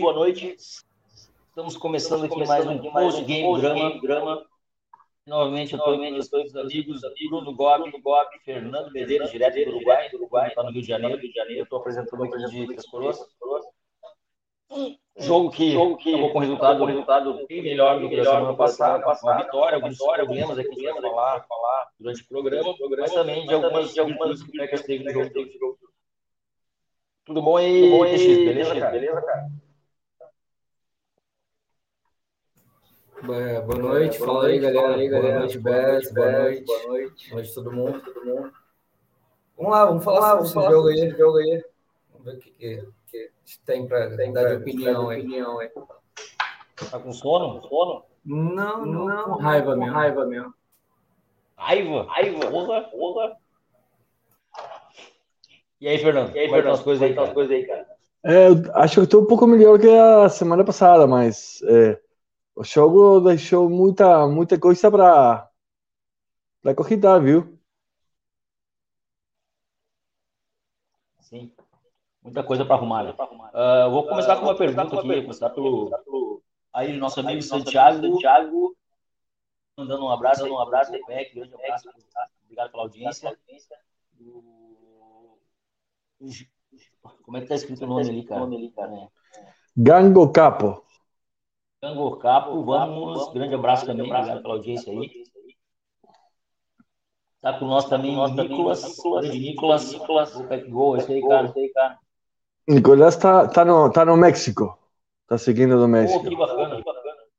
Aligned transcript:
boa 0.00 0.12
noite, 0.12 0.42
boa 0.42 0.46
noite. 0.46 0.56
Estamos 1.48 1.76
começando 1.76 2.24
aqui 2.24 2.44
mais 2.44 2.66
um 2.66 2.78
post 2.78 3.24
game 3.24 3.60
drama. 3.60 4.00
drama. 4.00 4.46
Novamente 5.26 5.72
eu 5.72 5.78
estou 5.78 5.96
com 5.96 6.10
meus 6.10 6.28
dois 6.28 6.54
amigos, 6.56 7.00
Bruno 7.28 7.54
Gobi, 7.54 7.90
Gobi 8.02 8.38
Fernando 8.44 8.92
Medeiros, 8.92 9.30
direto 9.30 9.54
do 9.64 9.76
Uruguai, 9.76 10.08
do 10.10 10.16
Uruguai, 10.16 10.48
está 10.48 10.62
no 10.62 10.70
Rio 10.70 10.82
de 10.82 10.88
Janeiro, 10.88 11.16
Rio 11.16 11.30
de 11.30 11.34
Janeiro. 11.34 11.60
Eu 11.60 11.64
estou 11.64 11.78
apresentando 11.78 12.24
aqui 12.24 12.36
de 12.50 12.66
Três 12.66 12.86
Coroas. 12.86 13.18
Um 14.70 14.96
jogo 15.18 15.50
que, 15.50 15.70
jogo 15.70 15.96
que 15.96 16.10
acabou 16.10 16.32
com 16.32 16.38
resultado, 16.40 16.78
com 16.78 16.84
resultado 16.86 17.46
bem 17.48 17.62
melhor 17.62 18.00
do 18.00 18.08
que 18.08 18.18
a 18.18 18.24
semana 18.24 18.54
passada, 18.54 19.04
uma 19.22 19.36
vitória, 19.36 19.76
alguns 19.76 19.96
problemas 19.96 20.58
aqui 20.58 20.74
que 20.74 20.92
falar, 20.92 21.40
falar 21.42 21.88
durante 22.00 22.22
o 22.22 22.26
programa, 22.26 22.74
mas 22.98 23.12
também 23.12 23.46
de 23.46 23.54
algumas, 23.54 23.94
de 23.94 24.00
algumas 24.00 24.42
que 24.42 24.48
o 24.50 24.60
Packers 24.60 24.82
teve 24.82 25.04
no 25.04 25.12
jogo. 25.12 25.78
Tudo 27.24 27.40
bom 27.40 27.56
aí, 27.56 27.82
Tudo 27.82 27.96
bom 27.96 28.02
aí 28.02 28.44
beleza, 28.44 28.74
cara? 28.74 28.90
Beleza, 28.90 29.22
cara? 29.22 29.63
Boa, 33.24 33.60
boa 33.62 33.78
noite, 33.78 34.18
boa 34.18 34.28
fala 34.28 34.46
aí, 34.48 34.58
galera. 34.58 34.96
aí, 34.96 35.08
galera. 35.08 35.32
Boa 35.32 35.40
noite, 35.40 35.58
Bess. 35.58 36.12
Boa 36.12 36.30
noite. 36.30 36.64
Boa 36.66 36.82
noite. 36.88 37.30
Boa 37.30 37.40
noite, 37.40 37.54
todo 37.54 37.72
mundo. 37.72 38.00
Todo 38.02 38.26
mundo. 38.26 38.52
Vamos 39.56 39.72
lá, 39.72 39.84
vamos 39.86 40.04
falar, 40.04 40.34
vamos 40.34 40.52
falar 40.52 40.70
jogo 40.70 40.88
aí, 40.88 41.10
jogo 41.10 41.38
aí. 41.38 41.64
Vamos 42.12 42.26
ver 42.26 42.34
o 42.34 42.38
que, 42.38 42.50
que, 42.50 43.30
que 43.46 43.58
tem 43.64 43.86
para 43.86 44.08
dar 44.08 44.48
de 44.48 44.56
opinião, 44.56 45.08
aí. 45.08 45.20
opinião 45.20 45.58
aí. 45.58 45.70
Tá 46.90 46.98
com 46.98 47.12
sono? 47.14 47.62
sono? 47.62 48.02
Não, 48.26 48.84
não, 48.84 49.08
não, 49.08 49.24
com 49.24 49.42
raiva 49.42 49.72
com 49.72 49.80
mesmo. 49.80 49.94
Raiva 49.94 50.26
mesmo. 50.26 50.54
Raiva? 51.56 52.06
Raiva? 52.10 52.50
Porra, 52.50 52.82
porra. 52.82 53.36
E 55.80 55.88
aí, 55.88 55.96
Fernando? 55.98 56.36
E 56.36 56.40
aí, 56.40 56.50
Fernando? 56.50 56.74
As 56.74 56.82
coisas 56.82 57.02
aí, 57.02 57.18
as 57.18 57.32
coisas 57.32 57.56
aí, 57.56 57.64
cara? 57.64 57.86
É, 58.22 58.48
acho 58.74 58.96
que 58.96 59.04
estou 59.04 59.22
um 59.22 59.26
pouco 59.26 59.46
melhor 59.46 59.78
que 59.78 59.88
a 59.88 60.28
semana 60.28 60.62
passada, 60.62 61.06
mas 61.06 61.62
é, 61.68 61.98
o 62.54 62.62
jogo 62.62 63.20
deixou 63.20 63.68
muita, 63.68 64.26
muita 64.26 64.58
coisa 64.58 64.90
para 64.90 65.50
para 66.62 66.74
cogitar, 66.74 67.20
viu? 67.20 67.58
Sim, 71.20 71.52
muita 72.22 72.42
coisa 72.42 72.64
para 72.64 72.76
arrumar. 72.76 73.04
Né? 73.04 73.10
Uh, 73.12 73.90
vou 73.90 74.06
começar 74.06 74.36
com 74.36 74.44
uma 74.44 74.56
pergunta 74.56 74.82
aqui, 74.82 75.06
vou 75.06 75.22
começar 75.22 75.50
pelo 75.50 76.42
aí 76.72 76.96
nosso 76.96 77.20
amigo 77.20 77.42
Santiago, 77.42 78.00
Santiago 78.00 78.76
mandando 79.76 80.04
um 80.04 80.10
abraço, 80.10 80.46
um 80.46 80.58
abraço, 80.58 80.92
grande 80.92 81.54
abraço, 81.54 81.90
obrigado 82.44 82.70
pela 82.70 82.82
audiência. 82.84 83.36
Como 87.22 87.36
é 87.36 87.40
que 87.40 87.46
tá 87.46 87.54
escrito 87.56 87.84
o 87.84 87.88
nome 87.88 88.08
ali, 88.08 88.24
cara? 88.24 88.40
Nome 88.40 88.56
ali, 88.56 88.70
cara? 88.70 89.08
Gango 89.76 90.32
Capo. 90.32 90.84
Gango 91.84 92.16
Capo, 92.16 92.64
vamos. 92.64 93.30
Grande 93.34 93.54
abraço 93.54 93.84
também, 93.84 94.10
obrigado 94.10 94.40
pela 94.40 94.54
audiência 94.54 94.90
aí. 94.90 95.10
Tá 97.42 97.58
com 97.58 97.66
nós 97.66 97.84
também, 97.90 98.16
nós 98.16 98.32
Nicolas, 98.32 98.82
Nicolas, 98.82 99.28
Nicolas, 99.28 99.92
Nicolas, 99.92 100.34
o 100.34 100.44
Pet 100.44 100.70
Gol, 100.70 100.96
esse 100.96 101.12
aí, 101.12 101.20
cara, 101.20 101.46
esse 101.46 101.58
aí, 101.58 101.68
cara. 101.68 101.98
Nicolás 102.66 103.16
tá, 103.18 103.46
tá, 103.48 103.66
no, 103.66 103.92
tá 103.92 104.02
no 104.02 104.16
México, 104.16 104.78
tá 105.28 105.36
seguindo 105.36 105.78
do 105.78 105.86
México. 105.86 106.24
Oh, 106.24 106.26
que 106.26 106.34
bacana, 106.34 106.76
que 106.76 106.82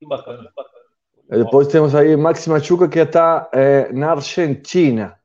bacana, 0.06 0.38
que 0.38 0.54
bacana. 0.56 0.86
Depois 1.28 1.68
temos 1.70 1.96
aí 1.96 2.16
Maxi 2.16 2.48
Machuca, 2.48 2.88
que 2.88 3.00
está 3.00 3.50
é, 3.52 3.92
na 3.92 4.12
Argentina. 4.12 5.20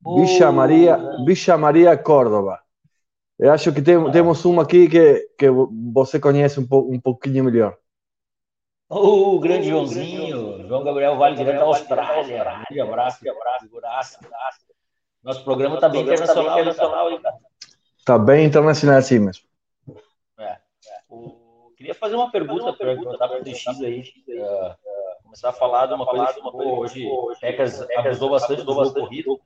Villa 0.00 0.52
Maria, 0.52 0.96
Villa 1.26 1.58
Maria 1.58 1.98
Córdoba. 1.98 2.60
Eu 3.36 3.52
acho 3.52 3.72
que 3.72 3.82
tem, 3.82 4.08
temos 4.12 4.44
uma 4.44 4.62
aqui 4.62 4.88
que, 4.88 5.28
que 5.36 5.50
você 5.92 6.20
conhece 6.20 6.60
um, 6.60 6.66
po, 6.66 6.88
um 6.88 7.00
pouquinho 7.00 7.42
melhor. 7.42 7.76
O 8.88 9.40
grande 9.40 9.68
Joãozinho, 9.68 10.66
João 10.68 10.84
Gabriel 10.84 11.16
Vale, 11.16 11.36
direto 11.36 11.58
da 11.58 11.64
Austrália. 11.64 12.44
Grande 12.44 12.80
abraço, 12.80 13.18
abraço, 13.28 14.18
abraço. 14.24 14.66
Nosso 15.24 15.42
programa 15.42 15.74
está 15.74 15.88
bem 15.88 16.02
internacional, 16.02 16.44
tá 16.44 16.52
internacional 16.52 17.10
hein, 17.10 17.20
cara? 17.20 17.36
Está 17.98 18.18
bem 18.18 18.46
internacional 18.46 18.98
assim 18.98 19.18
mesmo. 19.18 19.44
É. 20.38 20.44
é. 20.44 20.58
O... 21.08 21.72
Queria 21.76 21.96
fazer 21.96 22.14
uma 22.14 22.30
pergunta 22.30 22.72
para 22.72 22.92
o 22.92 23.42
DX 23.42 23.66
aí. 23.82 24.04
Uh, 24.28 25.22
começar 25.24 25.48
a 25.48 25.52
falar 25.52 25.86
de 25.86 25.94
uma 25.94 26.06
coisa 26.06 26.32
que 26.32 26.40
hoje 26.40 27.06
o 27.06 27.34
Pecas 27.40 27.84
abusou 27.96 28.30
bastante 28.30 28.62
do 28.62 28.74
corrido 28.74 29.36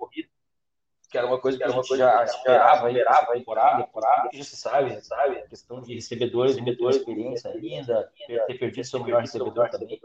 que 1.10 1.18
era 1.18 1.26
uma 1.26 1.38
coisa 1.38 1.58
que, 1.58 1.64
que 1.64 1.70
a 1.70 1.74
gente 1.74 1.96
já 1.96 2.24
esperava 2.24 2.88
para 2.88 3.26
temporada, 3.32 3.84
temporada, 3.84 4.28
se 4.32 4.56
sabe, 4.56 4.90
já 4.90 5.00
sabe, 5.00 5.38
a 5.38 5.48
questão 5.48 5.82
de 5.82 5.94
recebedores, 5.94 6.54
recebedores, 6.54 6.96
experiência 6.96 7.50
ainda, 7.50 8.08
ter 8.46 8.58
perdido 8.58 8.84
seu 8.84 9.02
melhor 9.02 9.20
recebedor 9.20 9.68
também. 9.70 10.00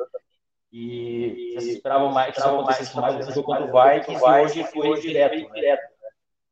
E 0.74 1.52
já 1.54 1.62
se 1.62 1.74
esperava 1.74 2.10
mais 2.10 2.34
que 2.34 2.40
isso 2.40 2.50
acontecesse 2.50 2.98
mais 2.98 3.16
no 3.16 3.34
jogo 3.34 3.46
contra 3.46 3.64
o 3.64 3.68
Vikings 3.68 4.24
e 4.24 4.42
hoje 4.42 4.64
foi 4.66 5.00
direto. 5.00 5.50
Né? 5.52 5.78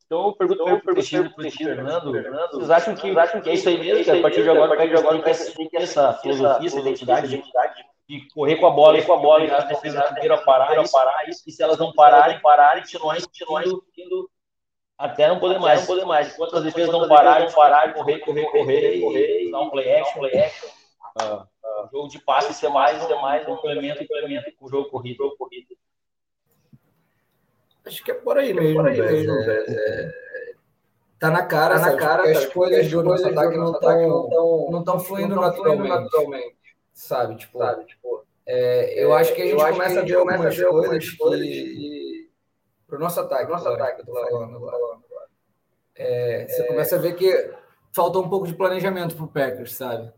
Então, 0.06 0.28
eu 0.28 0.34
pergunto 0.34 0.64
para 0.64 0.92
o 0.92 0.96
Teixeira 0.96 1.26
e 1.26 1.30
para 1.30 1.48
o 1.48 1.52
Fernando, 1.52 2.12
vocês 2.52 2.70
acham 2.70 2.96
que, 2.96 3.18
acham 3.18 3.42
que 3.42 3.50
é 3.50 3.54
isso 3.54 3.68
aí 3.68 3.80
mesmo, 3.80 4.04
que 4.04 4.12
a 4.12 4.22
partir 4.22 4.44
de 4.44 4.50
agora, 4.50 4.74
a 4.74 4.78
partir 4.78 4.94
de 4.94 5.00
agora 5.00 5.22
tem 5.24 5.34
que 5.34 5.70
ter 5.70 5.82
essa 5.82 6.14
filosofia, 6.14 6.68
essa 6.68 6.80
identidade 6.80 7.28
de, 7.28 7.44
de 8.08 8.28
correr 8.34 8.58
com 8.58 8.68
a 8.68 8.72
bola 8.72 9.00
e 9.00 9.04
com 9.04 9.14
a 9.14 9.18
bola 9.18 9.44
e 9.44 9.52
as 9.52 9.68
defesas 9.68 10.06
primeiro 10.12 10.36
a 10.36 10.38
parar, 10.38 10.68
parar 10.90 11.28
e 11.28 11.34
se 11.34 11.64
elas 11.64 11.80
não 11.80 11.92
pararem, 11.94 12.40
pararem, 12.42 12.84
continuar 12.84 13.18
insistindo 13.18 14.30
até 14.98 15.28
não 15.28 15.40
poder 15.40 15.60
mais. 15.60 15.82
Não 15.82 15.88
poder 15.88 16.06
mais. 16.06 16.34
Enquanto 16.34 16.58
as 16.58 16.64
defesas 16.64 16.92
não 16.92 17.08
pararem, 17.08 17.52
parar, 17.52 17.94
correr, 17.94 18.20
correr, 18.20 18.46
correr, 18.46 19.02
correr, 19.02 19.52
dar 19.52 19.62
um 19.62 19.70
play 19.70 19.96
action, 19.96 20.20
play 20.20 20.40
action. 20.40 20.70
Uh, 21.22 21.44
uh, 21.44 21.90
jogo 21.92 22.08
de 22.08 22.20
passe 22.20 22.54
ser 22.54 22.70
mais, 22.70 23.02
ser 23.04 23.16
mais 23.16 23.44
um 23.44 23.56
complemento, 23.56 24.00
complemento 24.00 24.52
com 24.58 24.66
o 24.66 24.70
jogo 24.70 24.90
corrido. 24.90 25.18
Jogo 25.18 25.38
corrido. 25.38 25.76
Acho 27.86 28.04
que 28.04 28.12
é 28.12 28.16
por 28.16 28.38
aí 28.38 28.54
mesmo. 28.54 28.76
Por 28.76 28.88
aí 28.88 29.02
mesmo 29.02 29.34
é, 29.34 29.66
é, 29.68 30.12
tá 31.20 31.30
na 31.30 31.46
cara, 31.46 31.80
tá 31.80 31.92
na 31.92 31.98
cara. 31.98 32.24
As 32.24 32.40
escolhas 32.40 32.90
do 32.90 33.04
nosso 33.04 33.28
ataque 33.28 33.58
não 33.58 33.74
estão 33.74 34.70
não 34.72 34.80
estão 34.80 35.00
fluindo 35.00 35.36
naturalmente, 35.36 35.90
naturalmente. 35.90 36.56
Sabe, 36.94 37.36
tipo, 37.36 37.58
sabe, 37.58 37.86
tipo. 37.86 38.24
É, 38.46 39.04
eu 39.04 39.14
acho 39.14 39.34
que 39.34 39.42
a 39.42 39.46
gente 39.46 39.64
começa 39.64 40.00
a 40.00 40.04
ver 40.04 40.16
algumas 40.16 41.12
coisas 41.12 41.12
que 41.12 42.13
para 42.88 42.98
o 42.98 43.00
nosso 43.00 43.20
ataque. 43.20 43.52
Nosso 43.52 43.68
ataque, 43.68 44.06
tô 44.06 44.14
falando 44.14 44.56
agora. 44.56 44.98
É, 45.96 46.48
você 46.48 46.62
é... 46.62 46.68
começa 46.68 46.96
a 46.96 47.00
ver 47.00 47.16
que 47.16 47.54
faltou 47.92 48.24
um 48.24 48.30
pouco 48.30 48.48
de 48.48 48.56
planejamento 48.56 49.16
para 49.16 49.26
o 49.26 49.28
Packers, 49.28 49.76
sabe? 49.76 50.12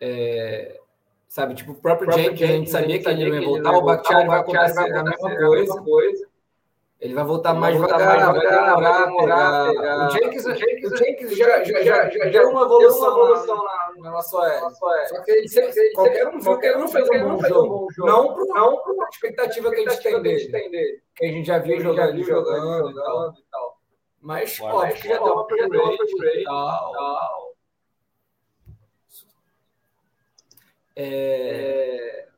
É, 0.00 0.80
sabe, 1.28 1.54
tipo, 1.54 1.72
o 1.72 1.74
próprio, 1.74 2.08
o 2.08 2.12
Jenkins, 2.12 2.42
a 2.42 2.52
gente 2.52 2.70
sabia 2.70 3.00
que 3.00 3.08
ele 3.08 3.40
ia 3.40 3.46
voltar, 3.46 3.72
o 3.72 3.82
Bakhtiari 3.82 4.26
vai 4.26 4.40
acontecer 4.40 4.92
a 4.92 5.04
mesma 5.04 5.36
coisa. 5.36 5.82
coisa. 5.82 6.31
Ele 7.02 7.14
vai 7.14 7.24
voltar 7.24 7.52
mais 7.52 7.74
devagar, 7.74 8.32
vai 8.32 8.46
demorar, 8.46 9.06
demorar, 9.06 9.70
pegar. 9.72 10.06
O 10.06 10.10
Jenkins, 10.10 10.46
o 10.46 10.54
Jenkins, 10.54 10.92
o 10.92 10.96
Jenkins 10.96 11.36
já, 11.36 11.64
já, 11.64 11.82
já, 11.82 12.08
já 12.08 12.24
deu 12.26 12.50
uma 12.50 12.62
evolução, 12.62 13.00
deu 13.00 13.24
uma 13.24 13.24
evolução 13.24 13.64
na, 13.64 13.92
na 13.96 14.10
nossa 14.12 14.36
OL. 14.36 14.70
Só 14.70 15.22
que 15.24 15.32
ele, 15.32 15.48
sempre, 15.48 15.92
qualquer 15.94 16.28
um, 16.28 16.40
qualquer 16.40 16.76
um 16.76 16.86
fez 16.86 17.08
um 17.10 17.36
bom 17.36 17.42
jogo. 17.42 17.88
Não 17.98 18.32
para 18.32 18.44
não 18.54 19.02
a 19.02 19.08
expectativa 19.08 19.70
que 19.72 19.80
a 19.80 19.90
gente 19.90 20.00
tem 20.00 20.22
dele. 20.22 21.02
Que 21.16 21.24
a 21.24 21.28
gente 21.28 21.44
já 21.44 21.58
viu 21.58 21.80
jogando, 21.80 22.22
jogando 22.22 22.96
e 23.36 23.42
tal. 23.50 23.78
Mas, 24.20 24.60
óbvio 24.60 24.94
que 24.94 25.08
já 25.08 25.18
deu 25.18 25.32
uma 25.32 25.42
upgrade 25.42 26.40
e 26.40 26.44
tal. 26.44 27.52
É... 30.94 32.28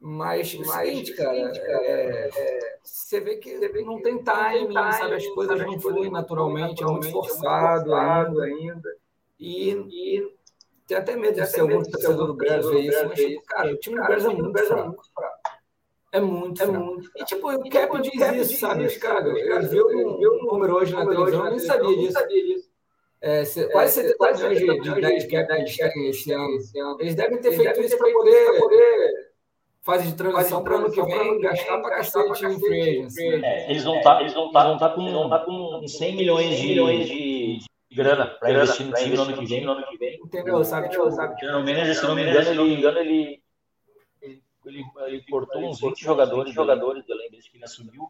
Mas, 0.00 0.54
mas 0.54 0.70
seguinte, 0.70 1.12
cara, 1.14 1.50
cara 1.50 1.84
é, 1.84 2.30
é, 2.32 2.78
você 2.82 3.20
vê 3.20 3.36
que, 3.36 3.58
você 3.58 3.68
vê 3.68 3.82
não, 3.82 4.00
tem 4.00 4.22
timing, 4.22 4.68
time, 4.68 4.92
sabe? 4.92 5.14
As 5.14 5.26
coisas 5.28 5.60
não 5.60 5.80
fluem 5.80 6.10
naturalmente, 6.10 6.82
é 6.82 6.86
muito 6.86 7.10
forçado, 7.10 7.94
ainda. 7.94 8.44
ainda. 8.44 8.96
E, 9.40 9.70
e 9.72 10.32
tem 10.86 10.96
até 10.96 11.16
medo 11.16 11.40
de 11.40 11.46
ser 11.46 11.60
algum 11.60 11.82
torcedor 11.82 12.26
do 12.28 12.34
Bears 12.34 12.66
ver 12.66 12.80
isso, 12.80 13.06
mas, 13.08 13.18
tipo, 13.18 13.44
cara, 13.46 13.72
o 13.72 13.76
time 13.76 13.96
do 13.96 14.06
Bears 14.06 14.24
é 14.24 14.28
muito 14.28 14.64
fraco. 14.64 15.02
É 16.10 16.20
muito, 16.20 16.62
é 16.62 16.66
muito. 16.66 17.10
E, 17.16 17.24
tipo, 17.24 17.50
o 17.52 17.68
Cap 17.68 18.00
diz 18.00 18.50
isso, 18.50 18.60
sabe? 18.60 18.86
Os 18.86 18.96
caras, 18.96 19.72
eu 19.72 19.88
vi 19.88 20.26
o 20.26 20.44
número 20.44 20.76
hoje 20.76 20.94
na 20.94 21.04
televisão, 21.04 21.44
eu 21.44 21.50
nem 21.50 21.58
sabia 21.58 21.96
disso. 21.96 22.68
É, 23.20 23.42
quase 23.72 23.94
70 23.94 24.32
milhões 24.32 24.58
de, 24.58 24.80
de 24.80 25.00
10 25.00 25.26
cap 25.26 25.52
eles 25.52 25.76
têm 25.76 26.08
esse 26.08 26.32
ano. 26.32 27.00
Eles 27.00 27.16
devem 27.16 27.38
ter 27.40 27.52
feito 27.52 27.80
isso 27.80 27.98
para 27.98 28.12
poder 28.12 29.27
fase 29.88 30.06
de 30.06 30.14
transição 30.14 30.62
para 30.62 30.76
ano 30.76 30.92
que 30.92 31.02
vem 31.02 31.40
gastar 31.40 31.78
para 31.78 31.96
cacete 31.96 32.44
em 32.44 32.60
free 32.60 33.06
é, 33.42 33.70
Eles 33.70 33.84
vão 33.84 33.96
estar 33.96 34.18
tá, 34.18 34.26
vão 34.26 34.52
tá, 34.52 34.76
tá 34.76 34.88
com, 34.90 35.28
tá 35.30 35.38
com 35.38 35.88
100 35.88 36.14
milhões 36.14 36.58
de, 36.58 36.66
milhões 36.66 37.08
de, 37.08 37.60
grana 37.90 38.26
para 38.26 38.50
investir 38.52 38.86
no 38.86 38.92
time 38.92 39.16
no 39.16 39.22
ano 39.22 39.38
que 39.38 39.46
vem. 39.46 39.64
No 39.64 39.72
ano 39.72 39.86
que 39.86 39.96
vem. 39.96 40.20
Entendeu? 40.22 40.62
Sabe, 40.62 40.90
tipo, 40.90 41.10
sabe. 41.10 41.40
General 41.40 41.60
Manager, 41.60 41.94
se 41.94 42.06
não 42.06 42.14
me 42.14 42.22
engano, 42.22 42.98
ele, 42.98 43.42
ele, 44.20 44.42
ele, 44.66 44.84
ele, 45.06 45.22
cortou 45.30 45.62
uns 45.62 45.80
20 45.80 46.04
jogadores, 46.04 46.52
jogadores, 46.52 47.02
eu 47.08 47.16
lembro 47.16 47.38
que 47.38 47.56
ele 47.56 47.64
assumiu. 47.64 48.08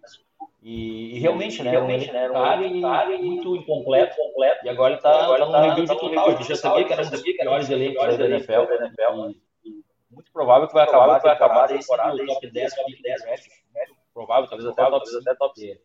E, 0.61 1.15
e 1.15 1.19
realmente, 1.21 1.63
né? 1.63 1.71
Realmente, 1.71 2.11
né? 2.11 2.29
Caro 2.29 3.15
e 3.15 3.23
muito 3.23 3.55
incompleto, 3.55 4.17
completo. 4.17 4.67
E 4.67 4.69
agora 4.69 4.95
ele 4.95 4.99
está 4.99 5.29
tá 5.29 5.47
num 5.47 5.61
rebuild 5.61 5.87
tá 5.87 5.95
total. 5.95 6.29
A 6.29 6.31
gente 6.33 6.49
já 6.49 6.57
sabia 6.57 6.85
que 6.85 6.93
era 6.93 7.07
um 7.07 7.11
dos 7.11 7.23
piores 7.23 7.71
elencos 7.71 8.19
da 8.19 8.27
NFL. 8.27 8.63
E, 10.19 10.29
muito 10.29 10.33
provável 10.33 10.67
que 10.69 10.75
vai 10.75 10.85
acabar, 10.85 11.19
vai 11.21 11.33
acabar 11.33 11.71
esse 11.75 11.89
top 11.89 12.51
10, 12.51 12.75
top 12.75 13.03
10, 13.03 13.23
provável, 14.13 14.49
talvez 14.49 14.69
até 14.69 14.91
top 14.91 15.05
10, 15.05 15.17
até 15.17 15.35
top 15.35 15.61
10. 15.61 15.79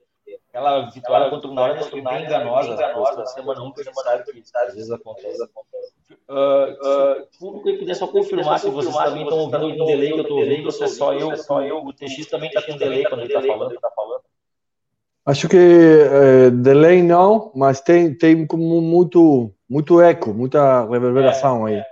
Aquela 0.49 0.89
vitória 0.89 1.29
contra 1.29 1.47
o 1.49 1.53
Niners 1.53 1.87
foi 1.87 2.01
bem 2.01 2.23
enganosa. 2.23 2.75
Na 2.75 3.25
semana 3.25 3.61
1, 3.63 3.71
que 3.73 3.81
a 3.81 3.93
sabe 3.93 4.23
que 4.23 4.43
às 4.55 4.73
vezes 4.73 4.91
acontece. 4.91 5.43
Uh, 6.29 6.35
uh, 6.35 7.27
público 7.37 7.69
eu 7.69 7.77
queria 7.79 7.95
só 7.95 8.07
confirmar 8.07 8.59
se 8.59 8.69
vocês 8.69 8.95
também 8.95 9.23
estão 9.23 9.39
ouvindo 9.39 9.83
o 9.83 9.85
delay 9.85 10.13
que 10.13 10.19
eu 10.19 10.21
estou 10.21 10.39
ouvindo, 10.39 10.65
ou 10.65 10.71
se 10.71 10.83
é 10.83 10.87
só 10.87 11.13
eu, 11.13 11.35
só 11.37 11.61
eu. 11.61 11.83
O 11.83 11.91
TX 11.91 12.27
também 12.27 12.49
está 12.49 12.61
com 12.61 12.77
delay 12.77 13.03
quando 13.03 13.21
ele 13.21 13.33
está 13.33 13.91
falando. 13.91 14.23
Acho 15.25 15.47
que 15.47 15.57
é, 15.57 16.49
delay 16.49 17.01
não, 17.01 17.51
mas 17.55 17.81
tem, 17.81 18.15
tem 18.15 18.45
como 18.45 18.81
muito, 18.81 19.53
muito 19.69 20.01
eco, 20.01 20.33
muita 20.33 20.85
reverberação 20.85 21.67
é, 21.67 21.71
aí. 21.71 21.77
É. 21.79 21.85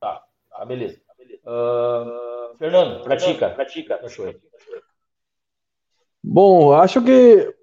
Tá, 0.00 0.22
tá, 0.50 0.64
beleza. 0.64 1.05
Uh, 1.46 2.56
Fernando, 2.58 3.04
pratica. 3.04 3.50
Pratica. 3.50 4.00
Bom, 6.22 6.72
acho 6.72 7.00
que 7.04 7.54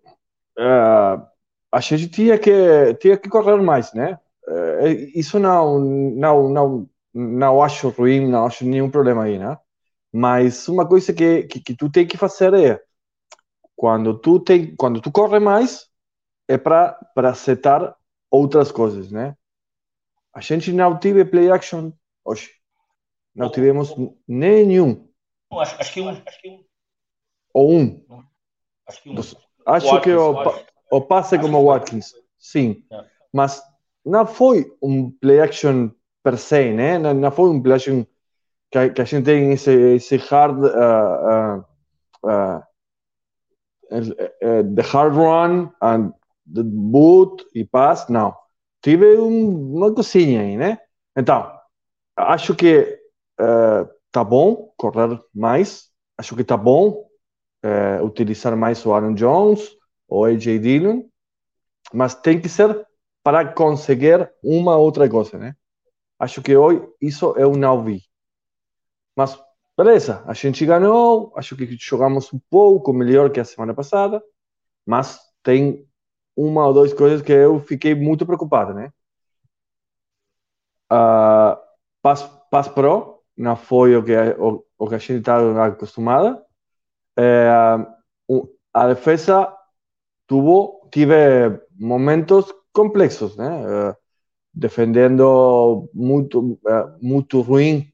uh, 0.58 1.28
a 1.70 1.80
gente 1.82 2.08
tinha 2.08 2.40
que, 2.40 2.94
tinha 3.02 3.18
que 3.18 3.28
correr 3.28 3.62
mais, 3.62 3.94
né? 3.94 4.18
Uh, 4.48 4.88
isso 5.14 5.38
não, 5.38 5.80
não, 5.80 6.50
não, 6.50 6.90
não 7.14 7.62
acho 7.62 7.90
ruim, 7.90 8.30
não 8.30 8.46
acho 8.46 8.66
nenhum 8.66 8.90
problema 8.90 9.26
aí, 9.26 9.38
né? 9.38 9.58
Mas 10.12 10.68
uma 10.70 10.88
coisa 10.88 11.12
que, 11.12 11.44
que, 11.44 11.60
que 11.60 11.76
tu 11.76 11.92
tem 11.92 12.08
que 12.08 12.18
fazer 12.18 12.54
é 12.54 12.82
quando 13.76 14.18
tu 14.18 14.40
tem, 14.40 14.74
quando 14.78 15.02
tu 15.02 15.12
corre 15.12 15.40
mais, 15.40 15.90
é 16.48 16.58
para 16.58 16.94
para 17.14 17.34
setar 17.34 17.96
outras 18.32 18.72
coisas, 18.72 19.12
né? 19.12 19.36
A 20.34 20.40
gente 20.40 20.72
não 20.72 20.98
teve 20.98 21.26
play 21.26 21.52
action 21.52 21.92
hoje. 22.24 22.63
Não 23.36 23.50
tivemos 23.50 23.94
nenhum. 24.28 25.08
Acho, 25.52 25.76
acho 25.80 25.94
que 25.94 26.02
um. 26.02 26.10
Acho 26.10 26.42
que 26.42 26.50
um. 26.50 26.64
Ou 27.54 27.72
um. 27.72 28.06
Acho 28.88 29.04
que, 29.04 29.10
um. 29.10 29.20
acho 29.20 29.38
Watkins, 29.66 30.02
que 30.04 30.14
o, 30.14 30.98
o 30.98 31.02
passe 31.02 31.40
como 31.40 31.58
o 31.58 31.66
Watkins. 31.66 32.14
Sim. 32.38 32.84
É. 32.92 33.06
Mas 33.32 33.62
não 34.06 34.26
foi 34.26 34.76
um 34.82 35.12
play 35.12 35.40
action 35.40 35.90
per 36.22 36.38
se, 36.38 36.72
né? 36.72 36.98
Não, 36.98 37.14
não 37.14 37.32
foi 37.32 37.50
um 37.50 37.62
play 37.62 37.76
action 37.76 38.06
que 38.72 38.78
a, 38.78 38.90
que 38.90 39.02
a 39.02 39.06
gente 39.06 39.26
tem 39.26 39.54
esse, 39.54 39.72
esse 39.72 40.18
hard. 40.18 40.60
Uh, 40.64 41.66
uh, 42.24 42.64
uh, 43.92 44.76
the 44.76 44.82
hard 44.82 45.16
run 45.16 45.72
and 45.82 46.14
the 46.52 46.64
boot 46.64 47.46
e 47.56 47.64
pass, 47.64 48.08
não. 48.10 48.36
Tive 48.82 49.18
um, 49.18 49.76
uma 49.76 49.94
coisinha 49.94 50.42
aí, 50.42 50.58
né? 50.58 50.80
Então, 51.16 51.52
acho 52.18 52.56
que 52.56 53.00
uh, 53.40 53.90
tá 54.12 54.24
bom 54.24 54.74
correr 54.78 55.20
mais, 55.34 55.90
acho 56.18 56.36
que 56.36 56.44
tá 56.44 56.58
bom 56.58 57.08
uh, 57.66 58.04
utilizar 58.04 58.56
mais 58.56 58.86
o 58.86 58.94
Aaron 58.94 59.14
Jones 59.14 59.76
ou 60.08 60.26
AJ 60.26 60.60
Dillon, 60.60 61.04
mas 61.94 62.16
tem 62.16 62.40
que 62.40 62.50
ser 62.50 62.86
para 63.24 63.54
conseguir 63.54 64.32
uma 64.44 64.76
outra 64.78 65.10
coisa, 65.10 65.38
né? 65.38 65.56
Acho 66.20 66.42
que 66.42 66.56
hoje 66.56 66.86
isso 67.02 67.34
eu 67.38 67.54
não 67.56 67.84
vi. 67.84 68.02
Mas 69.16 69.38
Beleza, 69.76 70.24
a 70.28 70.34
gente 70.34 70.66
ganhou, 70.66 71.34
acho 71.36 71.56
que 71.56 71.66
jogamos 71.80 72.32
um 72.32 72.40
pouco 72.50 72.94
melhor 72.94 73.32
que 73.32 73.40
a 73.40 73.46
semana 73.46 73.74
passada, 73.74 74.24
mas 74.86 75.20
tem 75.42 75.88
uma 76.36 76.68
ou 76.68 76.74
duas 76.74 76.94
coisas 76.94 77.24
que 77.24 77.32
eu 77.32 77.60
fiquei 77.60 77.96
muito 77.96 78.26
preocupado, 78.26 78.74
né? 78.74 78.94
Uh, 80.92 81.58
Pass, 82.04 82.24
Pass 82.52 82.68
Pro 82.68 83.23
não 83.38 83.56
foi 83.56 83.96
o 83.96 84.04
que, 84.04 84.16
o, 84.38 84.64
o 84.78 84.88
que 84.88 84.96
a 84.96 84.98
gente 84.98 85.20
está 85.20 85.66
acostumado. 85.66 86.42
É, 87.18 87.48
a 88.74 88.88
defesa 88.88 89.54
tuvo, 90.28 90.90
tive 90.92 91.60
momentos 91.78 92.54
complexos, 92.72 93.38
né? 93.38 93.50
Uh, 93.50 93.96
defendendo 94.54 95.90
muito, 95.94 96.40
uh, 96.40 96.98
muito 97.02 97.42
ruim 97.42 97.92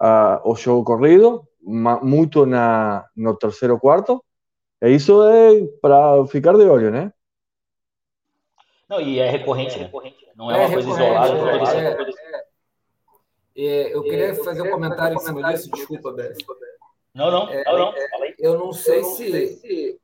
uh, 0.00 0.40
o 0.44 0.54
jogo 0.54 0.84
corrido, 0.84 1.46
muito 1.62 2.46
na, 2.46 3.04
no 3.14 3.36
terceiro 3.36 3.78
quarto, 3.78 4.24
e 4.80 4.88
isso 4.90 5.22
é 5.24 5.66
para 5.82 6.26
ficar 6.26 6.56
de 6.56 6.64
olho, 6.64 6.90
né? 6.90 7.12
Não, 8.88 9.00
e 9.00 9.18
é 9.18 9.28
recorrente? 9.28 9.78
Não 10.34 10.50
é, 10.50 10.54
é 10.54 10.66
uma 10.66 10.72
coisa 10.72 10.88
isolada. 10.88 11.78
É, 11.78 11.96
é, 13.66 13.90
é, 13.90 13.94
eu 13.94 14.02
queria 14.02 14.34
fazer 14.34 14.62
um 14.62 14.70
comentário 14.70 15.16
em 15.16 15.20
cima 15.20 15.52
disso, 15.52 15.70
desculpa, 15.70 16.12
Bess. 16.12 16.38
Não, 17.14 17.30
não, 17.30 17.46
não, 17.46 17.78
não. 17.78 17.94
Eu 18.38 18.58
não 18.58 18.72
sei 18.72 19.02
se 19.02 20.00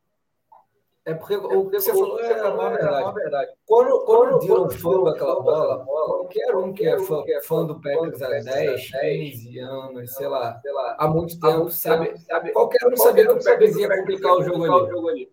é 1.06 1.12
porque 1.12 1.37
o 1.37 1.68
que 1.68 1.78
você 1.78 1.92
falou 1.92 2.18
é 2.18 2.40
a 2.40 2.54
maior 2.54 2.73
verdade. 2.73 3.14
verdade. 3.14 3.52
Quando, 3.66 4.04
quando 4.06 4.38
Dylan 4.38 4.70
fã 4.70 5.04
daquela 5.04 5.40
bola, 5.40 5.84
qualquer 5.84 6.56
um 6.56 6.73
que 6.73 6.88
é 6.88 6.99
fã, 6.99 7.23
fã 7.42 7.66
do 7.66 7.78
Packers 7.78 8.23
há 8.23 8.28
10, 8.30 8.90
15 8.90 9.58
anos, 9.58 10.14
sei 10.14 10.26
lá, 10.26 10.58
há 10.99 11.06
muito 11.06 11.38
tempo, 11.38 11.70
sabe, 11.70 12.18
sabe 12.20 12.52
qualquer 12.52 12.87
um 12.87 12.96
sabia 12.96 13.26
que 13.26 13.32
o 13.32 13.44
Packers 13.44 13.76
ia 13.76 13.99
complicar 13.99 14.32
o 14.32 14.42
jogo 14.42 15.08
ali. 15.11 15.30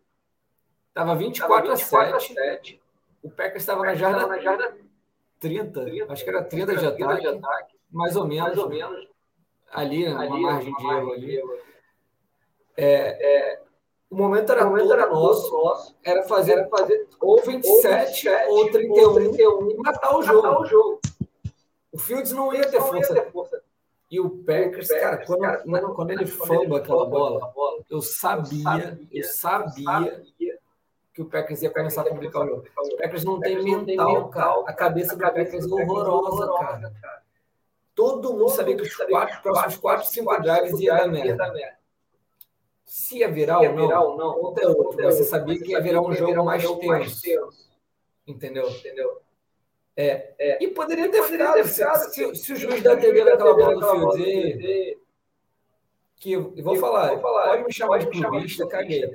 Estava 0.90 1.16
24 1.16 1.72
a 1.72 1.78
7. 1.78 2.82
O 3.24 3.30
Packers 3.30 3.63
estava 3.63 3.84
na 3.84 3.96
jarda 3.96 4.75
30, 5.40 5.86
acho 6.10 6.24
que 6.24 6.30
era 6.30 6.44
30 6.44 6.75
de 6.75 6.86
ataque, 6.86 7.71
mais 7.91 8.15
ou 8.15 8.25
menos, 8.25 8.57
ali, 9.71 10.07
uma 10.07 10.39
margem 10.39 10.74
de 10.74 10.86
erro 10.86 11.12
ali. 11.12 11.41
É, 12.77 13.55
é, 13.55 13.62
o 14.10 14.15
momento 14.15 14.51
era, 14.51 14.65
o 14.65 14.69
momento 14.69 14.91
era 14.91 15.07
nosso, 15.07 15.51
nosso, 15.51 15.95
era 16.03 16.24
fazer, 16.24 16.53
era 16.53 16.67
fazer 16.67 17.07
ou 17.19 17.41
27 17.41 18.29
ou 18.50 18.71
31, 18.71 19.03
ou 19.03 19.13
31 19.13 19.71
e 19.71 19.77
matar 19.77 20.17
o 20.17 20.21
jogo. 20.21 20.41
Matar 20.41 20.60
o, 20.60 20.65
jogo. 20.65 21.01
o 21.93 21.98
Fields 21.98 22.31
não 22.31 22.53
ia 22.53 22.69
ter, 22.69 22.81
força. 22.81 23.13
Ia 23.13 23.21
ter 23.21 23.31
força. 23.31 23.62
E 24.10 24.19
o 24.19 24.29
Packers, 24.29 24.89
cara, 24.89 25.25
quando, 25.25 25.39
cara, 25.39 25.57
quando, 25.60 25.93
quando 25.93 26.12
ele 26.12 26.27
famba 26.27 26.77
aquela 26.77 27.05
bola, 27.05 27.53
eu 27.89 28.01
sabia, 28.01 29.00
eu 29.10 29.24
sabia 29.24 30.21
que 31.13 31.21
o 31.21 31.25
Packers 31.25 31.62
ia 31.62 31.69
começar 31.69 32.01
a 32.01 32.05
publicar 32.05 32.41
o 32.41 32.48
jogo. 32.48 32.65
O 32.77 32.98
Packers 32.98 33.24
não 33.24 33.39
tem 33.39 33.63
mental, 33.63 34.27
cara. 34.29 34.63
A 34.65 34.74
cabeça 34.74 35.15
do 35.15 35.21
Packers 35.21 35.65
é 35.65 35.74
horrorosa, 35.74 36.53
cara. 36.60 36.93
Todo 37.93 38.33
mundo 38.33 38.50
sabia 38.50 38.75
que 38.75 38.83
os 38.83 38.95
quatro, 38.95 39.41
próximos 39.41 39.77
quatro, 39.77 40.07
cinco 40.07 40.41
drives 40.41 40.79
ia 40.79 40.95
dar 40.95 41.07
merda. 41.07 41.77
Se 42.86 43.19
ia 43.19 43.29
virar, 43.29 43.62
ia 43.63 43.71
ou, 43.71 43.75
não, 43.75 44.03
ou 44.03 44.17
não, 44.17 44.38
outra 44.39 44.69
outra. 44.69 45.12
Você 45.12 45.24
sabia 45.24 45.60
que 45.60 45.71
ia 45.71 45.81
virar 45.81 46.01
um 46.01 46.13
jogo 46.13 46.43
mais 46.45 46.63
tenso. 47.21 47.69
Entendeu? 48.25 48.69
Entendeu? 48.69 49.21
É, 49.95 50.33
é. 50.39 50.63
E 50.63 50.67
poderia 50.69 51.10
ter 51.10 51.21
virado, 51.24 51.63
se, 51.67 52.36
se, 52.36 52.53
o 52.53 52.55
juiz 52.55 52.81
da 52.81 52.95
TV 52.95 53.25
daquela 53.25 53.53
bola 53.53 53.75
do 53.75 54.13
Field 54.13 55.01
que 56.21 56.33
eu 56.33 56.53
vou 56.63 56.75
falar, 56.75 57.17
pode 57.17 57.63
me 57.63 57.74
chamar 57.74 57.98
de 57.98 58.07
clubista, 58.07 58.67
caguei. 58.67 59.10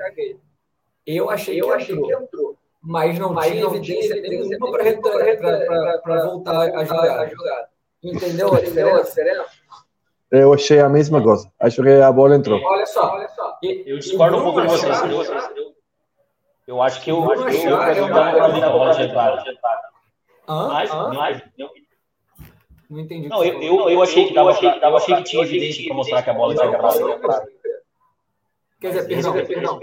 Eu 1.07 1.31
achei, 1.31 1.61
eu 1.61 1.69
que, 1.69 1.73
achei 1.73 1.95
entrou, 1.95 2.09
que 2.09 2.25
entrou, 2.25 2.59
mas 2.83 3.17
não 3.17 3.33
mas 3.33 3.53
tinha 3.53 3.65
evidência 3.65 4.21
nenhuma 4.21 4.73
para 6.03 6.25
voltar 6.25 6.63
a 6.75 6.85
jogar. 6.85 7.71
Entendeu 8.03 8.55
a 8.55 8.61
diferença? 8.61 9.21
Eu 10.31 10.53
achei 10.53 10.81
a 10.81 10.89
mesma 10.89 11.23
coisa. 11.23 11.51
Acho 11.61 11.83
que 11.83 11.89
a 11.89 12.13
bola 12.13 12.37
entrou. 12.37 12.61
Olha 12.61 12.87
só, 12.87 13.13
olha 13.13 13.29
só. 13.29 13.59
Eu 13.63 13.99
discordo 13.99 14.39
um 14.39 14.43
pouco 14.43 14.61
de 14.63 14.69
vocês. 14.69 14.97
Eu 16.67 16.83
acho 16.83 17.01
que 17.01 17.11
eu 17.11 17.31
acho 17.31 17.61
que 17.61 17.67
eu 17.67 17.77
adiantada. 17.77 19.41
Mas, 20.49 20.91
mas, 20.91 21.43
não 22.89 23.01
entendi. 23.01 23.29
Não, 23.29 23.45
eu, 23.45 23.61
eu, 23.63 23.91
eu 23.91 24.03
achei 24.03 24.27
que 24.27 24.35
dava, 24.35 24.51
eu 24.51 24.97
achei 24.97 25.17
que 25.17 25.25
tinha 25.25 25.43
evidência 25.43 25.85
para 25.87 25.97
mostrar 25.97 26.23
que 26.23 26.31
a 26.31 26.35
bola 26.35 26.55
tinha 26.55 26.67
entrado. 26.67 27.49
Quer 28.81 28.89
dizer, 28.89 29.09
perdão, 29.09 29.33
perdão. 29.33 29.81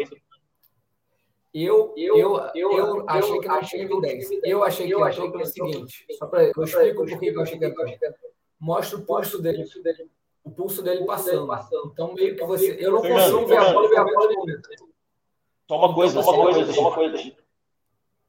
Eu, 1.53 1.93
eu, 1.95 2.17
eu, 2.55 2.73
eu 2.73 3.05
achei 3.07 3.39
que 3.39 3.47
não 3.47 3.61
tinha 3.61 3.83
evidência. 3.83 4.39
Eu 4.43 4.63
achei 4.63 4.87
que 4.87 4.93
entrou 4.93 5.31
pelo 5.31 5.45
seguinte. 5.45 6.05
Só 6.17 6.25
para 6.25 6.45
eu 6.45 6.63
explico 6.63 7.05
por 7.05 7.19
que 7.19 7.27
eu 7.27 7.41
achei 7.41 7.59
que 7.59 7.65
entrou. 7.65 7.87
Mostra 8.59 8.97
o 8.97 9.05
posto 9.05 9.41
dele 9.41 9.63
o 10.43 10.51
pulso 10.51 10.81
dele 10.83 11.05
passando. 11.05 11.47
Então, 11.93 12.13
meio 12.13 12.35
que 12.35 12.45
você. 12.45 12.77
Eu 12.79 12.91
não 12.91 13.01
consigo 13.01 13.45
ver 13.45 13.57
a 13.57 13.73
bola 13.73 13.89
ver 13.89 13.97
a 13.97 14.03
bola 14.03 14.33
uma 15.69 15.93
coisa, 15.93 16.21
só 16.21 16.31
uma 16.33 16.53
coisa, 16.53 16.73
só 16.73 16.81
uma 16.81 16.93
coisa. 16.93 17.33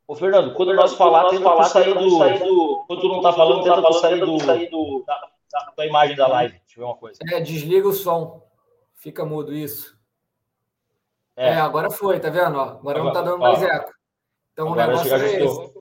Ô, 0.07 0.15
Fernando, 0.15 0.55
quando 0.55 0.75
nós 0.75 0.95
falar, 0.95 1.31
tenta 1.31 1.43
falar, 1.43 1.65
sair 1.65 1.95
do. 1.95 2.85
Quando 2.87 3.01
tu 3.01 3.09
não 3.09 3.23
tá 3.23 3.33
falando, 3.33 3.65
tenta 3.65 3.83
tu 3.83 3.93
sair 3.95 4.21
do, 4.21 5.03
da, 5.05 5.15
da, 5.51 5.73
da 5.77 5.87
imagem 5.87 6.17
da 6.17 6.27
live. 6.29 6.53
Deixa 6.53 6.79
eu 6.79 6.85
ver 6.85 6.91
uma 6.91 6.97
coisa. 6.97 7.19
É, 7.33 7.41
desliga 7.41 7.89
o 7.89 7.93
som. 7.93 8.43
Fica 8.95 9.25
mudo 9.25 9.53
isso. 9.53 9.99
É. 11.37 11.51
é. 11.51 11.57
agora 11.57 11.91
foi, 11.91 12.21
tá 12.21 12.31
vendo? 12.31 12.61
Agora, 12.61 12.79
agora 12.79 13.05
não 13.05 13.13
tá 13.13 13.23
dando 13.23 13.39
mais 13.39 13.63
eco. 13.63 13.93
Então 14.53 14.69
o 14.69 14.75
negócio 14.75 15.15
é 15.15 15.45
esse. 15.45 15.75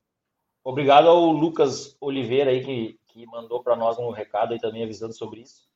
Obrigado 0.62 1.08
ao 1.08 1.26
Lucas 1.26 1.96
Oliveira 2.00 2.50
aí 2.50 2.64
que, 2.64 2.98
que 3.06 3.26
mandou 3.26 3.62
para 3.62 3.76
nós 3.76 3.98
um 3.98 4.10
recado 4.10 4.52
aí 4.52 4.58
também 4.58 4.82
avisando 4.82 5.12
sobre 5.12 5.40
isso. 5.40 5.68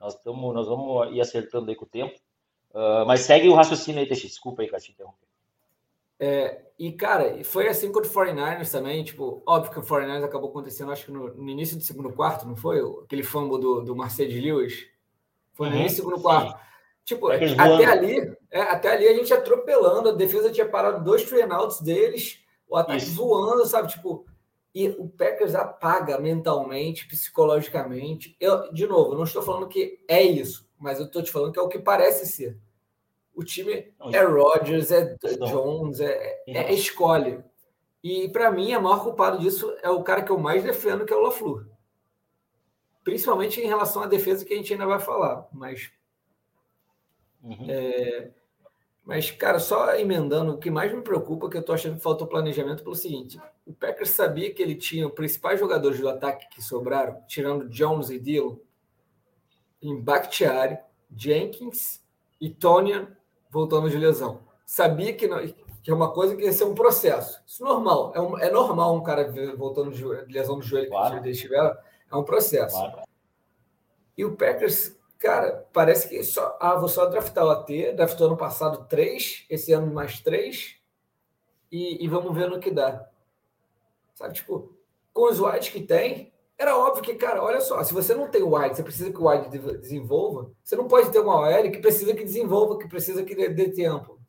Nós, 0.00 0.14
tamo, 0.16 0.52
nós 0.52 0.66
vamos 0.66 1.14
ir 1.14 1.20
acertando 1.20 1.70
aí 1.70 1.76
com 1.76 1.84
o 1.84 1.88
tempo. 1.88 2.18
Uh, 2.74 3.06
mas 3.06 3.20
segue 3.20 3.48
o 3.48 3.54
raciocínio 3.54 4.00
aí, 4.00 4.06
Teixeira. 4.06 4.28
Desculpa 4.28 4.62
aí, 4.62 4.68
Cássio, 4.68 4.92
interromper. 4.92 5.24
É, 6.18 6.62
e, 6.78 6.92
cara, 6.92 7.42
foi 7.44 7.68
assim 7.68 7.90
com 7.90 8.00
o 8.00 8.02
49ers 8.02 8.70
também. 8.70 9.04
Tipo, 9.04 9.42
óbvio 9.46 9.72
que 9.72 9.78
o 9.78 9.82
49ers 9.82 10.24
acabou 10.24 10.50
acontecendo, 10.50 10.92
acho 10.92 11.06
que 11.06 11.12
no, 11.12 11.32
no 11.34 11.48
início 11.48 11.76
do 11.76 11.82
segundo 11.82 12.12
quarto, 12.12 12.46
não 12.46 12.56
foi? 12.56 12.80
Aquele 13.04 13.22
fumble 13.22 13.60
do, 13.60 13.82
do 13.82 13.96
Mercedes 13.96 14.42
Lewis. 14.42 14.86
Foi 15.52 15.68
no 15.68 15.74
uhum, 15.74 15.80
início 15.80 16.02
do 16.02 16.08
segundo 16.08 16.22
quarto. 16.22 16.58
Tipo, 17.04 17.30
é 17.30 17.36
até 17.58 17.84
ali, 17.84 18.36
é, 18.50 18.60
até 18.62 18.92
ali 18.92 19.06
a 19.06 19.14
gente 19.14 19.32
atropelando, 19.32 20.08
a 20.08 20.12
defesa 20.12 20.50
tinha 20.50 20.66
parado 20.66 21.04
dois 21.04 21.22
trainouts 21.24 21.80
deles, 21.80 22.42
o 22.66 22.76
ataque 22.76 23.04
Isso. 23.04 23.14
voando, 23.14 23.66
sabe? 23.66 23.88
Tipo, 23.88 24.24
e 24.74 24.88
o 24.88 25.08
Packers 25.08 25.54
apaga 25.54 26.18
mentalmente, 26.18 27.06
psicologicamente. 27.06 28.36
Eu, 28.40 28.72
de 28.72 28.86
novo, 28.86 29.14
não 29.14 29.22
estou 29.22 29.42
falando 29.42 29.68
que 29.68 30.02
é 30.08 30.22
isso, 30.22 30.68
mas 30.78 30.98
eu 30.98 31.06
estou 31.06 31.22
te 31.22 31.30
falando 31.30 31.52
que 31.52 31.58
é 31.58 31.62
o 31.62 31.68
que 31.68 31.78
parece 31.78 32.26
ser. 32.26 32.58
O 33.34 33.44
time 33.44 33.92
é 34.12 34.22
Rodgers, 34.22 34.90
é 34.90 35.16
Jones, 35.46 36.00
é, 36.00 36.42
é, 36.46 36.58
é 36.58 36.72
escolhe. 36.72 37.42
E 38.02 38.28
para 38.28 38.50
mim, 38.50 38.74
o 38.74 38.82
maior 38.82 39.02
culpado 39.02 39.38
disso 39.38 39.76
é 39.82 39.90
o 39.90 40.02
cara 40.02 40.22
que 40.22 40.30
eu 40.30 40.38
mais 40.38 40.62
defendo, 40.62 41.04
que 41.04 41.12
é 41.12 41.16
o 41.16 41.22
LaFleur. 41.22 41.66
Principalmente 43.02 43.60
em 43.60 43.66
relação 43.66 44.02
à 44.02 44.06
defesa 44.06 44.44
que 44.44 44.54
a 44.54 44.56
gente 44.56 44.72
ainda 44.72 44.86
vai 44.86 44.98
falar. 44.98 45.48
Mas. 45.52 45.90
Uhum. 47.44 47.66
É, 47.68 48.30
mas, 49.04 49.30
cara, 49.30 49.58
só 49.58 49.94
emendando, 49.96 50.54
o 50.54 50.58
que 50.58 50.70
mais 50.70 50.92
me 50.92 51.02
preocupa 51.02 51.46
é 51.46 51.50
que 51.50 51.56
eu 51.58 51.62
tô 51.62 51.74
achando 51.74 51.96
que 51.96 52.02
faltou 52.02 52.26
planejamento 52.26 52.82
pelo 52.82 52.94
seguinte: 52.94 53.38
o 53.66 53.72
Packers 53.74 54.10
sabia 54.10 54.52
que 54.52 54.62
ele 54.62 54.74
tinha 54.74 55.06
os 55.06 55.12
principais 55.12 55.60
jogadores 55.60 56.00
do 56.00 56.08
ataque 56.08 56.48
que 56.48 56.62
sobraram, 56.62 57.22
tirando 57.28 57.68
Jones 57.68 58.08
e 58.08 58.18
Dillon, 58.18 58.56
em 59.82 60.00
Bakhtiari, 60.00 60.78
Jenkins 61.14 62.02
e 62.40 62.48
Tonian 62.48 63.14
voltando 63.50 63.90
de 63.90 63.98
lesão. 63.98 64.40
Sabia 64.64 65.12
que, 65.12 65.28
não, 65.28 65.46
que 65.82 65.90
é 65.90 65.94
uma 65.94 66.10
coisa 66.10 66.34
que 66.34 66.42
ia 66.42 66.52
ser 66.52 66.64
um 66.64 66.74
processo. 66.74 67.42
Isso 67.46 67.62
é 67.62 67.68
normal. 67.68 68.12
É, 68.14 68.20
um, 68.20 68.38
é 68.38 68.50
normal 68.50 68.96
um 68.96 69.02
cara 69.02 69.30
voltando 69.54 69.92
de, 69.92 70.02
lesão 70.32 70.58
do 70.58 70.64
joelho 70.64 70.88
claro. 70.88 71.20
que 71.20 71.28
eles 71.28 71.38
tiveram. 71.38 71.76
É 72.10 72.16
um 72.16 72.24
processo. 72.24 72.74
Claro. 72.74 73.02
E 74.16 74.24
o 74.24 74.34
Packers, 74.34 74.96
cara, 75.24 75.66
parece 75.72 76.06
que 76.06 76.22
só. 76.22 76.56
Ah, 76.60 76.74
vou 76.74 76.88
só 76.88 77.06
draftar 77.06 77.46
o 77.46 77.50
AT. 77.50 77.92
Draftou 77.96 78.26
ano 78.26 78.36
passado 78.36 78.86
três, 78.86 79.46
esse 79.48 79.72
ano 79.72 79.92
mais 79.92 80.20
três. 80.20 80.76
E, 81.72 82.04
e 82.04 82.08
vamos 82.08 82.36
ver 82.36 82.48
no 82.48 82.60
que 82.60 82.70
dá. 82.70 83.08
Sabe, 84.14 84.34
tipo, 84.34 84.76
com 85.12 85.30
os 85.30 85.40
wides 85.40 85.70
que 85.70 85.80
tem, 85.80 86.32
era 86.56 86.76
óbvio 86.76 87.02
que, 87.02 87.14
cara, 87.14 87.42
olha 87.42 87.60
só, 87.60 87.82
se 87.82 87.92
você 87.92 88.14
não 88.14 88.28
tem 88.28 88.42
o 88.42 88.54
wide, 88.54 88.76
você 88.76 88.82
precisa 88.82 89.10
que 89.10 89.18
o 89.18 89.28
wide 89.28 89.48
desenvolva, 89.78 90.52
você 90.62 90.76
não 90.76 90.86
pode 90.86 91.10
ter 91.10 91.18
uma 91.18 91.40
OL 91.40 91.70
que 91.70 91.78
precisa 91.78 92.14
que 92.14 92.22
desenvolva, 92.22 92.78
que 92.78 92.86
precisa 92.86 93.24
que 93.24 93.34
dê, 93.34 93.48
dê 93.48 93.70
tempo. 93.70 94.20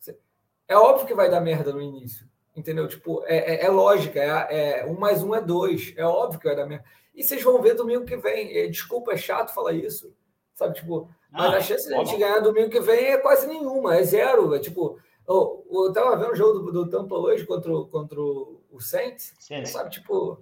É 0.67 0.75
óbvio 0.75 1.05
que 1.05 1.13
vai 1.13 1.29
dar 1.29 1.41
merda 1.41 1.71
no 1.71 1.81
início, 1.81 2.27
entendeu? 2.55 2.87
Tipo, 2.87 3.23
é, 3.25 3.55
é, 3.55 3.65
é 3.65 3.69
lógica, 3.69 4.19
é, 4.19 4.79
é, 4.79 4.85
um 4.87 4.97
mais 4.97 5.21
um 5.21 5.35
é 5.35 5.41
dois, 5.41 5.93
é 5.95 6.03
óbvio 6.03 6.39
que 6.39 6.47
vai 6.47 6.55
dar 6.55 6.65
merda. 6.65 6.85
E 7.13 7.23
vocês 7.23 7.43
vão 7.43 7.61
ver 7.61 7.75
domingo 7.75 8.05
que 8.05 8.17
vem. 8.17 8.57
É, 8.57 8.65
desculpa, 8.67 9.13
é 9.13 9.17
chato 9.17 9.53
falar 9.53 9.73
isso, 9.73 10.11
sabe? 10.55 10.75
Tipo, 10.75 11.07
mas 11.31 11.53
ah, 11.53 11.57
a 11.57 11.61
chance 11.61 11.87
de 11.87 11.93
a 11.93 12.03
gente 12.03 12.17
ganhar 12.17 12.39
domingo 12.39 12.69
que 12.69 12.79
vem 12.79 13.05
é 13.05 13.17
quase 13.17 13.45
nenhuma, 13.45 13.95
é 13.95 14.03
zero. 14.03 14.55
É 14.55 14.59
tipo, 14.59 14.97
eu, 15.27 15.65
eu 15.69 15.93
tava 15.93 16.15
vendo 16.15 16.31
o 16.31 16.35
jogo 16.35 16.59
do, 16.59 16.71
do 16.71 16.89
Tampa 16.89 17.15
hoje 17.15 17.45
contra, 17.45 17.71
contra 17.85 18.19
o 18.19 18.79
Saints, 18.79 19.33
Sim. 19.39 19.65
sabe? 19.65 19.89
Tipo, 19.89 20.39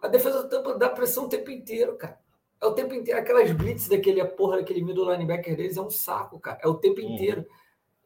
a 0.00 0.08
defesa 0.08 0.42
do 0.42 0.48
Tampa 0.48 0.74
dá 0.74 0.88
pressão 0.88 1.26
o 1.26 1.28
tempo 1.28 1.50
inteiro, 1.50 1.96
cara. 1.96 2.18
É 2.60 2.66
o 2.66 2.72
tempo 2.72 2.94
inteiro. 2.94 3.20
Aquelas 3.20 3.52
blitz 3.52 3.88
daquele 3.88 4.24
porra, 4.24 4.56
daquele 4.56 4.82
middle 4.82 5.10
linebacker 5.10 5.56
deles 5.56 5.76
é 5.76 5.82
um 5.82 5.90
saco, 5.90 6.40
cara. 6.40 6.58
É 6.62 6.66
o 6.66 6.74
tempo 6.74 7.00
inteiro. 7.00 7.44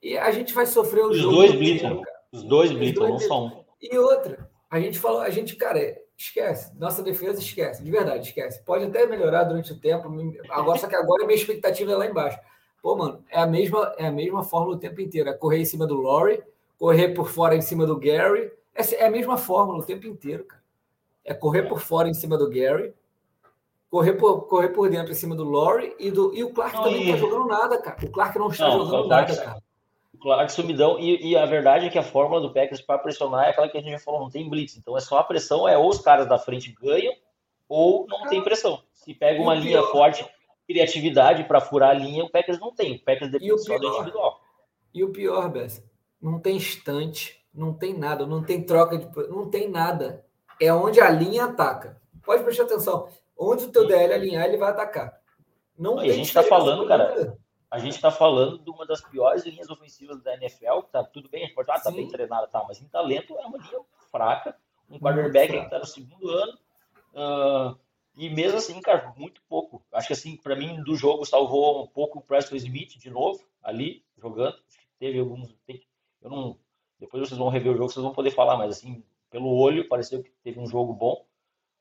E 0.02 0.18
a 0.18 0.30
gente 0.30 0.52
vai 0.52 0.66
sofrer 0.66 1.04
o 1.04 1.10
Os 1.10 1.18
jogo. 1.18 1.36
Dois 1.36 1.52
blitz, 1.52 1.82
cara. 1.82 2.02
Os 2.32 2.42
dois 2.42 2.72
blitz, 2.72 2.98
não 2.98 3.18
só 3.18 3.46
um. 3.46 3.64
E 3.80 3.96
outra, 3.96 4.50
a 4.68 4.80
gente 4.80 4.98
falou, 4.98 5.20
a 5.20 5.30
gente, 5.30 5.56
cara, 5.56 5.96
esquece. 6.22 6.72
Nossa 6.78 7.02
defesa 7.02 7.40
esquece, 7.40 7.82
de 7.82 7.90
verdade, 7.90 8.28
esquece. 8.28 8.62
Pode 8.62 8.84
até 8.84 9.06
melhorar 9.06 9.44
durante 9.44 9.72
o 9.72 9.78
tempo. 9.78 10.08
Agora, 10.50 10.78
só 10.78 10.86
que 10.86 10.96
agora 10.96 11.24
a 11.24 11.26
minha 11.26 11.38
expectativa 11.38 11.92
é 11.92 11.96
lá 11.96 12.06
embaixo. 12.06 12.38
Pô, 12.82 12.96
mano, 12.96 13.24
é 13.28 13.38
a 13.40 13.46
mesma, 13.46 13.94
é 13.98 14.06
a 14.06 14.12
mesma 14.12 14.42
fórmula 14.42 14.76
o 14.76 14.80
tempo 14.80 15.00
inteiro. 15.00 15.28
É 15.28 15.32
correr 15.32 15.58
em 15.58 15.64
cima 15.64 15.86
do 15.86 16.00
Laurie, 16.00 16.42
correr 16.78 17.08
por 17.08 17.28
fora 17.28 17.54
em 17.54 17.60
cima 17.60 17.86
do 17.86 17.98
Gary. 17.98 18.50
É, 18.74 18.94
é 18.94 19.06
a 19.06 19.10
mesma 19.10 19.36
fórmula 19.36 19.78
o 19.78 19.84
tempo 19.84 20.06
inteiro, 20.06 20.44
cara 20.44 20.60
é 21.24 21.34
correr 21.34 21.64
por 21.64 21.80
fora 21.80 22.08
em 22.08 22.14
cima 22.14 22.36
do 22.36 22.48
Gary, 22.48 22.92
correr 23.90 24.14
por, 24.14 24.42
correr 24.42 24.70
por 24.70 24.88
dentro 24.90 25.12
em 25.12 25.14
cima 25.14 25.34
do 25.34 25.48
Laurie 25.48 25.94
e, 25.98 26.10
do, 26.10 26.34
e 26.34 26.42
o 26.42 26.52
Clark 26.52 26.76
não, 26.76 26.84
também 26.84 27.06
não 27.06 27.14
está 27.14 27.16
jogando 27.16 27.46
nada, 27.46 27.80
cara. 27.80 27.96
O 28.04 28.10
Clark 28.10 28.38
não 28.38 28.48
está 28.48 28.68
não, 28.68 28.84
jogando 28.84 29.08
nada, 29.08 29.36
cara. 29.36 29.62
O 30.20 30.22
Clark 30.22 30.52
sumidão. 30.52 30.98
E, 30.98 31.30
e, 31.30 31.36
a 31.36 31.46
verdade 31.46 31.86
é 31.86 31.90
que 31.90 31.98
a 31.98 32.02
fórmula 32.02 32.40
do 32.40 32.52
Packers 32.52 32.80
para 32.80 32.98
pressionar 32.98 33.46
é 33.46 33.50
aquela 33.50 33.68
que 33.68 33.78
a 33.78 33.80
gente 33.80 33.92
já 33.92 33.98
falou, 33.98 34.20
não 34.20 34.30
tem 34.30 34.48
blitz. 34.48 34.76
Então 34.76 34.96
é 34.96 35.00
só 35.00 35.18
a 35.18 35.24
pressão, 35.24 35.68
é 35.68 35.78
ou 35.78 35.88
os 35.88 35.98
caras 35.98 36.26
da 36.26 36.38
frente 36.38 36.74
ganham 36.80 37.14
ou 37.68 38.06
não 38.08 38.28
tem 38.28 38.42
pressão. 38.42 38.82
Se 38.92 39.14
pega 39.14 39.40
uma 39.40 39.54
linha 39.54 39.78
pior, 39.78 39.92
forte, 39.92 40.26
criatividade 40.66 41.44
para 41.44 41.60
furar 41.60 41.90
a 41.90 41.94
linha, 41.94 42.24
o 42.24 42.30
Packers 42.30 42.58
não 42.58 42.74
tem. 42.74 42.96
O 42.96 43.04
Packers 43.04 43.30
depende 43.30 43.58
só 43.62 43.78
do 43.78 43.86
individual. 43.86 44.40
E 44.92 45.04
o 45.04 45.10
pior, 45.10 45.48
Bess, 45.48 45.82
não 46.20 46.38
tem 46.38 46.56
instante, 46.56 47.40
não 47.54 47.72
tem 47.72 47.96
nada, 47.96 48.26
não 48.26 48.42
tem 48.42 48.62
troca 48.62 48.98
de. 48.98 49.08
Não 49.28 49.48
tem 49.48 49.70
nada 49.70 50.24
é 50.60 50.72
onde 50.72 51.00
a 51.00 51.08
linha 51.08 51.46
ataca. 51.46 51.96
Pode 52.22 52.44
prestar 52.44 52.64
atenção. 52.64 53.08
Onde 53.36 53.64
o 53.64 53.72
teu 53.72 53.86
DL 53.86 54.12
alinhar, 54.12 54.46
ele 54.46 54.58
vai 54.58 54.70
atacar. 54.70 55.18
Não 55.76 55.98
a 55.98 56.06
gente 56.06 56.26
está 56.26 56.42
falando, 56.42 56.86
cara. 56.86 57.38
A 57.70 57.78
gente 57.78 57.94
está 57.94 58.10
falando 58.10 58.58
de 58.58 58.70
uma 58.70 58.84
das 58.84 59.00
piores 59.00 59.44
linhas 59.46 59.70
ofensivas 59.70 60.20
da 60.22 60.34
NFL, 60.34 60.80
que 60.82 60.90
tá 60.90 61.04
tudo 61.04 61.28
bem, 61.28 61.44
a 61.44 61.46
gente 61.46 61.54
pode 61.54 61.70
ah, 61.70 61.78
tá 61.78 61.90
bem 61.90 62.08
treinada, 62.08 62.48
tá, 62.48 62.64
mas 62.66 62.80
em 62.80 62.88
talento 62.88 63.38
é 63.38 63.46
uma 63.46 63.58
linha 63.58 63.80
fraca, 64.10 64.56
um 64.90 64.98
quarterback 64.98 65.52
que 65.52 65.58
está 65.58 65.78
no 65.78 65.86
segundo 65.86 66.28
ano, 66.28 66.58
uh, 67.14 67.78
e 68.16 68.28
mesmo 68.28 68.58
assim, 68.58 68.80
cara, 68.80 69.14
muito 69.16 69.40
pouco. 69.48 69.82
Acho 69.92 70.08
que 70.08 70.12
assim, 70.12 70.36
para 70.36 70.56
mim, 70.56 70.82
do 70.82 70.96
jogo 70.96 71.24
salvou 71.24 71.84
um 71.84 71.86
pouco 71.86 72.18
o 72.18 72.22
Preston 72.22 72.56
Smith 72.56 72.98
de 72.98 73.08
novo, 73.08 73.40
ali, 73.62 74.04
jogando. 74.18 74.56
Teve 74.98 75.18
alguns. 75.18 75.54
Eu 76.20 76.30
não. 76.30 76.58
Depois 76.98 77.26
vocês 77.26 77.38
vão 77.38 77.48
rever 77.48 77.72
o 77.72 77.76
jogo, 77.76 77.88
vocês 77.88 78.02
vão 78.02 78.12
poder 78.12 78.30
falar, 78.30 78.58
mas 78.58 78.76
assim, 78.76 79.02
pelo 79.30 79.56
olho, 79.56 79.88
pareceu 79.88 80.22
que 80.22 80.30
teve 80.42 80.60
um 80.60 80.66
jogo 80.66 80.92
bom. 80.92 81.24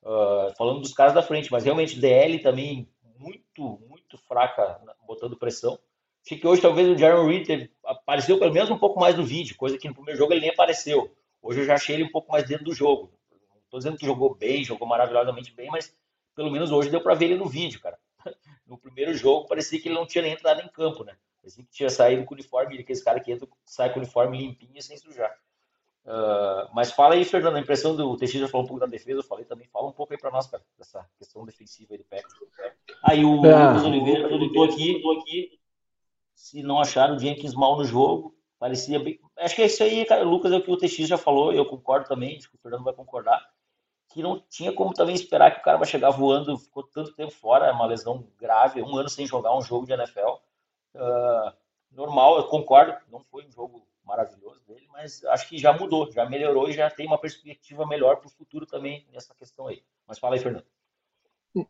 Uh, 0.01 0.55
falando 0.55 0.79
dos 0.79 0.93
caras 0.93 1.13
da 1.13 1.22
frente, 1.22 1.51
mas 1.51 1.65
realmente 1.65 2.00
DL 2.00 2.39
também 2.39 2.88
muito, 3.17 3.81
muito 4.10 4.18
fraca, 4.18 4.82
botando 5.06 5.38
pressão. 5.38 5.80
Achei 6.25 6.38
que 6.38 6.48
hoje 6.48 6.62
talvez 6.62 6.89
o 6.89 6.98
Jaron 6.98 7.28
Reed 7.28 7.70
apareceu 7.86 8.39
pelo 8.39 8.51
menos 8.51 8.70
um 8.70 8.78
pouco 8.78 9.00
mais 9.00 9.16
no 9.16 9.24
vídeo, 9.24 9.56
coisa 9.56 9.78
que 9.78 9.88
no 9.88 9.94
primeiro 9.94 10.18
jogo 10.18 10.34
ele 10.34 10.42
nem 10.42 10.50
apareceu. 10.50 11.16
Hoje 11.42 11.62
eu 11.62 11.66
já 11.66 11.75
achei 11.75 11.96
ele 11.96 12.04
um 12.04 12.12
pouco 12.12 12.32
mais 12.32 12.46
dentro 12.46 12.66
do 12.66 12.74
jogo. 12.74 13.13
Não 13.32 13.62
estou 13.62 13.80
dizendo 13.80 13.98
que 13.98 14.06
jogou 14.06 14.36
bem, 14.36 14.63
jogou 14.63 14.88
maravilhosamente 14.88 15.54
bem, 15.54 15.70
mas 15.70 15.96
pelo 16.36 16.51
menos 16.51 16.72
hoje 16.72 16.89
deu 16.89 17.01
para 17.01 17.13
ver 17.13 17.25
ele 17.25 17.36
no 17.36 17.48
vídeo, 17.48 17.80
cara. 17.80 17.98
No 18.66 18.78
primeiro 18.78 19.16
jogo 19.16 19.48
parecia 19.48 19.82
que 19.82 19.88
ele 19.88 19.96
não 19.96 20.06
tinha 20.06 20.22
nem 20.22 20.34
entrado 20.34 20.62
em 20.62 20.68
campo, 20.68 21.04
né? 21.04 21.18
Parecia 21.42 21.63
que 21.63 21.72
tinha 21.72 21.89
saído 21.89 22.24
com 22.24 22.36
uniforme, 22.36 22.78
aqueles 22.78 23.01
caras 23.01 23.24
que 23.24 23.32
entra, 23.32 23.48
sai 23.66 23.92
com 23.92 24.00
uniforme 24.00 24.38
limpinho 24.38 24.80
sem 24.80 24.96
sujar. 24.96 25.36
Uh, 26.06 26.68
mas 26.74 26.91
fala 26.91 27.13
aí, 27.13 27.24
Fernando, 27.24 27.58
a 27.58 27.60
impressão 27.60 27.96
do 27.96 28.18
Teixeira 28.18 28.48
falou 28.48 28.65
um 28.65 28.68
pouco 28.68 28.79
da 28.79 28.88
defesa, 28.88 29.20
eu 29.20 29.24
falei 29.24 29.46
também, 29.46 29.68
fala 29.68 29.88
um 29.88 29.91
pouco 29.91 30.13
aí 30.13 30.20
para 30.20 30.32
nós, 30.32 30.48
cara, 30.48 30.63
dessa 30.77 31.06
questão 31.18 31.46
defensiva 31.46 31.94
aí 31.94 31.98
do 31.98 32.06
Packers. 32.06 32.34
Aí 33.03 33.24
o 33.24 33.46
é. 33.46 33.68
Lucas 33.68 33.86
Oliveira 33.86 34.27
perguntou 34.27 34.63
aqui, 34.63 35.01
aqui 35.20 35.60
se 36.34 36.63
não 36.63 36.79
acharam 36.79 37.15
o 37.15 37.20
Jenkins 37.20 37.53
mal 37.53 37.77
no 37.77 37.84
jogo, 37.84 38.36
parecia 38.58 39.00
bem. 39.00 39.20
Acho 39.38 39.56
que 39.56 39.62
é 39.62 39.65
isso 39.65 39.84
aí, 39.84 40.06
cara, 40.06 40.24
Lucas, 40.24 40.51
é 40.51 40.58
o 40.58 40.63
que 40.63 40.72
o 40.72 40.77
TX 40.77 41.08
já 41.08 41.18
falou, 41.18 41.53
eu 41.53 41.65
concordo 41.65 42.08
também, 42.08 42.38
acho 42.38 42.50
que 42.50 42.56
o 42.56 42.60
Fernando 42.60 42.84
vai 42.84 42.94
concordar, 42.94 43.46
que 44.12 44.24
não 44.24 44.41
tinha 44.50 44.74
como 44.74 44.94
também 44.94 45.13
esperar 45.13 45.51
que 45.51 45.60
o 45.60 45.63
cara 45.63 45.77
vai 45.77 45.88
chegar 45.88 46.10
voando, 46.10 46.58
ficou 46.58 46.84
tanto 46.84 47.13
tempo 47.13 47.32
fora, 47.32 47.68
é 47.68 47.72
uma 47.72 47.86
lesão 47.86 48.25
grave, 48.38 48.82
um 48.82 48.96
ano 48.98 49.10
sem 49.10 49.27
jogar 49.27 49.56
um 49.56 49.62
jogo 49.62 49.86
de 49.86 49.94
NFL. 49.94 50.39
Uh, 50.96 51.01
ah, 51.01 51.56
normal, 51.91 52.38
eu 52.38 52.48
concordo, 52.48 52.98
não 53.12 53.20
foi 53.20 53.46
um 53.46 53.51
jogo 53.51 53.86
maravilhoso 54.10 54.62
dele, 54.68 54.88
mas 54.92 55.24
acho 55.25 55.48
que 55.48 55.58
já 55.58 55.72
mudou, 55.72 56.12
já 56.12 56.28
melhorou 56.28 56.68
e 56.68 56.74
já 56.74 56.89
tem 56.89 57.06
uma 57.06 57.20
perspectiva 57.20 57.86
melhor 57.86 58.18
para 58.18 58.28
o 58.28 58.32
futuro 58.32 58.66
também 58.66 59.06
nessa 59.13 59.34
questão 59.36 59.68
aí. 59.68 59.84
Mas 60.08 60.18
fala 60.18 60.36
aí, 60.36 60.42
Fernando. 60.42 60.66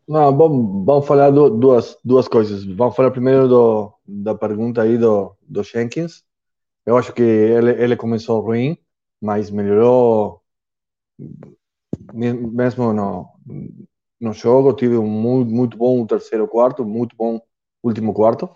Não, 0.07 0.35
vamos, 0.37 0.85
vamos 0.85 1.05
falar 1.07 1.31
do, 1.31 1.49
duas, 1.49 1.97
duas 2.03 2.27
coisas. 2.27 2.65
Vamos 2.65 2.95
falar 2.95 3.11
primeiro 3.11 3.47
do, 3.47 3.93
da 4.05 4.35
pergunta 4.35 4.81
aí 4.81 4.97
do, 4.97 5.35
do 5.41 5.63
Jenkins. 5.63 6.23
Eu 6.85 6.97
acho 6.97 7.13
que 7.13 7.21
ele, 7.21 7.71
ele 7.71 7.95
começou 7.95 8.41
ruim, 8.41 8.77
mas 9.21 9.49
melhorou 9.51 10.41
mesmo 12.13 12.93
no, 12.93 13.29
no 14.19 14.33
jogo. 14.33 14.73
Tive 14.73 14.97
um 14.97 15.07
muito, 15.07 15.51
muito 15.51 15.77
bom 15.77 16.05
terceiro 16.05 16.47
quarto, 16.47 16.85
muito 16.85 17.15
bom 17.15 17.41
último 17.83 18.13
quarto. 18.13 18.49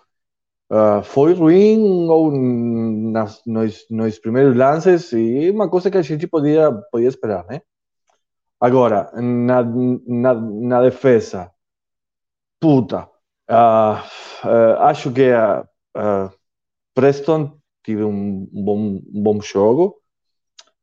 Uh, 0.74 1.04
foi 1.04 1.32
ruim 1.34 2.08
ou 2.08 2.32
nas, 2.32 3.40
nos, 3.46 3.86
nos, 3.88 4.18
primeiros 4.18 4.56
lances 4.56 5.12
e 5.12 5.48
uma 5.48 5.70
coisa 5.70 5.88
que 5.88 5.96
a 5.96 6.02
gente 6.02 6.26
podia, 6.26 6.72
podia 6.90 7.06
esperar, 7.06 7.46
né? 7.46 7.62
Agora, 8.58 9.08
na, 9.14 9.62
na, 9.62 10.34
na 10.34 10.82
defesa, 10.82 11.52
puta, 12.58 13.08
uh, 13.48 14.02
uh, 14.44 14.80
acho 14.80 15.12
que 15.12 15.30
a 15.30 15.64
Preston 16.92 17.56
teve 17.84 18.02
um 18.02 18.48
bom, 18.50 19.00
um 19.14 19.22
bom 19.22 19.40
jogo. 19.40 20.02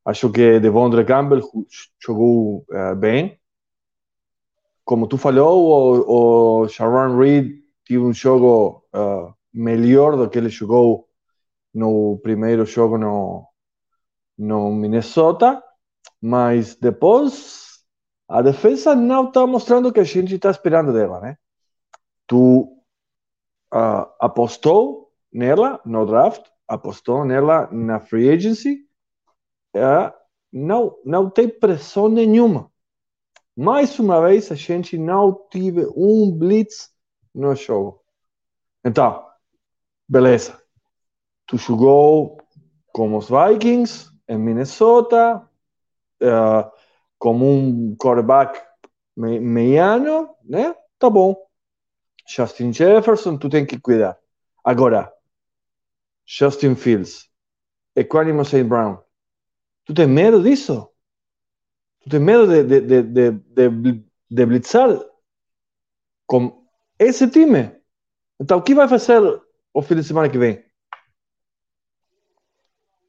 Acho 0.06 0.32
que 0.32 0.58
Devondre 0.62 1.04
Campbell 1.04 1.42
jogou 2.00 2.66
bem. 2.98 3.38
Como 4.86 5.06
tu 5.06 5.18
falou, 5.18 6.08
o, 6.08 6.62
o 6.62 6.68
Sharon 6.70 7.18
Reed 7.18 7.60
teve 7.86 8.00
um 8.00 8.14
jogo 8.14 8.86
melhor 9.54 10.16
do 10.16 10.30
que 10.30 10.38
ele 10.38 10.50
jogou 10.50 11.08
no 11.74 12.20
primeiro 12.22 12.66
jogo 12.66 12.98
no, 12.98 13.48
no 14.38 14.72
Minnesota, 14.72 15.64
mas 16.22 16.76
depois 16.76 17.84
a 18.28 18.42
defesa 18.42 18.96
não 18.96 19.28
está 19.28 19.46
mostrando 19.46 19.90
o 19.90 19.94
que 19.94 20.00
a 20.00 20.06
gente 20.06 20.36
está 20.36 20.52
esperando 20.52 20.94
dela, 20.94 21.20
né? 21.20 21.38
Tu 22.28 22.62
uh, 23.74 24.08
apostou 24.20 25.12
nela 25.32 25.82
no 25.86 26.06
draft, 26.06 26.46
apostou 26.68 27.26
nela 27.26 27.70
na 27.72 28.00
free 28.00 28.30
agency, 28.30 28.88
uh, 29.76 30.14
não, 30.52 30.98
não 31.06 31.30
tem 31.30 31.48
pressão 31.48 32.10
nenhuma. 32.10 32.72
Mais 33.56 34.00
uma 34.00 34.22
vez, 34.22 34.52
a 34.52 34.56
gente 34.56 34.98
não 34.98 35.34
teve 35.34 35.86
um 35.96 36.32
blitz 36.32 36.90
no 37.34 37.54
jogo. 37.54 38.02
Então, 38.84 39.26
beleza. 40.12 40.62
Tu 41.46 41.58
jogou 41.58 42.38
com 42.92 43.16
os 43.16 43.30
Vikings 43.30 44.12
em 44.28 44.38
Minnesota, 44.38 45.38
uh, 46.22 46.72
como 47.18 47.50
um 47.50 47.96
quarterback 47.96 48.62
me 49.16 49.40
meiano, 49.40 50.36
né? 50.44 50.76
Tá 51.00 51.10
bom. 51.10 51.36
Justin 52.28 52.74
Jefferson, 52.74 53.38
tu 53.38 53.50
tem 53.50 53.66
que 53.66 53.80
cuidar. 53.80 54.18
Agora, 54.64 55.12
Justin 56.26 56.76
Fields, 56.76 57.30
Equanimous 57.96 58.50
St. 58.50 58.66
Brown, 58.66 58.98
tu 59.86 59.94
tem 59.94 60.08
medo 60.08 60.44
disso? 60.44 60.90
Tu 62.02 62.10
tem 62.10 62.20
medo 62.20 62.48
de, 62.48 62.64
de, 62.64 62.82
de, 62.82 63.32
de, 63.32 63.70
de, 63.70 64.06
de 64.30 64.46
blitzar 64.46 64.90
com 66.26 66.68
esse 67.00 67.30
time? 67.30 67.80
Então, 68.40 68.58
o 68.58 68.62
que 68.62 68.76
vai 68.76 68.88
fazer 68.88 69.22
o 69.74 69.82
fim 69.82 69.96
de 69.96 70.04
semana 70.04 70.30
que 70.30 70.38
vem. 70.38 70.64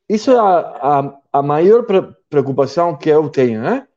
Isso 0.08 0.30
é 0.30 0.38
a, 0.38 1.00
a, 1.00 1.20
a 1.32 1.42
maior 1.42 1.86
preocupação 2.28 2.96
que 2.96 3.08
eu 3.08 3.28
tenho, 3.30 3.62
né? 3.62 3.88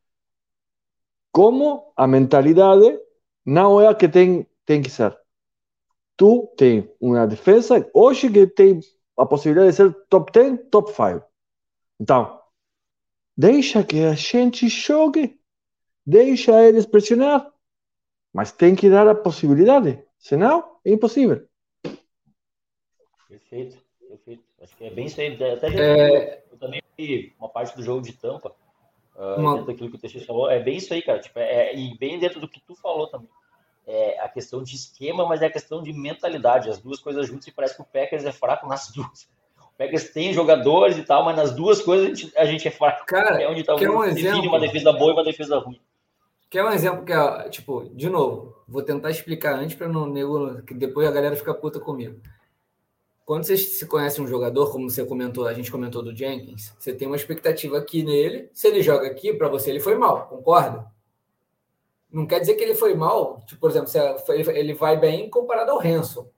Como 1.32 1.92
a 1.98 2.08
mentalidade 2.08 2.98
não 3.46 3.82
é 3.82 3.88
a 3.88 3.96
que 3.96 4.08
tem, 4.08 4.48
tem 4.66 4.82
que 4.82 4.90
ser. 4.90 5.18
Tu 6.16 6.48
tem 6.58 6.90
uma 7.02 7.28
defesa 7.28 7.90
hoje 7.94 8.32
que 8.32 8.48
tem 8.48 8.80
a 9.18 9.26
possibilidade 9.26 9.72
de 9.72 9.76
ser 9.76 9.94
top 10.08 10.32
10, 10.32 10.70
top 10.72 10.92
5. 10.92 11.26
Então, 12.00 12.42
deixa 13.36 13.84
que 13.84 14.04
a 14.04 14.14
gente 14.14 14.70
jogue, 14.70 15.40
deixa 16.06 16.64
eles 16.64 16.86
pressionar, 16.86 17.52
mas 18.34 18.52
tem 18.52 18.76
que 18.76 18.90
dar 18.90 19.08
a 19.08 19.16
possibilidade, 19.16 20.02
senão 20.18 20.80
é 20.86 20.92
impossível. 20.92 21.46
Perfeito, 23.56 23.78
perfeito. 24.10 24.44
Acho 24.62 24.76
que 24.76 24.84
é 24.84 24.90
bem 24.90 25.06
isso 25.06 25.22
aí. 25.22 25.34
Até 25.34 25.72
já 25.72 25.80
é... 25.80 26.44
eu 26.52 26.58
também 26.58 26.82
vi 26.98 27.34
uma 27.40 27.48
parte 27.48 27.76
do 27.76 27.82
jogo 27.82 28.02
de 28.02 28.12
tampa, 28.12 28.54
uh, 29.16 29.40
uma... 29.40 29.52
dentro 29.54 29.68
daquilo 29.68 29.90
que 29.90 29.96
o 29.96 30.00
Teixeira 30.00 30.28
falou. 30.28 30.52
É 30.52 30.60
bem 30.60 30.76
isso 30.76 30.94
aí, 30.94 31.02
cara. 31.02 31.20
Tipo, 31.20 31.40
é, 31.40 31.74
e 31.74 31.98
bem 31.98 32.20
dentro 32.20 32.42
do 32.42 32.50
que 32.50 32.60
tu 32.60 32.76
falou 32.76 33.08
também. 33.08 33.30
É 33.88 34.20
a 34.20 34.28
questão 34.28 34.62
de 34.62 34.76
esquema, 34.76 35.26
mas 35.26 35.42
é 35.42 35.46
a 35.46 35.52
questão 35.52 35.82
de 35.82 35.94
mentalidade. 35.94 36.70
As 36.70 36.80
duas 36.80 37.00
coisas 37.00 37.28
juntas 37.28 37.48
e 37.48 37.52
parece 37.52 37.76
que 37.76 37.82
o 37.82 37.86
Packers 37.86 38.26
é 38.26 38.32
fraco 38.32 38.68
nas 38.68 38.92
duas. 38.94 39.24
O 39.58 39.78
Packers 39.78 40.10
tem 40.10 40.34
jogadores 40.34 40.98
e 40.98 41.04
tal, 41.04 41.24
mas 41.24 41.38
nas 41.38 41.56
duas 41.56 41.82
coisas 41.82 42.06
a 42.06 42.10
gente, 42.10 42.38
a 42.38 42.46
gente 42.46 42.68
é 42.68 42.72
fraco. 42.72 43.06
Cara, 43.06 43.42
é 43.42 43.48
onde 43.48 43.64
tá 43.64 43.76
um 43.76 44.04
exemplo... 44.04 44.50
uma 44.50 44.60
defesa 44.60 44.92
boa 44.92 45.12
e 45.12 45.14
uma 45.14 45.24
defesa 45.24 45.60
ruim. 45.60 45.80
Quer 46.50 46.64
um 46.64 46.72
exemplo 46.72 47.06
que 47.06 47.12
é, 47.12 47.50
tipo, 47.50 47.90
de 47.94 48.10
novo, 48.10 48.56
vou 48.68 48.82
tentar 48.82 49.12
explicar 49.12 49.56
antes 49.56 49.76
para 49.76 49.88
não 49.88 50.06
nego, 50.08 50.62
que 50.64 50.74
depois 50.74 51.08
a 51.08 51.12
galera 51.12 51.36
fica 51.36 51.54
puta 51.54 51.80
comigo 51.80 52.20
quando 53.26 53.44
você 53.44 53.58
se 53.58 53.86
conhece 53.88 54.22
um 54.22 54.28
jogador, 54.28 54.72
como 54.72 54.88
você 54.88 55.04
comentou, 55.04 55.48
a 55.48 55.54
gente 55.54 55.72
comentou 55.72 56.04
do 56.04 56.16
Jenkins, 56.16 56.74
você 56.78 56.94
tem 56.94 57.08
uma 57.08 57.18
expectativa 57.18 57.78
aqui 57.78 58.04
nele. 58.04 58.50
Se 58.54 58.68
ele 58.68 58.84
joga 58.84 59.08
aqui, 59.08 59.34
para 59.34 59.50
você 59.50 59.72
ele 59.72 59.80
foi 59.80 59.96
mal, 59.96 60.28
concorda? 60.28 60.86
Não 62.12 62.28
quer 62.28 62.40
dizer 62.40 62.54
que 62.54 62.64
ele 62.64 62.76
foi 62.76 62.94
mal, 62.94 63.42
tipo, 63.46 63.60
por 63.60 63.72
exemplo, 63.72 63.92
ele 64.54 64.74
vai 64.76 64.96
bem 64.98 65.28
comparado 65.28 65.72
ao 65.72 65.82
Hanson, 65.82 66.30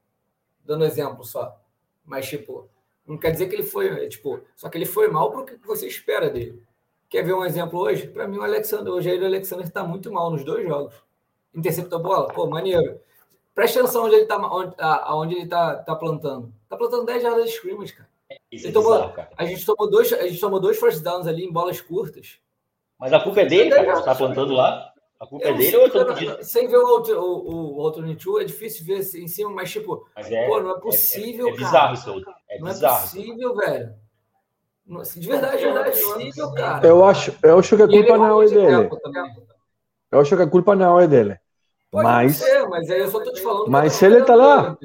dando 0.66 0.86
exemplo 0.86 1.26
só. 1.26 1.60
Mas, 2.06 2.28
tipo, 2.28 2.70
não 3.06 3.18
quer 3.18 3.32
dizer 3.32 3.48
que 3.48 3.56
ele 3.56 3.64
foi, 3.64 4.08
tipo, 4.08 4.40
só 4.56 4.70
que 4.70 4.78
ele 4.78 4.86
foi 4.86 5.10
mal 5.10 5.30
para 5.30 5.42
o 5.42 5.46
que 5.46 5.68
você 5.68 5.88
espera 5.88 6.30
dele. 6.30 6.64
Quer 7.10 7.24
ver 7.24 7.34
um 7.34 7.46
exemplo 7.46 7.80
hoje? 7.80 8.08
Para 8.08 8.28
mim, 8.28 8.38
o 8.38 8.44
Alexander, 8.44 8.92
hoje 8.94 9.14
o 9.14 9.26
Alexander 9.26 9.68
está 9.68 9.84
muito 9.84 10.12
mal 10.12 10.32
nos 10.32 10.44
dois 10.44 10.66
jogos. 10.66 10.96
Interceptou 11.54 12.00
a 12.00 12.02
bola, 12.02 12.34
pô, 12.34 12.48
maneiro. 12.48 13.00
Presta 13.58 13.80
atenção 13.80 14.06
onde 14.06 14.14
ele 14.14 14.22
está 14.22 14.38
onde, 14.38 14.76
aonde 14.78 15.36
ele 15.36 15.48
tá, 15.48 15.78
tá 15.78 15.96
plantando. 15.96 16.54
Tá 16.70 16.78
plantando 16.78 17.08
10 17.08 17.24
jardas 17.24 17.46
de 17.46 17.50
scrimmage, 17.56 17.92
cara. 17.92 18.08
Isso 18.52 18.68
é 18.68 18.72
tomou, 18.72 18.92
bizarro, 18.92 19.14
cara. 19.14 19.30
A 19.36 19.46
gente 19.46 19.66
tomou 19.66 19.90
dois, 19.90 20.14
a 20.14 20.28
gente 20.28 20.40
tomou 20.40 20.60
dois 20.60 20.80
first 20.80 21.02
downs 21.02 21.26
ali 21.26 21.44
em 21.44 21.52
bolas 21.52 21.82
curtas. 21.82 22.38
Mas 23.00 23.12
a 23.12 23.20
culpa 23.20 23.42
é 23.42 23.46
dele, 23.46 23.72
cara, 23.72 24.00
tá 24.04 24.14
plantando 24.14 24.54
lá. 24.54 24.94
A 25.20 25.26
culpa 25.26 25.48
é 25.48 25.54
dele 25.54 25.76
ou 25.76 25.84
eu 25.88 25.92
tô 25.92 26.06
pedindo? 26.06 26.44
Sem 26.44 26.68
ver 26.68 26.78
o 26.78 26.88
outro, 26.88 27.20
o, 27.20 27.50
o 27.50 27.76
outro 27.78 28.04
Nichu, 28.04 28.40
é 28.40 28.44
difícil 28.44 28.86
ver 28.86 29.00
assim 29.00 29.24
em 29.24 29.28
cima, 29.28 29.50
mas 29.50 29.72
tipo, 29.72 30.08
mas 30.16 30.32
é, 30.32 30.46
pô, 30.46 30.60
não 30.62 30.78
é 30.78 30.80
possível, 30.80 31.48
é, 31.48 31.50
é, 31.50 31.54
é 31.54 31.58
bizarro 31.58 31.94
isso 31.96 32.12
aí. 32.12 32.26
É 32.50 32.60
não 32.60 32.68
bizarro. 32.68 32.96
é 32.96 33.02
possível, 33.02 33.56
velho. 33.56 33.96
De 35.16 35.28
verdade, 35.28 35.66
não 35.66 35.78
é 35.80 35.90
possível, 35.90 36.54
cara. 36.54 36.88
Eu 36.88 37.04
acho, 37.04 37.34
eu 37.42 37.58
acho 37.58 37.76
que 37.76 37.82
a 37.82 37.88
culpa 37.88 38.18
não 38.20 38.44
é 38.44 38.48
dele. 38.50 38.90
Eu 40.12 40.20
acho 40.20 40.38
que 40.38 40.44
a 40.44 40.48
culpa 40.48 40.76
não 40.76 41.02
é 41.02 41.08
dele. 41.08 41.40
Pode 41.90 42.04
mas, 42.04 42.36
ser, 42.38 42.68
mas 42.68 42.90
aí 42.90 43.00
eu 43.00 43.10
só 43.10 43.24
tô 43.24 43.32
te 43.32 43.42
falando. 43.42 43.70
Mas 43.70 44.02
ele 44.02 44.22
tá 44.24 44.36
lá. 44.36 44.78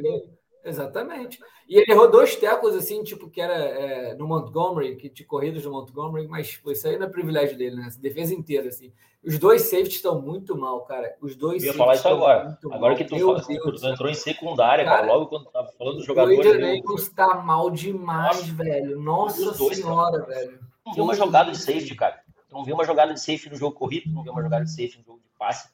Exatamente. 0.64 1.40
E 1.68 1.78
ele 1.78 1.90
errou 1.90 2.10
dois 2.10 2.36
tecos, 2.36 2.74
assim, 2.76 3.02
tipo, 3.02 3.28
que 3.28 3.40
era 3.40 3.54
é, 3.54 4.14
no 4.14 4.26
Montgomery, 4.26 4.96
que 4.96 5.08
de 5.08 5.24
corridas 5.24 5.64
no 5.64 5.72
Montgomery, 5.72 6.28
mas 6.28 6.56
pô, 6.56 6.70
isso 6.70 6.86
aí 6.86 6.98
não 6.98 7.06
é 7.06 7.10
privilégio 7.10 7.56
dele, 7.56 7.76
né? 7.76 7.88
Defesa 7.98 8.34
inteira, 8.34 8.68
assim. 8.68 8.92
Os 9.24 9.38
dois 9.38 9.62
safeties 9.62 9.96
estão 9.96 10.20
muito 10.20 10.56
mal, 10.56 10.84
cara. 10.84 11.16
Os 11.20 11.34
dois 11.34 11.62
Eu 11.62 11.72
ia 11.72 11.78
falar 11.78 11.94
isso 11.94 12.08
agora. 12.08 12.58
Agora 12.70 12.94
que 12.94 13.04
tu, 13.04 13.18
fala, 13.18 13.40
tu 13.40 13.86
entrou 13.86 14.10
em 14.10 14.14
secundária, 14.14 14.84
cara, 14.84 15.00
cara, 15.02 15.12
logo 15.12 15.26
quando 15.26 15.46
tava 15.46 15.68
falando 15.78 15.96
dos 15.96 16.04
jogadores. 16.04 16.44
O 16.44 16.50
Adrian 16.50 16.80
está 16.96 17.34
mal 17.36 17.70
demais, 17.70 18.48
Nossa, 18.48 18.54
velho. 18.54 19.00
Nossa 19.00 19.52
dois, 19.52 19.76
senhora, 19.76 20.20
cara. 20.20 20.34
velho. 20.34 20.60
Não 20.84 20.92
viu 20.92 21.04
uma 21.04 21.14
jogada 21.14 21.50
de 21.50 21.58
safety, 21.58 21.94
cara. 21.94 22.20
Não 22.50 22.64
viu 22.64 22.74
uma 22.74 22.84
jogada 22.84 23.14
de 23.14 23.20
safety 23.20 23.48
no 23.48 23.56
jogo 23.56 23.76
corrido, 23.76 24.12
não 24.12 24.22
viu 24.22 24.32
uma 24.32 24.42
jogada 24.42 24.64
de 24.64 24.70
safety 24.70 24.98
no 24.98 25.04
jogo 25.04 25.20
de 25.20 25.38
passe 25.38 25.68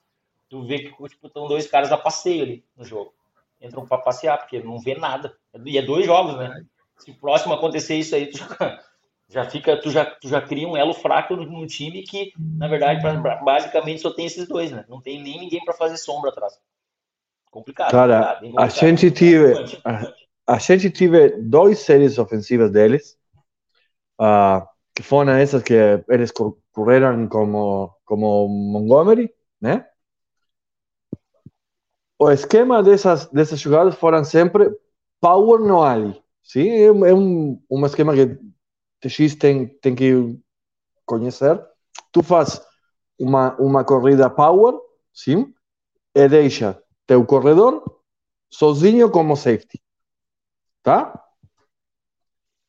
tu 0.49 0.65
vê 0.65 0.79
que 0.79 1.09
tipo, 1.09 1.27
estão 1.27 1.47
dois 1.47 1.67
caras 1.67 1.93
a 1.93 1.99
passeio 1.99 2.43
ali 2.43 2.65
no 2.77 2.85
jogo. 2.85 3.13
Entram 3.61 3.87
para 3.87 3.99
passear, 3.99 4.39
porque 4.39 4.63
não 4.63 4.79
vê 4.79 4.95
nada. 4.95 5.37
E 5.65 5.77
é 5.77 5.83
dois 5.83 6.07
jogos, 6.07 6.37
né? 6.37 6.65
Se 6.99 7.13
próximo 7.13 7.55
acontecer 7.55 7.97
isso 7.97 8.15
aí, 8.15 8.31
tu 8.31 8.39
já, 8.39 8.47
já 9.29 9.45
fica, 9.45 9.81
tu 9.81 9.91
já, 9.91 10.05
tu 10.05 10.29
já 10.29 10.41
cria 10.41 10.69
um 10.69 10.77
elo 10.77 10.95
fraco 10.95 11.37
no, 11.37 11.67
time 11.67 12.03
que, 12.03 12.33
na 12.39 12.69
verdade, 12.69 13.03
basicamente 13.45 14.01
só 14.01 14.11
tem 14.11 14.27
esses 14.27 14.47
dois, 14.47 14.71
né? 14.71 14.85
Não 14.89 15.01
tem 15.01 15.23
nem 15.23 15.41
ninguém 15.41 15.65
para 15.65 15.75
fazer 15.75 15.97
sombra 15.97 16.31
atrás. 16.31 16.55
Complicado. 17.51 17.91
Cara, 17.91 18.35
complicado, 18.35 18.65
a 18.65 18.69
gente 18.69 19.11
tive, 19.11 19.55
a, 19.85 20.55
a, 20.55 20.59
gente 20.59 20.91
tive 20.91 21.31
dois 21.43 21.81
séries 21.81 22.19
ofensivas 22.19 22.71
deles, 22.71 23.19
uh, 24.21 24.67
que 24.95 25.03
foram 25.03 25.33
essas 25.33 25.63
que 25.63 25.75
eles 26.09 26.33
correram 26.73 27.27
como, 27.29 27.93
como 28.05 28.49
Montgomery, 28.49 29.31
né? 29.61 29.85
O 32.19 32.31
esquema 32.31 32.83
dessas, 32.83 33.27
dessas 33.27 33.61
jogadas 33.61 33.95
foram 33.95 34.25
sempre 34.25 34.71
power 35.21 35.61
no 35.61 35.83
ali. 35.83 36.21
Sim, 36.43 36.69
é, 36.69 36.87
é 36.87 37.15
um, 37.15 37.63
um 37.71 37.87
esquema 37.87 38.15
que 38.15 38.39
TX 39.01 39.37
tem, 39.37 39.67
tem 39.67 39.95
que 39.95 40.39
conhecer. 41.07 41.63
Tu 42.13 42.23
faz 42.23 42.61
uma, 43.19 43.55
uma 43.57 43.85
corrida 43.85 44.29
power, 44.31 44.75
sim, 45.13 45.53
e 46.15 46.29
deixa 46.29 46.83
teu 47.07 47.25
corredor 47.25 47.83
sozinho 48.51 49.11
como 49.11 49.37
safety. 49.37 49.81
Tá? 50.83 51.23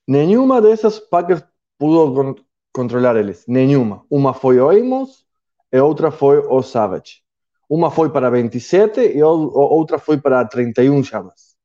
Nenhuma 0.08 0.62
dessas 0.62 1.00
Packers 1.00 1.44
pudo 1.78 2.44
controlar 2.74 3.16
eles. 3.16 3.46
Nenhuma. 3.48 4.06
Uma 4.10 4.34
foi 4.34 4.60
o 4.60 4.70
Amos 4.70 5.26
e 5.72 5.80
outra 5.80 6.12
foi 6.12 6.40
o 6.40 6.62
Savage. 6.62 7.24
Uma 7.70 7.92
foi 7.92 8.10
para 8.10 8.32
27 8.32 9.00
e 9.00 9.22
outra 9.22 10.00
foi 10.00 10.20
para 10.20 10.44
31 10.44 11.04
chamas. 11.04 11.56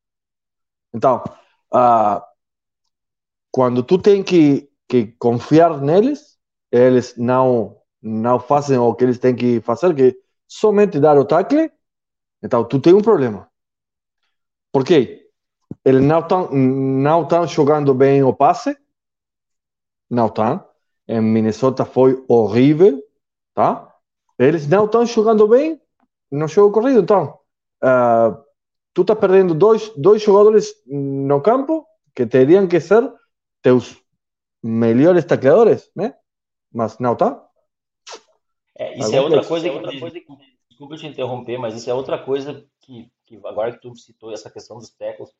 Então, 0.93 1.23
uh, 1.73 2.21
quando 3.51 3.81
tu 3.81 3.97
tem 3.97 4.21
que, 4.21 4.69
que 4.87 5.07
confiar 5.17 5.81
neles, 5.81 6.37
eles 6.71 7.17
não 7.17 7.81
não 8.01 8.39
fazem 8.39 8.77
o 8.77 8.93
que 8.93 9.03
eles 9.03 9.17
têm 9.17 9.35
que 9.35 9.59
fazer, 9.61 9.95
que 9.95 10.15
somente 10.47 10.99
dar 10.99 11.17
o 11.17 11.25
tackle, 11.25 11.71
então 12.43 12.63
tu 12.63 12.79
tem 12.79 12.93
um 12.93 13.01
problema. 13.01 13.49
Por 14.71 14.85
quê? 14.85 15.27
Eles 15.83 16.03
não 16.03 16.19
estão 16.19 16.51
não 16.51 17.23
estão 17.23 17.47
jogando 17.47 17.95
bem 17.95 18.21
o 18.23 18.31
passe, 18.31 18.77
não 20.07 20.27
estão. 20.27 20.63
Em 21.07 21.19
Minnesota 21.19 21.83
foi 21.83 22.23
horrível, 22.27 23.01
tá? 23.55 23.91
Eles 24.37 24.67
não 24.67 24.85
estão 24.85 25.03
jogando 25.05 25.47
bem 25.47 25.81
no 26.35 26.47
jogo 26.47 26.73
corrido, 26.73 26.99
então 26.99 27.39
uh, 27.83 28.37
tu 28.93 29.01
está 29.01 29.15
perdendo 29.15 29.53
dois, 29.53 29.89
dois 29.97 30.21
jogadores 30.21 30.73
no 30.85 31.41
campo 31.41 31.85
que 32.15 32.25
teriam 32.25 32.67
que 32.67 32.79
ser 32.79 33.11
teus 33.61 34.01
melhores 34.63 35.25
tacleadores, 35.25 35.89
né? 35.95 36.15
Mas 36.73 36.97
não 36.99 37.15
tá. 37.15 37.41
É, 38.77 38.97
isso 38.97 39.15
é 39.15 39.21
outra 39.21 39.45
coisa 39.45 39.69
que, 39.69 40.35
desculpa 40.69 40.97
te 40.97 41.07
interromper, 41.07 41.57
mas 41.57 41.75
isso 41.75 41.89
é 41.89 41.93
outra 41.93 42.17
coisa 42.17 42.65
que, 42.81 43.09
que 43.25 43.39
agora 43.45 43.71
que 43.71 43.81
tu 43.81 43.95
citou 43.95 44.31
essa 44.33 44.49
questão 44.51 44.77
dos 44.77 44.89
tackles, 44.89 45.31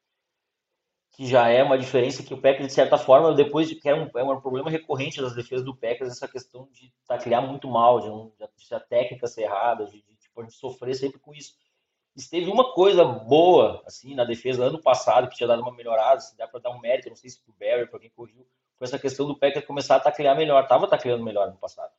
que 1.12 1.26
já 1.26 1.48
é 1.48 1.64
uma 1.64 1.78
diferença 1.78 2.24
que 2.24 2.34
o 2.34 2.42
Packers, 2.42 2.68
de 2.68 2.74
certa 2.74 2.98
forma, 2.98 3.34
depois 3.34 3.70
de 3.70 3.76
que 3.76 3.88
era 3.88 4.02
um, 4.02 4.20
é 4.20 4.24
um 4.24 4.42
problema 4.42 4.70
recorrente 4.70 5.22
das 5.22 5.34
defesas 5.34 5.64
do 5.64 5.76
Packers, 5.76 6.12
essa 6.12 6.28
questão 6.28 6.68
de 6.72 6.94
taclear 7.08 7.46
muito 7.46 7.70
mal, 7.70 8.02
de, 8.02 8.10
um, 8.10 8.32
de 8.38 8.76
a 8.76 8.80
técnica 8.82 9.28
ser 9.28 9.44
errada, 9.44 9.86
de, 9.86 10.02
de, 10.02 10.15
tipo, 10.36 10.44
de 10.44 10.54
sofrer 10.54 10.96
sempre 10.96 11.20
com 11.20 11.34
isso. 11.34 11.56
Esteve 12.16 12.50
uma 12.50 12.74
coisa 12.74 13.04
boa, 13.04 13.82
assim, 13.86 14.16
na 14.16 14.24
defesa 14.24 14.66
ano 14.66 14.82
passado, 14.82 15.30
que 15.30 15.36
tinha 15.36 15.48
dado 15.48 15.62
uma 15.62 15.74
melhorada, 15.74 16.22
se 16.22 16.38
dá 16.38 16.48
para 16.48 16.62
dar 16.62 16.70
um 16.72 16.80
mérito, 16.80 17.10
não 17.10 17.16
sei 17.16 17.30
se 17.30 17.42
pro 17.42 17.54
Barry, 17.60 17.88
para 17.88 18.00
quem 18.00 18.10
corrigiu, 18.10 18.48
foi 18.78 18.88
essa 18.88 19.00
questão 19.00 19.26
do 19.26 19.38
Packers 19.38 19.66
começar 19.66 19.98
a 19.98 20.00
taclear 20.00 20.36
melhor, 20.36 20.68
tava 20.68 20.88
tacleando 20.88 21.24
melhor 21.24 21.50
no 21.50 21.58
passado. 21.58 21.92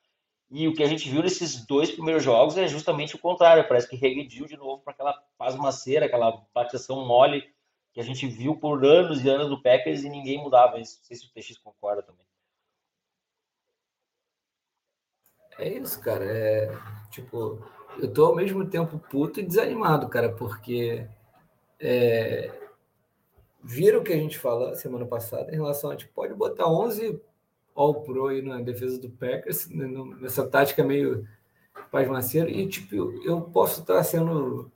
E 0.51 0.69
o 0.69 0.75
que 0.75 0.83
a 0.83 0.87
gente 0.87 1.09
viu 1.11 1.23
nesses 1.23 1.67
dois 1.67 1.91
primeiros 1.91 2.23
jogos 2.23 2.57
é 2.57 2.69
justamente 2.69 3.17
o 3.17 3.19
contrário. 3.19 3.67
Parece 3.67 3.89
que 3.89 3.97
regrediu 3.97 4.47
de 4.47 4.57
novo 4.57 4.81
para 4.83 4.93
aquela 4.93 5.13
pasmaceira, 5.37 6.07
aquela 6.07 6.47
bateção 6.55 7.05
mole 7.05 7.53
que 7.93 8.01
a 8.01 8.05
gente 8.05 8.29
viu 8.29 8.57
por 8.57 8.85
anos 8.85 9.25
e 9.25 9.29
anos 9.29 9.49
do 9.49 9.61
Packers 9.61 10.05
e 10.05 10.09
ninguém 10.09 10.39
mudava 10.39 10.79
isso. 10.79 10.99
Não 10.99 11.05
sei 11.05 11.17
se 11.17 11.27
o 11.27 11.31
TX 11.31 11.59
concorda 11.59 12.03
também. 12.03 12.25
É 15.59 15.69
isso, 15.69 16.01
cara. 16.01 16.25
É 16.25 16.69
tipo, 17.11 17.67
eu 17.99 18.13
tô 18.13 18.27
ao 18.27 18.35
mesmo 18.35 18.67
tempo 18.67 18.99
puto 19.11 19.41
e 19.41 19.43
desanimado, 19.43 20.09
cara, 20.09 20.33
porque 20.33 21.07
é, 21.81 22.53
viram 23.63 24.01
o 24.01 24.03
que 24.03 24.13
a 24.13 24.17
gente 24.17 24.39
falou 24.39 24.75
semana 24.75 25.07
passada 25.07 25.51
em 25.53 25.57
relação 25.57 25.91
a 25.91 25.97
tipo, 25.97 26.13
pode 26.15 26.35
botar 26.35 26.69
11 26.69 27.21
All 27.75 28.03
Pro 28.03 28.29
aí 28.29 28.41
na 28.41 28.61
defesa 28.61 28.99
do 28.99 29.11
Packers, 29.11 29.69
né, 29.69 29.87
nessa 30.21 30.47
tática 30.47 30.83
meio 30.83 31.27
pasmaceira, 31.91 32.51
e 32.51 32.67
tipo, 32.67 32.95
eu 33.23 33.41
posso 33.43 33.81
estar 33.81 34.03
sendo 34.03 34.71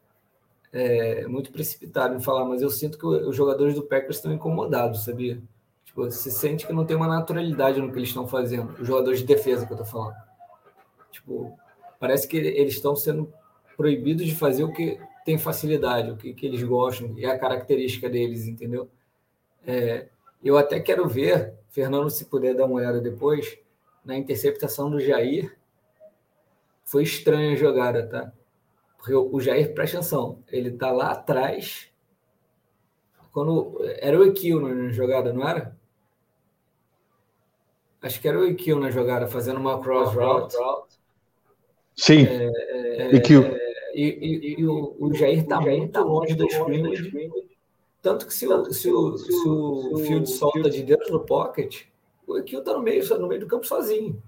é, 0.72 1.26
muito 1.26 1.50
precipitado 1.50 2.14
em 2.14 2.20
falar, 2.20 2.44
mas 2.44 2.62
eu 2.62 2.70
sinto 2.70 2.98
que 2.98 3.06
os 3.06 3.34
jogadores 3.34 3.74
do 3.74 3.82
Packers 3.82 4.16
estão 4.16 4.32
incomodados, 4.32 5.04
sabia? 5.04 5.42
Tipo, 5.84 6.04
você 6.04 6.30
sente 6.30 6.66
que 6.66 6.72
não 6.72 6.84
tem 6.84 6.96
uma 6.96 7.08
naturalidade 7.08 7.80
no 7.80 7.90
que 7.90 7.98
eles 7.98 8.10
estão 8.10 8.26
fazendo, 8.28 8.74
os 8.80 8.86
jogadores 8.86 9.20
de 9.20 9.26
defesa 9.26 9.66
que 9.66 9.72
eu 9.72 9.76
tô 9.76 9.84
falando. 9.84 10.14
Tipo, 11.10 11.58
parece 12.00 12.26
que 12.26 12.36
eles 12.36 12.74
estão 12.74 12.96
sendo 12.96 13.32
proibidos 13.76 14.26
de 14.26 14.34
fazer 14.34 14.64
o 14.64 14.72
que 14.72 14.98
tem 15.24 15.38
facilidade, 15.38 16.10
o 16.10 16.16
que, 16.16 16.34
que 16.34 16.46
eles 16.46 16.64
gostam, 16.64 17.14
é 17.16 17.26
a 17.26 17.38
característica 17.38 18.10
deles, 18.10 18.48
entendeu? 18.48 18.90
É, 19.64 20.08
eu 20.42 20.58
até 20.58 20.80
quero 20.80 21.06
ver 21.06 21.60
Fernando, 21.70 22.10
se 22.10 22.24
puder 22.24 22.54
dar 22.54 22.66
uma 22.66 22.76
olhada 22.76 23.00
depois, 23.00 23.58
na 24.04 24.16
interceptação 24.16 24.90
do 24.90 24.98
Jair, 24.98 25.56
foi 26.84 27.04
estranha 27.04 27.52
a 27.52 27.56
jogada, 27.56 28.06
tá? 28.06 28.32
Porque 28.98 29.14
o 29.14 29.40
Jair, 29.40 29.72
presta 29.72 29.98
atenção, 29.98 30.42
ele 30.48 30.72
tá 30.72 30.90
lá 30.90 31.12
atrás, 31.12 31.90
quando 33.32 33.78
era 34.00 34.18
o 34.18 34.26
Equil 34.26 34.60
na 34.60 34.90
jogada, 34.90 35.32
não 35.32 35.48
era? 35.48 35.78
Acho 38.02 38.20
que 38.20 38.28
era 38.28 38.38
o 38.38 38.44
Equil 38.44 38.80
na 38.80 38.90
jogada, 38.90 39.28
fazendo 39.28 39.60
uma 39.60 39.80
cross 39.80 40.12
route. 40.12 40.56
Sim, 42.00 42.26
é, 42.26 43.12
é, 43.12 43.16
Equil. 43.16 43.44
É, 43.44 43.60
e, 43.94 44.04
e, 44.04 44.60
e, 44.60 44.66
o, 44.66 44.96
o 44.98 45.14
Jair 45.14 45.46
tá 45.46 45.60
muito 45.60 46.00
longe 46.00 46.34
do 46.34 46.46
scrimmage 46.46 47.10
tanto 48.02 48.26
que 48.26 48.32
se 48.32 48.46
o, 48.46 48.72
se 48.72 48.90
o, 48.90 49.18
se 49.18 49.32
o, 49.32 49.98
field 49.98 50.30
solta 50.30 50.70
de 50.70 50.82
dentro 50.82 51.12
do 51.12 51.20
pocket, 51.20 51.82
o 52.26 52.38
Equil 52.38 52.64
tá 52.64 52.72
no 52.72 52.82
meio, 52.82 53.06
no 53.18 53.28
meio 53.28 53.40
do 53.42 53.46
campo 53.46 53.66
sozinho. 53.66 54.20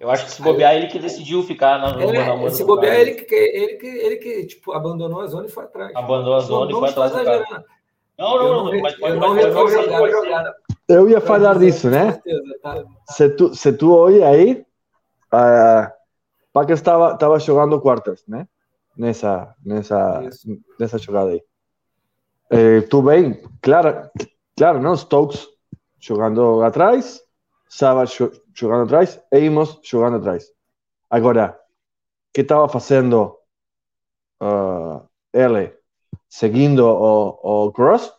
Eu 0.00 0.10
acho 0.10 0.24
que 0.24 0.32
se 0.32 0.42
bobear, 0.42 0.72
Aí, 0.72 0.78
ele 0.78 0.88
que 0.88 0.98
decidiu 0.98 1.42
ficar 1.44 1.78
na, 1.78 2.02
é, 2.02 2.26
na 2.26 2.36
mão 2.36 2.50
Se 2.50 2.64
bobear, 2.64 2.96
ele 2.96 3.12
que, 3.12 3.34
ele, 3.34 3.74
que, 3.76 3.86
ele 3.86 4.16
que 4.16 4.46
tipo, 4.46 4.72
abandonou 4.72 5.20
a 5.20 5.26
zona 5.26 5.46
e 5.46 5.50
foi 5.50 5.64
atrás. 5.64 5.94
Abandonou 5.94 6.34
a 6.34 6.40
zona 6.40 6.70
não, 6.70 6.84
e 6.84 6.92
foi 6.92 7.04
atrás. 7.04 7.44
Não, 8.18 8.36
não, 8.36 8.52
não, 8.52 8.72
não, 8.72 8.80
mas 8.80 8.94
pode, 8.96 9.14
eu 9.14 9.20
pode, 9.20 9.74
pode, 9.74 10.12
pode, 10.12 10.54
Eu 10.88 11.08
ia 11.08 11.20
falar 11.20 11.58
disso, 11.58 11.88
né? 11.88 12.12
Certeza, 12.12 12.58
tá? 12.62 12.84
Se 13.08 13.28
tu, 13.30 13.54
se 13.54 13.72
tu 13.72 13.94
olha 13.94 14.28
aí, 14.28 14.64
uh, 15.32 15.95
Packers 16.56 16.80
estava 16.80 17.12
estava 17.12 17.38
jogando 17.38 17.78
quartas, 17.82 18.24
né? 18.26 18.48
Nessa, 18.96 19.54
nessa, 19.62 20.22
nessa 20.80 20.96
jogada 20.96 21.32
aí. 21.32 21.42
Eh, 22.50 22.80
tu 22.80 23.02
bem, 23.02 23.42
claro, 23.60 24.10
claro, 24.56 24.80
não? 24.80 24.96
Stokes 24.96 25.46
jogando 26.00 26.62
atrás, 26.62 27.22
Savage 27.68 28.30
jogando 28.54 28.84
atrás, 28.84 29.20
Amos 29.30 29.78
jogando 29.84 30.16
atrás. 30.16 30.50
Agora, 31.10 31.60
que 32.32 32.40
estava 32.40 32.66
fazendo 32.70 33.36
uh, 34.40 35.06
ele 35.34 35.76
seguindo 36.26 36.86
o, 36.86 37.66
o 37.66 37.72
Cross? 37.72 38.14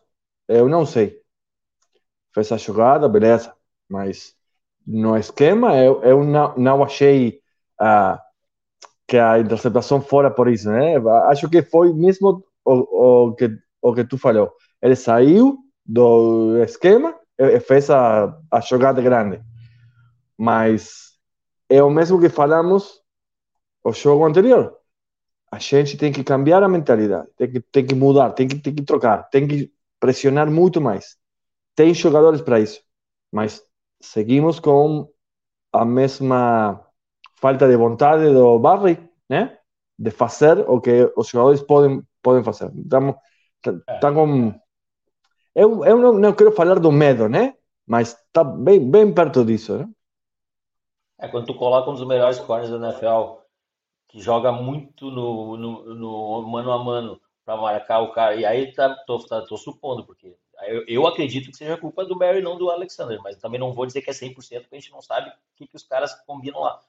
Eu 0.47 0.69
não 0.69 0.86
sei. 0.86 1.19
Fez 2.36 2.52
a 2.52 2.58
jogada, 2.58 3.10
beleza, 3.10 3.52
mas 3.89 4.36
no 4.86 5.17
esquema 5.17 5.76
eu, 5.76 6.04
eu 6.04 6.23
não, 6.23 6.56
não 6.56 6.84
achei 6.84 7.41
uh, 7.82 8.26
que 9.08 9.17
a 9.17 9.39
interceptação 9.39 10.02
fora 10.02 10.30
por 10.30 10.50
isso, 10.50 10.70
né? 10.70 10.96
Acho 11.30 11.50
que 11.50 11.62
foi 11.62 11.93
mesmo 11.93 12.43
o, 12.65 13.28
o 13.30 13.36
que 13.36 13.50
o 13.82 13.93
que 13.93 14.04
tu 14.04 14.17
falou. 14.17 14.52
Ele 14.82 14.96
saiu 14.96 15.58
do 15.86 16.62
esquema 16.63 17.15
e 17.38 17.60
fez 17.60 17.89
a, 17.89 18.38
a 18.52 18.60
jogada 18.60 19.02
grande. 19.02 19.41
Mas 20.38 21.17
é 21.70 21.82
o 21.82 21.89
mesmo 21.89 22.20
que 22.20 22.30
falamos 22.30 23.02
o 23.84 23.91
jogo 23.91 24.26
anterior. 24.26 24.76
A 25.52 25.60
gente 25.60 25.98
tem 25.98 26.12
que 26.12 26.24
cambiar 26.24 26.62
a 26.62 26.67
mentalidade, 26.67 27.30
tem 27.38 27.50
que, 27.50 27.62
tem 27.62 27.86
que 27.86 27.96
mudar, 27.96 28.32
tem 28.32 28.48
que, 28.48 28.60
tem 28.60 28.76
que 28.76 28.84
trocar, 28.84 29.24
tem 29.30 29.48
que 29.48 29.72
pressionar 30.00 30.52
muito 30.52 30.82
mais. 30.82 31.17
Tem 31.74 31.93
jogadores 31.93 32.41
para 32.41 32.60
isso, 32.60 32.82
mas 33.32 33.63
seguimos 34.02 34.60
com 34.60 35.10
a 35.72 35.86
mesma 35.86 36.86
falta 37.39 37.67
de 37.67 37.78
vontade 37.78 38.32
do 38.34 38.60
Barry, 38.60 38.97
né? 39.30 39.58
De 39.97 40.12
fazer 40.12 40.60
o 40.69 40.80
que 40.82 41.12
os 41.15 41.28
jogadores 41.30 41.62
podem, 41.62 42.04
podem 42.21 42.43
fazer. 42.43 42.71
Estamos, 42.76 43.15
Tá 44.02 44.12
com. 44.13 44.54
Eu, 45.56 45.84
eu 45.84 45.97
não, 45.97 46.13
não 46.13 46.34
quero 46.34 46.52
falar 46.52 46.80
do 46.80 46.91
medo, 46.91 47.28
né? 47.28 47.56
Mas 47.86 48.15
tá 48.32 48.43
bem, 48.43 48.80
bem 48.80 49.13
perto 49.13 49.43
disso, 49.43 49.78
né? 49.78 49.89
É, 51.19 51.28
quando 51.28 51.47
tu 51.47 51.56
coloca 51.56 51.89
um 51.89 51.95
dos 51.95 52.06
melhores 52.06 52.39
corners 52.39 52.69
da 52.69 52.78
NFL, 52.78 53.41
que 54.08 54.19
joga 54.19 54.52
muito 54.52 55.10
no, 55.10 55.58
no, 55.58 55.95
no 55.95 56.47
mano 56.47 56.71
a 56.71 56.84
mano 56.84 57.21
para 57.43 57.58
marcar 57.58 58.02
o 58.02 58.12
cara, 58.12 58.36
e 58.36 58.45
aí 58.45 58.71
tá, 58.73 58.93
tô, 59.08 59.17
tá, 59.19 59.41
tô 59.41 59.58
supondo, 59.58 60.06
porque 60.06 60.38
eu, 60.67 60.86
eu, 60.86 61.08
acredito 61.08 61.50
que 61.50 61.58
seja 61.58 61.78
culpa 61.78 62.06
do 62.06 62.17
Barry, 62.17 62.41
não 62.41 62.58
do 62.58 62.69
Alexander, 62.69 63.19
mas 63.23 63.38
também 63.38 63.60
não 63.60 63.73
vou 63.73 63.86
dizer 63.86 64.02
que 64.02 64.10
é 64.10 64.13
100%, 64.13 64.36
porque 64.36 64.76
a 64.76 64.80
gente 64.80 64.91
não 64.91 65.02
sabe 65.02 65.30
o 65.30 65.34
que, 65.56 65.65
que 65.65 65.76
os 65.76 65.84
caras 65.84 66.13
combinam 66.26 66.60
lá. 66.60 66.80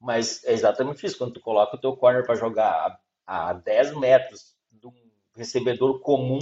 Mas 0.00 0.44
é 0.44 0.52
exatamente 0.52 1.04
isso, 1.04 1.18
quando 1.18 1.34
tu 1.34 1.40
coloca 1.40 1.76
o 1.76 1.80
teu 1.80 1.96
corner 1.96 2.24
para 2.24 2.36
jogar 2.36 3.00
a, 3.26 3.50
a 3.50 3.52
10 3.52 3.96
metros 3.96 4.56
de 4.70 4.86
um 4.86 4.94
recebedor 5.34 6.00
comum, 6.00 6.38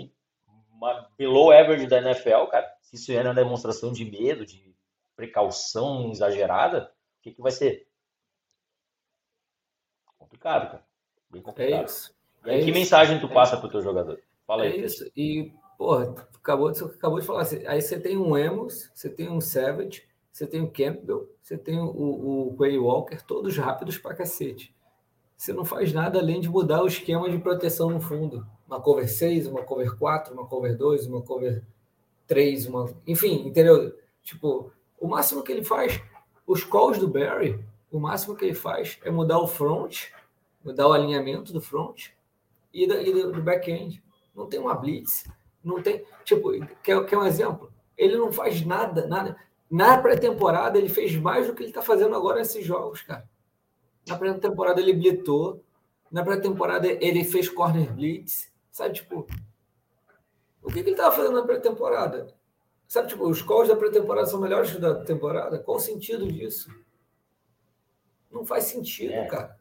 uma 0.71 1.09
below 1.17 1.51
average 1.51 1.87
da 1.87 1.99
NFL, 1.99 2.47
cara, 2.51 2.71
se 2.83 2.97
isso 2.97 3.13
é 3.13 3.23
uma 3.23 3.35
demonstração 3.35 3.93
de 3.93 4.05
medo, 4.05 4.45
de 4.45 4.75
precaução 5.17 6.11
exagerada, 6.11 6.93
o 7.19 7.23
que, 7.23 7.33
que 7.33 7.43
vai 7.43 7.51
ser? 7.51 7.89
Complicado, 10.19 10.71
cara. 10.71 10.87
Bem 11.31 11.43
complicado. 11.43 11.81
É 11.81 11.85
isso. 11.85 12.15
E 12.45 12.51
aí, 12.51 12.57
é 12.57 12.59
que 12.59 12.71
isso. 12.71 12.79
mensagem 12.79 13.21
tu 13.21 13.29
passa 13.29 13.57
para 13.57 13.67
o 13.67 13.71
teu 13.71 13.81
jogador? 13.81 14.21
Fala 14.47 14.65
aí. 14.65 14.73
É 14.73 14.77
isso. 14.77 15.11
E, 15.17 15.53
porra, 15.79 16.15
acabou, 16.35 16.69
acabou 16.69 17.21
de 17.21 17.27
falar. 17.27 17.47
Aí 17.67 17.81
você 17.81 17.99
tem 17.99 18.17
um 18.17 18.37
Emos, 18.37 18.91
você 18.95 19.09
tem 19.09 19.29
um 19.29 19.41
Savage, 19.41 20.07
você 20.37 20.47
tem 20.47 20.61
o 20.61 20.71
Campbell, 20.71 21.31
você 21.41 21.57
tem 21.57 21.81
o, 21.81 21.87
o 21.87 22.57
Quay 22.59 22.79
Walker, 22.79 23.17
todos 23.27 23.57
rápidos 23.57 23.97
pra 23.97 24.15
cacete. 24.15 24.75
Você 25.35 25.51
não 25.51 25.65
faz 25.65 25.95
nada 25.95 26.19
além 26.19 26.43
de 26.43 26.49
mudar 26.51 26.83
o 26.83 26.87
esquema 26.87 27.31
de 27.31 27.39
proteção 27.39 27.89
no 27.89 28.03
fundo 28.03 28.47
uma 28.67 28.79
cover 28.79 29.09
6, 29.09 29.47
uma 29.47 29.63
cover 29.63 29.97
4, 29.97 30.35
uma 30.35 30.47
cover 30.47 30.77
2, 30.77 31.07
uma 31.07 31.23
cover 31.23 31.65
três, 32.27 32.67
uma, 32.67 32.93
enfim, 33.07 33.47
entendeu? 33.47 33.97
Tipo, 34.23 34.71
o 35.01 35.09
máximo 35.09 35.43
que 35.43 35.53
ele 35.53 35.65
faz, 35.65 36.03
os 36.47 36.63
calls 36.65 36.99
do 36.99 37.09
Barry, 37.09 37.65
o 37.91 37.99
máximo 37.99 38.37
que 38.37 38.45
ele 38.45 38.55
faz 38.55 38.99
é 39.05 39.11
mudar 39.11 39.39
o 39.39 39.47
front, 39.47 40.09
mudar 40.63 40.87
o 40.87 40.93
alinhamento 40.93 41.51
do 41.51 41.63
front 41.63 42.09
e, 42.75 42.85
e 42.85 43.13
do 43.33 43.43
back-end. 43.43 44.03
Não 44.35 44.47
tem 44.47 44.61
uma 44.61 44.75
blitz, 44.75 45.27
não 45.65 45.81
tem, 45.81 46.05
tipo, 46.27 46.51
quer, 46.83 47.03
quer 47.07 47.17
um 47.17 47.25
exemplo? 47.25 47.73
Ele 47.97 48.19
não 48.19 48.31
faz 48.31 48.67
nada, 48.67 49.07
nada. 49.07 49.35
Na 49.71 49.99
pré-temporada, 49.99 50.79
ele 50.79 50.89
fez 50.89 51.17
mais 51.17 51.47
do 51.47 51.55
que 51.55 51.63
ele 51.63 51.71
está 51.71 51.83
fazendo 51.83 52.15
agora 52.15 52.39
nesses 52.39 52.65
jogos, 52.65 53.03
cara. 53.03 53.29
Na 54.07 54.17
pré-temporada, 54.17 54.81
ele 54.81 54.93
blitou. 54.93 55.63
Na 56.11 56.25
pré-temporada, 56.25 56.87
ele 56.87 57.25
fez 57.25 57.49
corner 57.49 57.93
blitz. 57.93 58.51
Sabe, 58.71 58.95
tipo, 58.95 59.27
o 60.63 60.69
que, 60.69 60.83
que 60.83 60.91
ele 60.91 60.91
estava 60.91 61.15
fazendo 61.15 61.35
na 61.35 61.43
pré-temporada? 61.43 62.29
Sabe, 62.87 63.09
tipo, 63.09 63.29
os 63.29 63.43
calls 63.43 63.69
da 63.69 63.75
pré-temporada 63.75 64.29
são 64.29 64.41
melhores 64.41 64.71
que 64.71 64.79
da 64.79 64.95
temporada? 65.05 65.59
Qual 65.59 65.79
o 65.79 65.81
sentido 65.81 66.31
disso? 66.31 66.71
Não 68.31 68.47
faz 68.47 68.65
sentido, 68.65 69.13
é. 69.13 69.27
cara. 69.27 69.57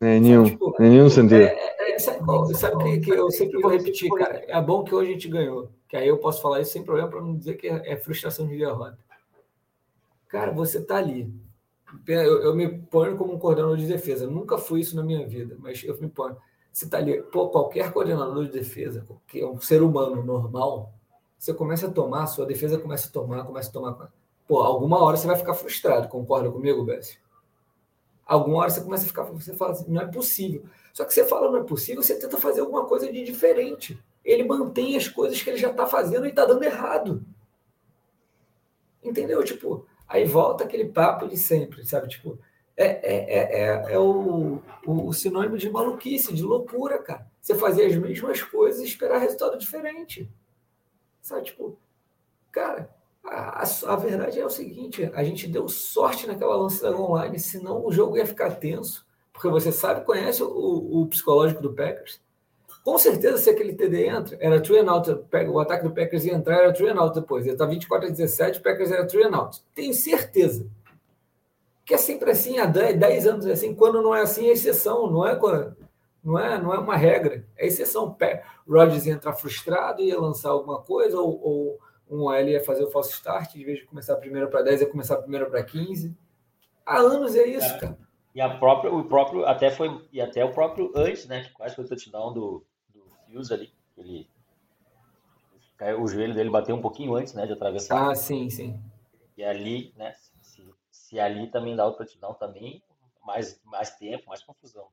Nenhum, 0.00 0.44
tipo, 0.44 0.74
nenhum 0.78 1.08
sentido. 1.08 1.42
É, 1.42 1.54
é, 1.54 1.92
é 1.92 1.98
sabe, 1.98 2.54
sabe 2.56 2.84
que, 2.84 3.00
que, 3.00 3.10
eu 3.10 3.30
sempre 3.30 3.60
vou 3.60 3.70
repetir, 3.70 4.10
cara? 4.10 4.44
É 4.48 4.60
bom 4.60 4.84
que 4.84 4.94
hoje 4.94 5.10
a 5.10 5.12
gente 5.14 5.28
ganhou. 5.28 5.70
Que 5.88 5.96
aí 5.96 6.08
eu 6.08 6.18
posso 6.18 6.42
falar 6.42 6.60
isso 6.60 6.72
sem 6.72 6.82
problema 6.82 7.08
para 7.08 7.20
não 7.20 7.36
dizer 7.36 7.54
que 7.54 7.68
é, 7.68 7.92
é 7.92 7.96
frustração 7.96 8.46
de 8.46 8.58
derrota. 8.58 8.98
Cara, 10.32 10.50
você 10.50 10.80
tá 10.80 10.96
ali. 10.96 11.30
Eu, 12.08 12.42
eu, 12.42 12.56
me 12.56 12.66
ponho 12.66 13.18
como 13.18 13.34
um 13.34 13.38
coordenador 13.38 13.76
de 13.76 13.86
defesa. 13.86 14.26
nunca 14.26 14.56
fui 14.56 14.80
isso 14.80 14.96
na 14.96 15.02
minha 15.02 15.28
vida, 15.28 15.58
mas 15.58 15.84
eu 15.84 15.94
me 16.00 16.08
ponho. 16.08 16.34
Você 16.72 16.88
tá 16.88 16.96
ali, 16.96 17.22
pô, 17.24 17.50
qualquer 17.50 17.92
coordenador 17.92 18.46
de 18.46 18.50
defesa, 18.50 19.06
que 19.28 19.40
é 19.40 19.46
um 19.46 19.60
ser 19.60 19.82
humano 19.82 20.24
normal, 20.24 20.94
você 21.38 21.52
começa 21.52 21.86
a 21.86 21.90
tomar, 21.90 22.26
sua 22.28 22.46
defesa 22.46 22.78
começa 22.78 23.10
a 23.10 23.12
tomar, 23.12 23.44
começa 23.44 23.68
a 23.68 23.72
tomar. 23.72 24.10
Pô, 24.48 24.60
alguma 24.60 25.02
hora 25.02 25.18
você 25.18 25.26
vai 25.26 25.36
ficar 25.36 25.52
frustrado, 25.52 26.08
concorda 26.08 26.50
comigo, 26.50 26.82
Bessie? 26.82 27.18
Alguma 28.24 28.60
hora 28.60 28.70
você 28.70 28.80
começa 28.80 29.04
a 29.04 29.08
ficar, 29.08 29.24
você 29.24 29.52
fala 29.52 29.72
assim, 29.72 29.92
não 29.92 30.00
é 30.00 30.06
possível. 30.06 30.64
Só 30.94 31.04
que 31.04 31.12
você 31.12 31.26
fala 31.26 31.50
não 31.50 31.58
é 31.58 31.64
possível, 31.64 32.02
você 32.02 32.18
tenta 32.18 32.38
fazer 32.38 32.62
alguma 32.62 32.86
coisa 32.86 33.12
de 33.12 33.22
diferente. 33.22 34.02
Ele 34.24 34.44
mantém 34.44 34.96
as 34.96 35.08
coisas 35.08 35.42
que 35.42 35.50
ele 35.50 35.58
já 35.58 35.70
está 35.70 35.86
fazendo 35.86 36.24
e 36.24 36.30
está 36.30 36.46
dando 36.46 36.62
errado. 36.62 37.22
Entendeu? 39.04 39.44
Tipo, 39.44 39.86
Aí 40.12 40.26
volta 40.26 40.64
aquele 40.64 40.84
papo 40.84 41.26
de 41.26 41.38
sempre, 41.38 41.86
sabe? 41.86 42.06
Tipo, 42.06 42.38
é, 42.76 42.84
é, 42.84 43.38
é, 43.38 43.60
é, 43.60 43.92
é 43.94 43.98
o, 43.98 44.60
o, 44.86 45.08
o, 45.08 45.12
sinônimo 45.14 45.56
de 45.56 45.70
maluquice, 45.70 46.34
de 46.34 46.42
loucura, 46.42 46.98
cara. 46.98 47.26
Você 47.40 47.54
fazer 47.54 47.86
as 47.86 47.96
mesmas 47.96 48.42
coisas 48.42 48.82
e 48.82 48.84
esperar 48.84 49.20
resultado 49.20 49.56
diferente. 49.56 50.30
Sabe? 51.22 51.44
Tipo, 51.44 51.78
cara, 52.52 52.90
a, 53.24 53.62
a, 53.62 53.96
verdade 53.96 54.38
é 54.38 54.44
o 54.44 54.50
seguinte: 54.50 55.10
a 55.14 55.24
gente 55.24 55.48
deu 55.48 55.66
sorte 55.66 56.26
naquela 56.26 56.56
lança 56.56 56.94
online, 56.94 57.38
senão 57.38 57.82
o 57.86 57.90
jogo 57.90 58.18
ia 58.18 58.26
ficar 58.26 58.56
tenso, 58.56 59.06
porque 59.32 59.48
você 59.48 59.72
sabe, 59.72 60.04
conhece 60.04 60.42
o, 60.42 61.00
o 61.00 61.06
psicológico 61.06 61.62
do 61.62 61.72
Packers. 61.72 62.20
Com 62.82 62.98
certeza, 62.98 63.38
se 63.38 63.48
aquele 63.48 63.74
TD 63.74 64.08
entra, 64.08 64.36
era 64.40 64.60
three 64.60 64.80
and 64.80 64.90
out, 64.90 65.08
o 65.48 65.60
ataque 65.60 65.84
do 65.84 65.94
Packers 65.94 66.24
ia 66.24 66.34
entrar, 66.34 66.58
era 66.58 66.72
three 66.72 66.88
and 66.88 67.00
out 67.00 67.14
depois. 67.14 67.46
Ia 67.46 67.52
estar 67.52 67.66
24 67.66 68.08
a 68.08 68.10
17, 68.10 68.58
o 68.58 68.62
Packers 68.62 68.90
era 68.90 69.06
three 69.06 69.22
and 69.22 69.36
out. 69.36 69.62
Tenho 69.72 69.94
certeza. 69.94 70.68
Que 71.84 71.94
é 71.94 71.98
sempre 71.98 72.30
assim, 72.32 72.58
há 72.58 72.66
10 72.66 73.26
anos 73.26 73.46
é 73.46 73.52
assim. 73.52 73.74
Quando 73.74 74.02
não 74.02 74.14
é 74.14 74.22
assim, 74.22 74.48
é 74.48 74.52
exceção, 74.52 75.08
não 75.08 75.24
é, 75.24 75.38
não 76.24 76.38
é, 76.38 76.60
não 76.60 76.74
é 76.74 76.78
uma 76.78 76.96
regra, 76.96 77.46
é 77.56 77.66
exceção. 77.66 78.16
Rodgers 78.68 79.06
ia 79.06 79.12
entrar 79.12 79.32
frustrado, 79.34 80.02
ia 80.02 80.18
lançar 80.20 80.50
alguma 80.50 80.80
coisa, 80.80 81.18
ou, 81.20 81.40
ou 81.40 81.78
um 82.10 82.24
OL 82.24 82.48
ia 82.48 82.64
fazer 82.64 82.82
o 82.82 82.90
false 82.90 83.12
start, 83.12 83.54
em 83.54 83.64
vez 83.64 83.78
de 83.78 83.84
começar 83.84 84.14
a 84.14 84.18
primeira 84.18 84.48
para 84.48 84.62
10, 84.62 84.80
ia 84.80 84.90
começar 84.90 85.14
a 85.14 85.22
primeira 85.22 85.46
para 85.46 85.62
15. 85.62 86.16
Há 86.84 86.98
anos 86.98 87.36
é 87.36 87.46
isso, 87.46 87.74
é. 87.74 87.78
cara. 87.78 87.98
E 88.34 88.40
a 88.40 88.48
própria, 88.58 88.92
o 88.92 89.04
próprio, 89.04 89.46
até 89.46 89.70
foi, 89.70 90.00
e 90.12 90.20
até 90.20 90.44
o 90.44 90.52
próprio 90.52 90.90
antes, 90.96 91.26
né? 91.26 91.42
Que 91.42 91.52
quase 91.52 91.76
foi 91.76 91.84
o 91.84 91.88
touchdown 91.88 92.32
do, 92.32 92.64
Hughes 93.32 93.50
ali. 93.50 93.72
Ele, 93.96 94.28
o 95.98 96.06
joelho 96.06 96.34
dele 96.34 96.50
bateu 96.50 96.76
um 96.76 96.82
pouquinho 96.82 97.14
antes, 97.14 97.34
né, 97.34 97.46
de 97.46 97.52
atravessar. 97.52 98.10
Ah, 98.10 98.14
sim, 98.14 98.48
sim. 98.50 98.80
E 99.36 99.42
ali, 99.42 99.92
né, 99.96 100.14
se, 100.40 100.74
se 100.90 101.18
ali 101.18 101.50
também 101.50 101.74
dá 101.74 101.86
o 101.86 101.92
touchdown 101.92 102.34
também, 102.34 102.82
mais, 103.24 103.60
mais 103.64 103.90
tempo, 103.96 104.28
mais 104.28 104.42
confusão. 104.42 104.86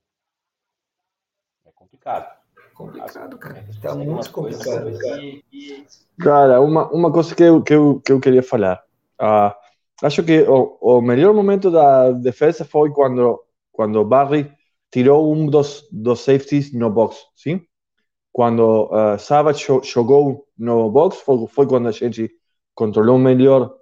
É 1.65 1.71
complicado. 1.71 2.39
Complicado, 2.73 3.37
cara. 3.37 3.65
Tá 3.81 3.95
muito 3.95 4.31
complicado. 4.31 4.97
Cara. 4.99 5.21
E, 5.21 5.85
cara, 6.19 6.61
uma, 6.61 6.89
uma 6.91 7.11
coisa 7.11 7.35
que 7.35 7.43
eu, 7.43 7.61
que 7.61 7.73
eu, 7.73 7.99
que 8.01 8.11
eu 8.11 8.19
queria 8.19 8.41
falar. 8.41 8.81
Uh, 9.21 9.53
acho 10.01 10.23
que 10.23 10.41
o, 10.43 10.77
o 10.81 11.01
melhor 11.01 11.33
momento 11.33 11.69
da 11.69 12.11
defesa 12.11 12.63
foi 12.63 12.91
quando, 12.91 13.43
quando 13.71 14.03
Barry 14.05 14.51
tirou 14.91 15.33
um 15.33 15.45
dos, 15.47 15.87
dos 15.91 16.21
safeties 16.21 16.73
no 16.73 16.89
box, 16.89 17.17
sim? 17.35 17.61
Quando 18.31 18.85
uh, 18.85 19.17
Savage 19.19 19.65
jogou 19.83 20.47
no 20.57 20.89
box, 20.89 21.17
foi, 21.17 21.47
foi, 21.47 21.67
quando 21.67 21.87
a 21.87 21.91
gente 21.91 22.31
controlou 22.75 23.17
melhor 23.17 23.75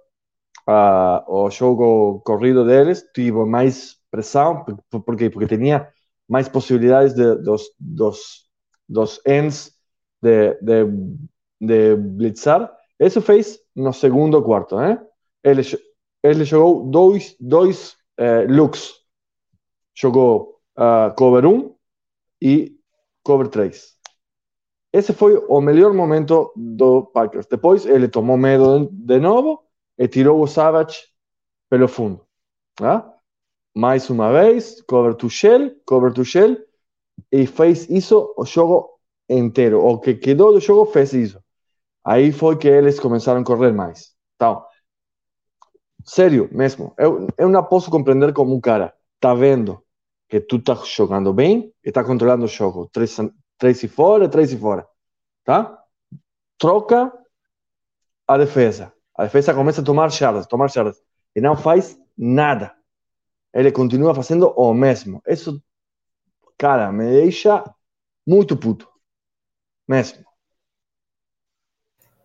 uh, 0.68 1.22
o 1.26 1.50
jogo 1.50 2.20
corrido 2.20 2.64
deles, 2.64 3.04
tive 3.14 3.44
mais 3.44 3.96
pressão, 4.10 4.64
por, 4.90 5.16
quê? 5.16 5.30
Porque 5.30 5.56
tinha 5.58 5.88
mais 6.28 6.48
possibilidades 6.48 7.14
de, 7.14 7.36
dos, 7.36 7.70
dos, 7.78 8.48
dos 8.88 9.20
ends 9.26 9.72
de, 10.22 10.54
de, 10.62 10.84
de 11.60 11.96
blitzar. 11.96 12.72
Isso 12.98 13.20
fez 13.20 13.60
no 13.76 13.92
segundo 13.92 14.42
quarto, 14.42 14.76
né? 14.76 15.00
Ele, 15.44 15.62
ele 16.22 16.44
jogou 16.44 16.90
dois, 16.90 17.36
dois 17.38 17.92
uh, 18.18 18.50
looks. 18.50 18.94
Jogou 19.94 20.60
uh, 20.76 21.14
cover 21.16 21.46
1 21.46 21.74
e 22.40 22.76
cover 23.22 23.48
3 23.48 23.97
ese 24.92 25.12
foi 25.12 25.36
o 25.36 25.60
melhor 25.60 25.92
momento 25.92 26.52
do 26.56 27.04
Packers. 27.04 27.46
Depois 27.46 27.84
ele 27.84 28.08
tomou 28.08 28.36
medo 28.36 28.88
de 28.90 29.18
novo 29.20 29.62
e 29.98 30.08
tirou 30.08 30.42
o 30.42 30.46
Savage 30.46 30.98
pelo 31.68 31.88
fundo. 31.88 32.24
Ah? 32.80 33.14
Mais 33.74 34.08
uma 34.10 34.32
vez, 34.32 34.80
cover 34.82 35.14
to 35.14 35.28
shell, 35.28 35.70
cover 35.86 36.12
to 36.12 36.24
shell, 36.24 36.56
e 37.30 37.46
fez 37.46 37.88
isso 37.90 38.34
o 38.36 38.44
jogo 38.44 38.98
inteiro. 39.28 39.84
O 39.84 39.98
que 39.98 40.14
quedou 40.14 40.52
do 40.52 40.60
jogo 40.60 40.90
fez 40.90 41.12
isso. 41.12 41.42
Aí 42.04 42.32
foi 42.32 42.56
que 42.56 42.68
eles 42.68 42.98
começaram 42.98 43.40
a 43.42 43.44
correr 43.44 43.72
mais. 43.72 44.14
Então, 44.36 44.64
sério 46.04 46.48
mesmo, 46.50 46.94
eu, 46.98 47.26
eu 47.36 47.48
não 47.48 47.62
posso 47.62 47.90
compreender 47.90 48.32
como 48.32 48.54
um 48.54 48.60
cara 48.60 48.94
tá 49.20 49.34
vendo 49.34 49.82
que 50.28 50.40
tu 50.40 50.60
tá 50.60 50.74
jogando 50.84 51.32
bem 51.32 51.72
e 51.84 51.92
tá 51.92 52.04
controlando 52.04 52.44
o 52.44 52.48
jogo. 52.48 52.88
Três, 52.92 53.16
três 53.58 53.82
e 53.82 53.88
fora, 53.88 54.28
três 54.28 54.52
e 54.52 54.56
fora. 54.56 54.88
Tá? 55.44 55.82
Troca 56.56 57.12
a 58.26 58.38
defesa. 58.38 58.92
A 59.14 59.24
defesa 59.24 59.52
começa 59.52 59.80
a 59.80 59.84
tomar 59.84 60.10
jardas, 60.10 60.46
tomar 60.46 60.70
jardas. 60.70 61.02
E 61.34 61.40
não 61.40 61.56
faz 61.56 61.98
nada. 62.16 62.74
Ele 63.52 63.72
continua 63.72 64.14
fazendo 64.14 64.48
o 64.56 64.72
mesmo. 64.72 65.20
Isso, 65.26 65.62
cara, 66.56 66.92
me 66.92 67.04
deixa 67.04 67.64
muito 68.26 68.56
puto. 68.56 68.88
Mesmo. 69.86 70.24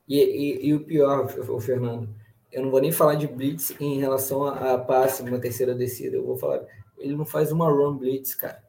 E, 0.08 0.19
e, 0.19 0.67
e, 0.67 0.74
o 0.74 0.84
pior, 0.84 1.26
o 1.50 1.62
Fernando, 1.62 2.13
eu 2.52 2.62
não 2.62 2.69
vou 2.69 2.82
nem 2.82 2.91
falar 2.91 3.15
de 3.15 3.26
blitz 3.26 3.74
em 3.80 4.00
relação 4.00 4.43
a, 4.43 4.74
a 4.74 4.78
passe, 4.78 5.24
uma 5.24 5.39
terceira 5.39 5.74
descida. 5.74 6.17
Eu 6.17 6.26
vou 6.26 6.38
falar, 6.38 6.65
ele 6.98 7.15
não 7.15 7.26
faz 7.26 7.52
uma 7.52 7.69
run 7.69 7.98
blitz, 7.98 8.36
cara. 8.36 8.62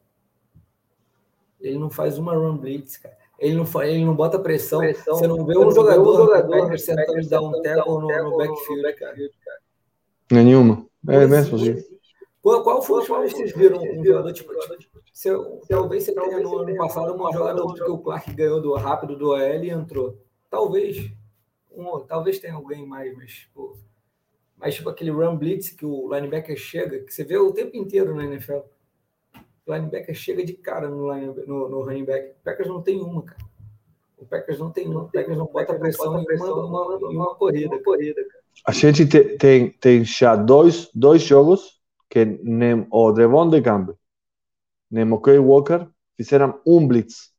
Ele 1.65 1.79
não 1.79 1.89
faz 1.89 2.17
uma 2.17 2.33
run 2.33 2.57
blitz, 2.57 2.97
cara. 2.97 3.17
Ele 3.39 3.55
não, 3.55 3.83
ele 3.83 4.05
não 4.05 4.15
bota 4.15 4.39
pressão. 4.39 4.79
pressão 4.79 5.15
você 5.15 5.27
não 5.27 5.45
vê 5.45 5.57
um 5.57 5.71
jogador, 5.71 6.13
um 6.13 6.17
jogador 6.17 6.59
Packers 6.61 6.85
tentando 6.85 7.29
dar 7.29 7.41
um 7.41 7.61
tackle 7.61 7.93
no, 7.93 8.23
no 8.29 8.37
backfield, 8.37 8.93
cara. 8.93 9.15
Nenhuma. 10.31 10.85
É 11.07 11.27
mesmo 11.27 11.55
assim. 11.55 11.83
Qual, 12.41 12.63
qual 12.63 12.81
foi 12.81 12.97
o 12.97 12.99
última 12.99 13.19
vez 13.19 13.33
que 13.33 13.39
vocês 13.39 13.55
viram 13.55 13.81
um 13.81 14.05
jogador 14.05 14.31
tipo, 14.31 14.53
tipo 14.77 15.01
se, 15.11 15.29
talvez 15.67 16.03
você 16.03 16.13
tenha 16.13 16.39
no 16.39 16.59
ano 16.59 16.77
passado 16.77 17.13
um 17.13 17.33
jogador 17.33 17.73
que 17.73 17.83
o 17.83 17.97
Clark 17.97 18.31
ganhou 18.33 18.61
do 18.61 18.73
rápido 18.75 19.15
do 19.15 19.29
OL 19.29 19.63
e 19.63 19.69
entrou. 19.69 20.17
Talvez. 20.49 21.11
Um, 21.71 21.99
talvez 22.01 22.39
tenha 22.39 22.53
alguém 22.53 22.85
mais, 22.85 23.15
mas 23.17 23.31
tipo, 23.31 23.77
mas 24.57 24.75
tipo 24.75 24.89
aquele 24.89 25.09
run 25.09 25.35
blitz 25.35 25.71
que 25.71 25.85
o 25.85 26.13
linebacker 26.13 26.55
chega, 26.55 26.99
que 26.99 27.13
você 27.13 27.23
vê 27.23 27.37
o 27.37 27.51
tempo 27.51 27.75
inteiro 27.75 28.15
na 28.15 28.25
NFL 28.25 28.59
linebacker 29.67 30.15
chega 30.15 30.45
de 30.45 30.53
cara 30.53 30.89
no, 30.89 31.11
line, 31.13 31.33
no, 31.47 31.69
no 31.69 31.81
running 31.81 32.05
back. 32.05 32.31
O 32.31 32.43
Packers 32.43 32.67
não 32.67 32.81
tem 32.81 33.01
uma, 33.01 33.23
cara. 33.23 33.45
O 34.17 34.25
Packers 34.25 34.59
não 34.59 34.71
tem 34.71 34.87
uma. 34.87 35.03
O 35.03 35.11
Packers 35.11 35.37
não 35.37 35.45
bota 35.47 35.73
pressão 35.75 36.21
em 36.21 36.25
uma, 36.25 36.65
uma, 36.65 37.09
uma 37.09 37.35
corrida. 37.35 37.81
corrida 37.83 38.23
cara. 38.23 38.43
A 38.67 38.71
gente 38.71 39.05
te, 39.05 39.37
tem, 39.37 39.71
tem 39.71 40.03
já 40.03 40.35
dois, 40.35 40.89
dois 40.93 41.21
jogos 41.21 41.79
que 42.09 42.23
nem 42.25 42.87
o 42.89 43.11
Devon 43.11 43.49
de 43.49 43.61
Campbell 43.61 43.97
nem 44.89 45.11
o 45.11 45.19
Kay 45.19 45.39
Walker 45.39 45.87
fizeram 46.15 46.59
um 46.65 46.87
blitz. 46.87 47.33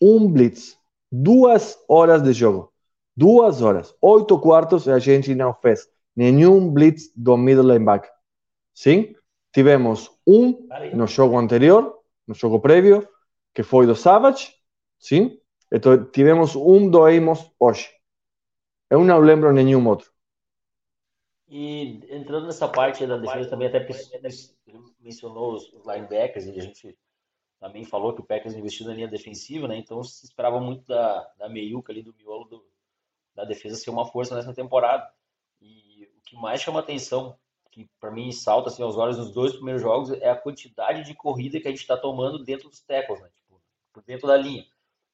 Um 0.00 0.30
blitz. 0.30 0.76
Duas 1.10 1.78
horas 1.88 2.22
de 2.22 2.32
jogo. 2.32 2.72
Duas 3.16 3.62
horas, 3.62 3.94
oito 4.00 4.38
quartos 4.38 4.86
e 4.86 4.92
a 4.92 4.98
gente 4.98 5.34
não 5.34 5.52
fez 5.52 5.88
nenhum 6.14 6.70
blitz 6.70 7.10
do 7.16 7.36
middle 7.36 7.66
linebacker. 7.66 8.10
Sim? 8.72 9.14
Tivemos 9.58 10.08
um 10.24 10.68
no 10.94 11.08
jogo 11.08 11.36
anterior, 11.36 12.00
no 12.28 12.32
jogo 12.32 12.60
prévio, 12.60 13.08
que 13.52 13.64
foi 13.64 13.86
do 13.86 13.96
Savage, 13.96 14.54
sim? 15.00 15.40
Então 15.72 16.04
tivemos 16.12 16.54
um 16.54 16.88
do 16.88 17.04
Amos 17.04 17.50
hoje. 17.58 17.90
Eu 18.88 19.02
não 19.02 19.18
lembro 19.18 19.52
nenhum 19.52 19.84
outro. 19.88 20.12
E 21.48 21.98
entrando 22.08 22.46
nessa 22.46 22.68
parte 22.68 23.04
da 23.04 23.16
defesa 23.16 23.50
também, 23.50 23.66
até 23.66 23.84
mencionou 25.00 25.54
os 25.54 25.72
linebackers, 25.84 26.46
e 26.46 26.50
a 26.50 26.62
gente 26.62 26.96
também 27.58 27.84
falou 27.84 28.14
que 28.14 28.20
o 28.20 28.24
Packers 28.24 28.54
investiu 28.54 28.86
na 28.86 28.94
linha 28.94 29.08
defensiva, 29.08 29.66
né? 29.66 29.76
Então 29.76 30.04
se 30.04 30.24
esperava 30.24 30.60
muito 30.60 30.86
da, 30.86 31.28
da 31.36 31.48
meiuca 31.48 31.90
ali, 31.90 32.00
do 32.00 32.14
miolo 32.14 32.44
do, 32.44 32.64
da 33.34 33.44
defesa 33.44 33.74
ser 33.74 33.90
uma 33.90 34.06
força 34.06 34.36
nessa 34.36 34.54
temporada. 34.54 35.12
E 35.60 36.08
o 36.16 36.20
que 36.20 36.36
mais 36.36 36.62
chama 36.62 36.78
atenção, 36.78 37.36
que 37.70 37.88
para 38.00 38.10
mim 38.10 38.32
salta 38.32 38.68
assim, 38.68 38.82
aos 38.82 38.96
olhos 38.96 39.18
nos 39.18 39.32
dois 39.32 39.54
primeiros 39.54 39.82
jogos, 39.82 40.10
é 40.10 40.28
a 40.28 40.36
quantidade 40.36 41.04
de 41.04 41.14
corrida 41.14 41.60
que 41.60 41.68
a 41.68 41.70
gente 41.70 41.80
está 41.80 41.96
tomando 41.96 42.42
dentro 42.42 42.68
dos 42.68 42.80
tackles, 42.80 43.20
né? 43.20 43.28
Tipo, 43.34 43.60
por 43.92 44.02
dentro 44.02 44.26
da 44.26 44.36
linha. 44.36 44.66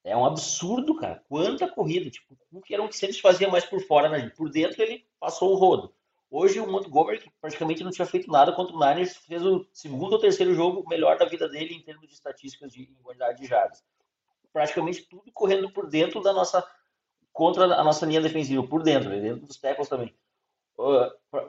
É 0.03 0.17
um 0.17 0.27
absurdo, 0.27 0.95
cara. 0.97 1.23
Quanta 1.29 1.67
corrida. 1.67 2.11
Tipo, 2.11 2.37
o 2.53 2.61
que 2.61 2.75
era 2.75 2.83
um 2.83 2.88
que 2.88 2.97
sempre 2.97 3.21
fazia 3.21 3.49
mais 3.49 3.64
por 3.64 3.81
fora, 3.81 4.09
né? 4.09 4.31
Por 4.37 4.51
dentro 4.51 4.83
ele 4.83 5.07
passou 5.19 5.53
o 5.53 5.57
rodo. 5.57 5.95
Hoje 6.31 6.61
o 6.61 6.71
Montgomery, 6.71 7.21
que 7.21 7.31
praticamente 7.40 7.85
não 7.85 7.90
tinha 7.90 8.07
feito 8.07 8.31
nada 8.31 8.53
contra 8.53 8.75
o 8.75 8.81
Niners, 8.81 9.17
fez 9.19 9.45
o 9.45 9.67
segundo 9.73 10.14
ou 10.14 10.19
terceiro 10.19 10.53
jogo 10.55 10.85
melhor 10.88 11.17
da 11.17 11.25
vida 11.25 11.49
dele 11.49 11.75
em 11.75 11.81
termos 11.81 12.09
de 12.09 12.14
estatísticas 12.14 12.73
de 12.73 12.87
quantidade 13.03 13.40
de 13.40 13.47
jardas. 13.47 13.85
Praticamente 14.53 15.03
tudo 15.09 15.31
correndo 15.33 15.71
por 15.71 15.88
dentro 15.88 16.21
da 16.21 16.33
nossa 16.33 16.67
contra 17.33 17.64
a 17.64 17.83
nossa 17.83 18.07
linha 18.07 18.21
defensiva, 18.21 18.67
por 18.67 18.83
dentro, 18.83 19.11
né? 19.11 19.21
dentro 19.21 19.47
dos 19.47 19.57
tackles 19.59 19.88
também. 19.88 20.14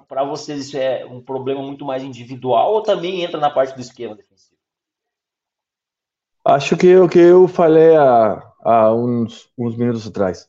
Para 0.07 0.23
vocês 0.23 0.67
isso 0.67 0.77
é 0.77 1.05
um 1.05 1.21
problema 1.21 1.61
muito 1.61 1.83
mais 1.83 2.03
individual 2.03 2.73
ou 2.73 2.81
também 2.81 3.23
entra 3.23 3.39
na 3.39 3.49
parte 3.49 3.75
do 3.75 3.81
esquema 3.81 4.15
defensivo? 4.15 4.55
Acho 6.43 6.77
que 6.77 6.95
o 6.95 7.09
que 7.09 7.17
eu 7.17 7.47
falei 7.47 7.95
há, 7.95 8.53
há 8.61 8.93
uns, 8.93 9.49
uns 9.57 9.75
minutos 9.75 10.05
atrás. 10.05 10.47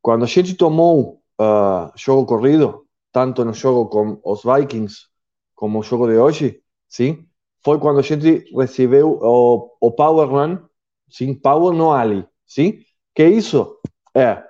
Quando 0.00 0.24
a 0.24 0.26
gente 0.26 0.54
tomou 0.54 1.22
uh, 1.38 1.92
jogo 1.94 2.24
corrido, 2.24 2.86
tanto 3.12 3.44
no 3.44 3.52
jogo 3.52 3.90
com 3.90 4.20
os 4.24 4.42
Vikings 4.42 5.08
como 5.54 5.80
o 5.80 5.82
jogo 5.82 6.06
de 6.06 6.16
hoje, 6.16 6.62
sim, 6.88 7.28
foi 7.62 7.78
quando 7.78 7.98
a 7.98 8.02
gente 8.02 8.50
recebeu 8.54 9.18
o, 9.20 9.76
o 9.78 9.92
Power 9.92 10.26
Run, 10.26 10.58
sim, 11.10 11.34
Power 11.34 11.74
no 11.74 11.92
Ali, 11.92 12.26
sim, 12.46 12.82
que 13.14 13.26
isso 13.26 13.78
é 14.14 14.42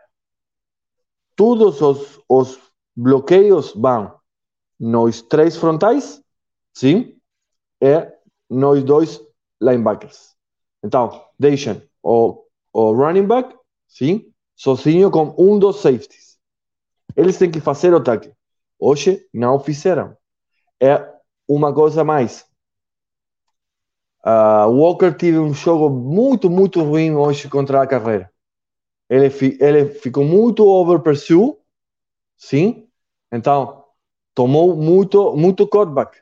todos 1.34 1.80
os, 1.80 2.20
os 2.28 2.69
bloqueios 2.96 3.72
vão 3.74 4.14
nos 4.78 5.22
três 5.22 5.56
frontais, 5.56 6.22
sim, 6.74 7.16
e 7.80 8.08
nos 8.48 8.82
dois 8.82 9.20
linebackers. 9.60 10.34
Então, 10.82 11.24
deixam 11.38 11.80
o, 12.02 12.44
o 12.72 12.92
running 12.92 13.26
back, 13.26 13.54
sim, 13.86 14.32
sozinho 14.56 15.10
com 15.10 15.34
um 15.38 15.58
dos 15.58 15.80
safeties. 15.80 16.38
Eles 17.16 17.38
têm 17.38 17.50
que 17.50 17.60
fazer 17.60 17.92
o 17.92 18.02
tackle. 18.02 18.34
Hoje 18.78 19.26
não 19.32 19.60
fizeram. 19.60 20.16
É 20.80 21.06
uma 21.46 21.74
coisa 21.74 22.02
mais. 22.02 22.46
Uh, 24.24 24.68
Walker 24.68 25.12
teve 25.12 25.38
um 25.38 25.52
jogo 25.52 25.90
muito, 25.90 26.48
muito 26.48 26.82
ruim 26.82 27.14
hoje 27.14 27.48
contra 27.48 27.82
a 27.82 27.86
carreira. 27.86 28.30
Ele, 29.08 29.28
ele 29.60 29.86
ficou 29.86 30.24
muito 30.24 30.66
over 30.66 31.00
pursue, 31.00 31.56
sim. 32.40 32.88
Então, 33.30 33.84
tomou 34.34 34.74
muito, 34.74 35.36
muito 35.36 35.66
cutback. 35.66 36.18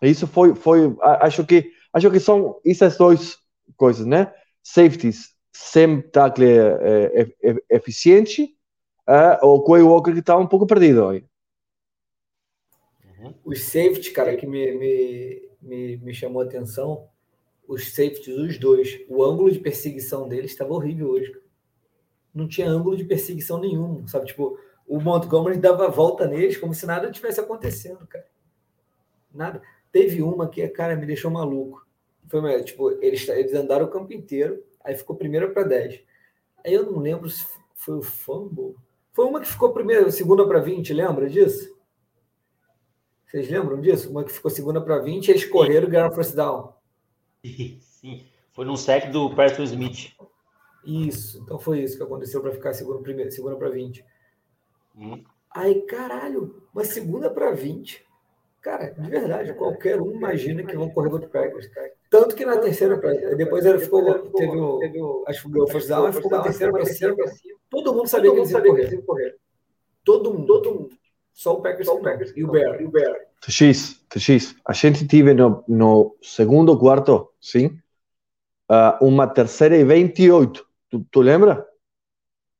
Isso 0.00 0.26
foi, 0.26 0.54
foi, 0.54 0.96
acho 1.00 1.44
que, 1.44 1.70
acho 1.92 2.10
que 2.10 2.20
são 2.20 2.60
essas 2.64 2.96
duas 2.96 3.38
coisas, 3.76 4.06
né? 4.06 4.32
Safeties 4.62 5.32
sem 5.52 6.00
tackle 6.00 6.46
é, 6.46 7.28
é, 7.42 7.56
eficiente, 7.70 8.56
é, 9.06 9.38
o 9.42 9.62
Quay 9.62 9.82
Walker 9.82 10.12
que 10.12 10.20
está 10.20 10.36
um 10.38 10.46
pouco 10.46 10.66
perdido 10.66 11.06
aí. 11.06 11.24
Uhum. 13.18 13.34
Os 13.44 13.64
safety, 13.64 14.12
cara, 14.12 14.36
que 14.36 14.46
me, 14.46 14.72
me, 14.72 15.50
me, 15.60 15.96
me 15.98 16.14
chamou 16.14 16.42
a 16.42 16.44
atenção, 16.44 17.08
os 17.68 17.92
safeties, 17.92 18.36
os 18.36 18.58
dois, 18.58 19.00
o 19.08 19.22
ângulo 19.22 19.50
de 19.50 19.58
perseguição 19.58 20.28
deles 20.28 20.52
estava 20.52 20.72
horrível 20.72 21.10
hoje. 21.10 21.32
Não 22.34 22.48
tinha 22.48 22.68
ângulo 22.68 22.96
de 22.96 23.04
perseguição 23.04 23.60
nenhum, 23.60 24.06
sabe? 24.08 24.26
Tipo, 24.26 24.58
o 24.92 25.00
Montgomery 25.00 25.56
dava 25.58 25.88
volta 25.88 26.26
neles 26.26 26.58
como 26.58 26.74
se 26.74 26.84
nada 26.84 27.10
tivesse 27.10 27.40
acontecendo, 27.40 28.06
cara. 28.06 28.26
Nada. 29.32 29.62
Teve 29.90 30.22
uma 30.22 30.46
que, 30.46 30.68
cara, 30.68 30.94
me 30.94 31.06
deixou 31.06 31.30
maluco. 31.30 31.86
Foi, 32.28 32.62
tipo, 32.62 32.90
eles, 33.02 33.26
eles 33.26 33.54
andaram 33.54 33.86
o 33.86 33.90
campo 33.90 34.12
inteiro, 34.12 34.62
aí 34.84 34.94
ficou 34.94 35.16
primeiro 35.16 35.50
para 35.54 35.62
10. 35.62 36.02
Aí 36.62 36.74
eu 36.74 36.84
não 36.84 36.98
lembro 36.98 37.30
se 37.30 37.42
foi 37.74 37.96
o 37.96 38.02
fumble. 38.02 38.76
Foi 39.14 39.24
uma 39.24 39.40
que 39.40 39.46
ficou 39.46 39.72
primeiro, 39.72 40.12
segunda 40.12 40.46
para 40.46 40.60
20, 40.60 40.92
lembra 40.92 41.26
disso? 41.26 41.74
Vocês 43.26 43.48
lembram 43.48 43.80
disso? 43.80 44.10
Uma 44.10 44.24
que 44.24 44.30
ficou 44.30 44.50
segunda 44.50 44.78
para 44.78 44.98
20, 44.98 45.30
eles 45.30 45.46
correram 45.46 45.88
e 45.88 45.90
ganharam 45.90 46.14
first 46.14 46.34
down. 46.34 46.74
Sim, 47.80 48.26
foi 48.52 48.66
num 48.66 48.76
sec 48.76 49.10
do 49.10 49.34
Preston 49.34 49.62
Smith. 49.62 50.12
Isso, 50.84 51.40
então 51.42 51.58
foi 51.58 51.80
isso 51.80 51.96
que 51.96 52.02
aconteceu 52.02 52.42
para 52.42 52.52
ficar 52.52 52.74
segunda, 52.74 53.00
primeiro, 53.02 53.30
segunda 53.30 53.56
para 53.56 53.70
20. 53.70 54.04
Hum. 54.96 55.22
Aí, 55.50 55.82
caralho, 55.82 56.62
uma 56.72 56.84
segunda 56.84 57.30
para 57.30 57.50
20. 57.52 58.04
Cara, 58.62 58.90
de 58.90 59.10
verdade, 59.10 59.54
qualquer 59.54 60.00
um 60.00 60.12
imagina 60.12 60.62
que 60.62 60.76
vão 60.76 60.88
correr 60.88 61.10
contra 61.10 61.28
o 61.28 61.30
Packers. 61.30 61.68
Tanto 62.08 62.36
que 62.36 62.46
na 62.46 62.58
terceira, 62.58 62.96
pra, 62.96 63.12
depois 63.34 63.66
ele 63.66 63.80
ficou, 63.80 64.30
teve 64.30 64.56
o, 64.56 65.24
acho 65.26 65.50
que 65.50 65.60
o 65.60 65.66
first 65.66 65.88
down, 65.88 66.12
ficou 66.12 66.30
na 66.30 66.42
terceira 66.42 66.72
para 66.72 66.86
cima. 66.86 67.16
Todo 67.68 67.92
mundo 67.92 68.06
sabia 68.06 68.30
que 68.30 68.36
eles 68.36 68.50
iam 68.50 69.02
correr. 69.02 69.36
Todo 70.04 70.32
mundo, 70.32 70.46
todo 70.46 70.74
mundo. 70.74 70.90
Só 71.32 71.54
o 71.54 71.62
Packers, 71.62 71.86
Só 71.86 71.96
o 71.96 72.02
Packers 72.02 72.32
e 72.36 72.44
o 72.44 72.50
Bear. 72.50 72.80
E 72.80 72.84
o 72.84 72.90
Bear. 72.90 73.16
TX, 73.40 74.04
TX, 74.08 74.54
a 74.64 74.72
gente 74.72 75.06
tive 75.08 75.34
no, 75.34 75.64
no 75.66 76.16
segundo 76.22 76.78
quarto, 76.78 77.32
sim, 77.40 77.78
uh, 78.70 79.04
uma 79.04 79.26
terceira 79.26 79.76
e 79.76 79.84
28. 79.84 80.64
Tu, 80.88 81.06
tu 81.10 81.20
lembra? 81.20 81.66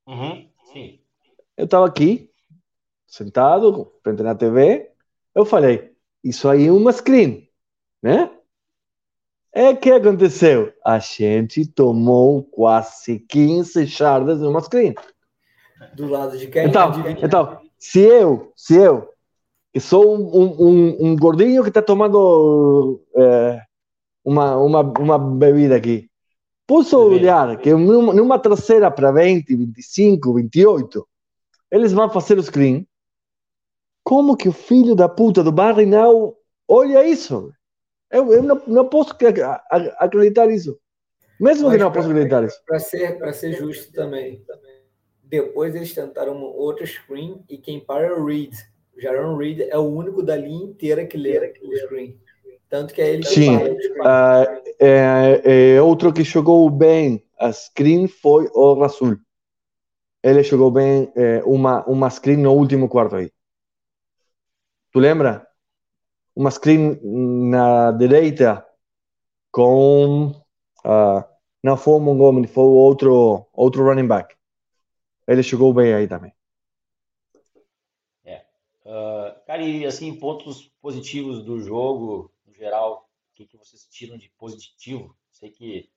Uhum. 0.08 0.50
Eu 1.62 1.66
estava 1.66 1.86
aqui, 1.86 2.28
sentado, 3.06 3.92
frente 4.02 4.20
na 4.20 4.34
TV, 4.34 4.90
eu 5.32 5.44
falei, 5.44 5.92
isso 6.24 6.48
aí 6.48 6.66
é 6.66 6.72
uma 6.72 6.90
screen, 6.92 7.48
né? 8.02 8.28
É 9.52 9.72
que 9.72 9.92
aconteceu? 9.92 10.72
A 10.84 10.98
gente 10.98 11.64
tomou 11.64 12.42
quase 12.42 13.20
15 13.20 13.86
jardas 13.86 14.40
numa 14.40 14.60
screen. 14.60 14.92
Do 15.94 16.08
lado 16.08 16.36
de 16.36 16.48
quem? 16.48 16.66
Então, 16.66 16.90
então 17.22 17.60
se 17.78 18.00
eu, 18.00 18.52
se 18.56 18.74
eu, 18.74 19.08
que 19.72 19.78
sou 19.78 20.16
um, 20.16 20.66
um, 20.66 21.12
um 21.12 21.16
gordinho 21.16 21.62
que 21.62 21.68
está 21.68 21.80
tomando 21.80 23.00
é, 23.14 23.62
uma, 24.24 24.56
uma, 24.56 24.80
uma 24.98 25.16
bebida 25.16 25.76
aqui, 25.76 26.10
posso 26.66 26.98
olhar 26.98 27.56
que 27.58 27.72
numa, 27.72 28.12
numa 28.12 28.36
terceira 28.36 28.90
para 28.90 29.12
20, 29.12 29.54
25, 29.54 30.34
28, 30.34 31.06
eles 31.72 31.92
vão 31.92 32.08
fazer 32.08 32.38
o 32.38 32.42
screen. 32.42 32.86
Como 34.04 34.36
que 34.36 34.48
o 34.48 34.52
filho 34.52 34.94
da 34.94 35.08
puta 35.08 35.42
do 35.42 35.50
Barry 35.50 35.86
não 35.86 36.36
olha 36.68 37.04
isso? 37.04 37.52
Eu, 38.10 38.32
eu 38.32 38.42
não, 38.42 38.62
não 38.66 38.88
posso 38.88 39.12
acreditar 39.98 40.50
isso. 40.50 40.78
Mesmo 41.40 41.68
Mas 41.68 41.76
que 41.76 41.82
não 41.82 41.90
pra, 41.90 42.00
posso 42.00 42.10
acreditar 42.10 42.44
isso. 42.44 42.62
Para 42.66 42.78
ser, 42.78 43.34
ser 43.34 43.52
justo 43.54 43.92
também. 43.92 44.40
também 44.40 44.72
depois 45.32 45.74
eles 45.74 45.94
tentaram 45.94 46.36
uma 46.36 46.48
outra 46.48 46.84
screen 46.84 47.42
e 47.48 47.56
quem 47.56 47.80
para 47.80 48.06
é 48.06 48.12
o 48.12 48.22
Reed. 48.22 48.52
O 48.94 49.00
Jaron 49.00 49.38
Reed 49.38 49.60
é 49.60 49.78
o 49.78 49.88
único 49.88 50.22
da 50.22 50.36
linha 50.36 50.66
inteira 50.66 51.06
que 51.06 51.16
lê 51.16 51.54
o 51.62 51.76
screen. 51.78 52.20
Tanto 52.68 52.92
que 52.92 53.00
é 53.00 53.14
ele 53.14 53.22
que 53.22 53.30
Sim. 53.30 53.56
Uh, 53.56 54.62
é, 54.78 55.74
é, 55.76 55.80
outro 55.80 56.12
que 56.12 56.22
jogou 56.22 56.68
bem 56.68 57.24
a 57.38 57.50
screen 57.50 58.06
foi 58.08 58.46
o 58.52 58.74
Rasul. 58.74 59.16
Ele 60.22 60.42
jogou 60.42 60.70
bem 60.70 61.12
é, 61.16 61.42
uma, 61.44 61.84
uma 61.86 62.08
screen 62.08 62.36
no 62.36 62.52
último 62.52 62.88
quarto 62.88 63.16
aí. 63.16 63.32
Tu 64.92 64.98
lembra? 64.98 65.46
Uma 66.34 66.50
screen 66.50 66.98
na 67.02 67.90
direita 67.92 68.64
com. 69.50 70.28
Uh, 70.84 71.24
não 71.62 71.76
foi 71.76 71.94
o 71.94 72.00
Montgomery, 72.00 72.46
foi 72.46 72.64
outro, 72.64 73.46
outro 73.52 73.84
running 73.84 74.06
back. 74.06 74.34
Ele 75.26 75.42
chegou 75.42 75.72
bem 75.72 75.94
aí 75.94 76.08
também. 76.08 76.32
É. 78.24 78.44
Uh, 78.84 79.44
cara, 79.46 79.62
e 79.62 79.84
assim, 79.86 80.14
pontos 80.18 80.72
positivos 80.80 81.44
do 81.44 81.60
jogo, 81.60 82.32
no 82.46 82.52
geral, 82.52 83.08
o 83.30 83.34
que, 83.34 83.46
que 83.46 83.56
vocês 83.56 83.86
tiram 83.86 84.16
de 84.16 84.30
positivo? 84.30 85.16
Sei 85.30 85.50
que 85.50 85.90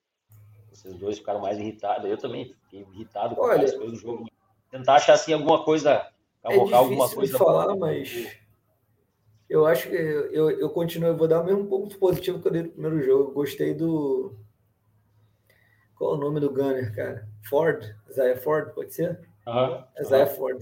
vocês 0.76 0.95
dois 0.95 1.17
ficaram 1.17 1.39
mais 1.39 1.57
irritados. 1.57 2.09
Eu 2.09 2.17
também 2.17 2.53
fiquei 2.63 2.86
irritado 2.93 3.36
com 3.36 3.41
Olha, 3.41 3.63
as 3.63 3.73
coisas 3.73 4.01
do 4.01 4.07
jogo. 4.07 4.30
tentar 4.69 4.95
achar 4.95 5.13
assim 5.13 5.34
alguma 5.34 5.63
coisa, 5.63 6.07
colocar 6.43 6.76
é 6.76 6.80
alguma 6.80 7.09
coisa. 7.09 7.38
falar, 7.38 7.76
mas 7.76 8.38
eu 9.49 9.65
acho 9.65 9.89
que 9.89 9.95
eu, 9.95 10.49
eu 10.51 10.69
continuo, 10.69 11.09
eu 11.09 11.17
vou 11.17 11.28
dar 11.28 11.41
o 11.41 11.45
mesmo 11.45 11.65
ponto 11.65 11.97
positivo 11.97 12.39
que 12.39 12.47
eu 12.47 12.51
dei 12.51 12.63
no 12.63 12.69
primeiro 12.69 13.01
jogo. 13.03 13.30
Eu 13.30 13.34
gostei 13.34 13.73
do. 13.73 14.34
Qual 15.95 16.13
é 16.13 16.17
o 16.17 16.19
nome 16.19 16.39
do 16.39 16.49
Gunner, 16.49 16.93
cara? 16.93 17.28
Ford? 17.43 17.95
Isaiah 18.09 18.38
Ford, 18.38 18.73
pode 18.73 18.93
ser? 18.93 19.19
Uhum. 19.47 19.84
Isaiah 19.99 20.28
Ford. 20.28 20.61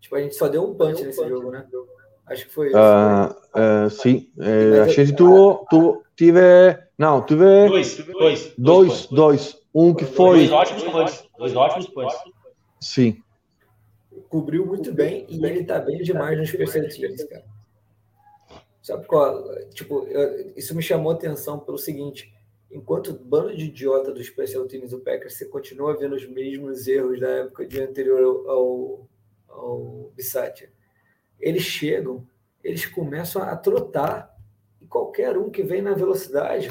Tipo, 0.00 0.16
a 0.16 0.20
gente 0.20 0.34
só 0.34 0.48
deu 0.48 0.64
um 0.64 0.74
punch 0.74 1.02
nesse 1.02 1.22
um 1.22 1.28
jogo, 1.28 1.50
né? 1.50 1.66
Acho 2.26 2.46
que 2.46 2.52
foi 2.52 2.68
isso. 2.68 2.76
Uh, 2.76 3.86
uh, 3.86 3.90
sim, 3.90 4.30
uh, 4.36 4.82
a 4.82 4.88
gente 4.88 5.14
tuvo, 5.14 5.64
tuvo, 5.70 6.02
tive. 6.16 6.40
Não, 6.98 7.24
tive. 7.24 7.68
Dois, 7.68 7.96
dois. 7.96 8.54
Dois, 8.58 9.06
dois. 9.06 9.62
Um 9.74 9.94
que 9.94 10.04
foi. 10.04 10.48
Dois 10.48 10.52
ótimos 10.52 10.82
punts. 10.84 11.28
Dois 11.38 11.54
ótimos 11.54 11.86
punts. 11.88 12.16
Sim. 12.80 13.22
Cobriu 14.28 14.66
muito 14.66 14.92
bem 14.92 15.26
e 15.28 15.44
ele 15.44 15.64
tá 15.64 15.78
bem 15.78 15.98
demais 15.98 16.38
nos 16.38 16.50
teams, 16.50 17.24
cara. 17.24 17.44
Sabe 18.82 19.06
qual? 19.06 19.44
Tipo, 19.70 20.06
eu, 20.06 20.52
isso 20.56 20.74
me 20.74 20.82
chamou 20.82 21.12
atenção 21.12 21.58
pelo 21.58 21.78
seguinte: 21.78 22.32
enquanto 22.70 23.12
bando 23.12 23.54
de 23.54 23.66
idiota 23.66 24.12
do 24.12 24.22
Special 24.22 24.66
Teams 24.66 24.90
do 24.90 25.00
Packers, 25.00 25.34
você 25.34 25.44
continua 25.44 25.96
vendo 25.96 26.16
os 26.16 26.26
mesmos 26.26 26.88
erros 26.88 27.20
da 27.20 27.28
época 27.28 27.66
de 27.66 27.80
anterior 27.80 28.48
ao, 28.48 29.08
ao 29.48 30.12
Bissatia. 30.16 30.70
Eles 31.40 31.62
chegam, 31.62 32.26
eles 32.62 32.86
começam 32.86 33.42
a 33.42 33.56
trotar 33.56 34.36
e 34.80 34.86
qualquer 34.86 35.36
um 35.36 35.50
que 35.50 35.62
vem 35.62 35.82
na 35.82 35.94
velocidade 35.94 36.70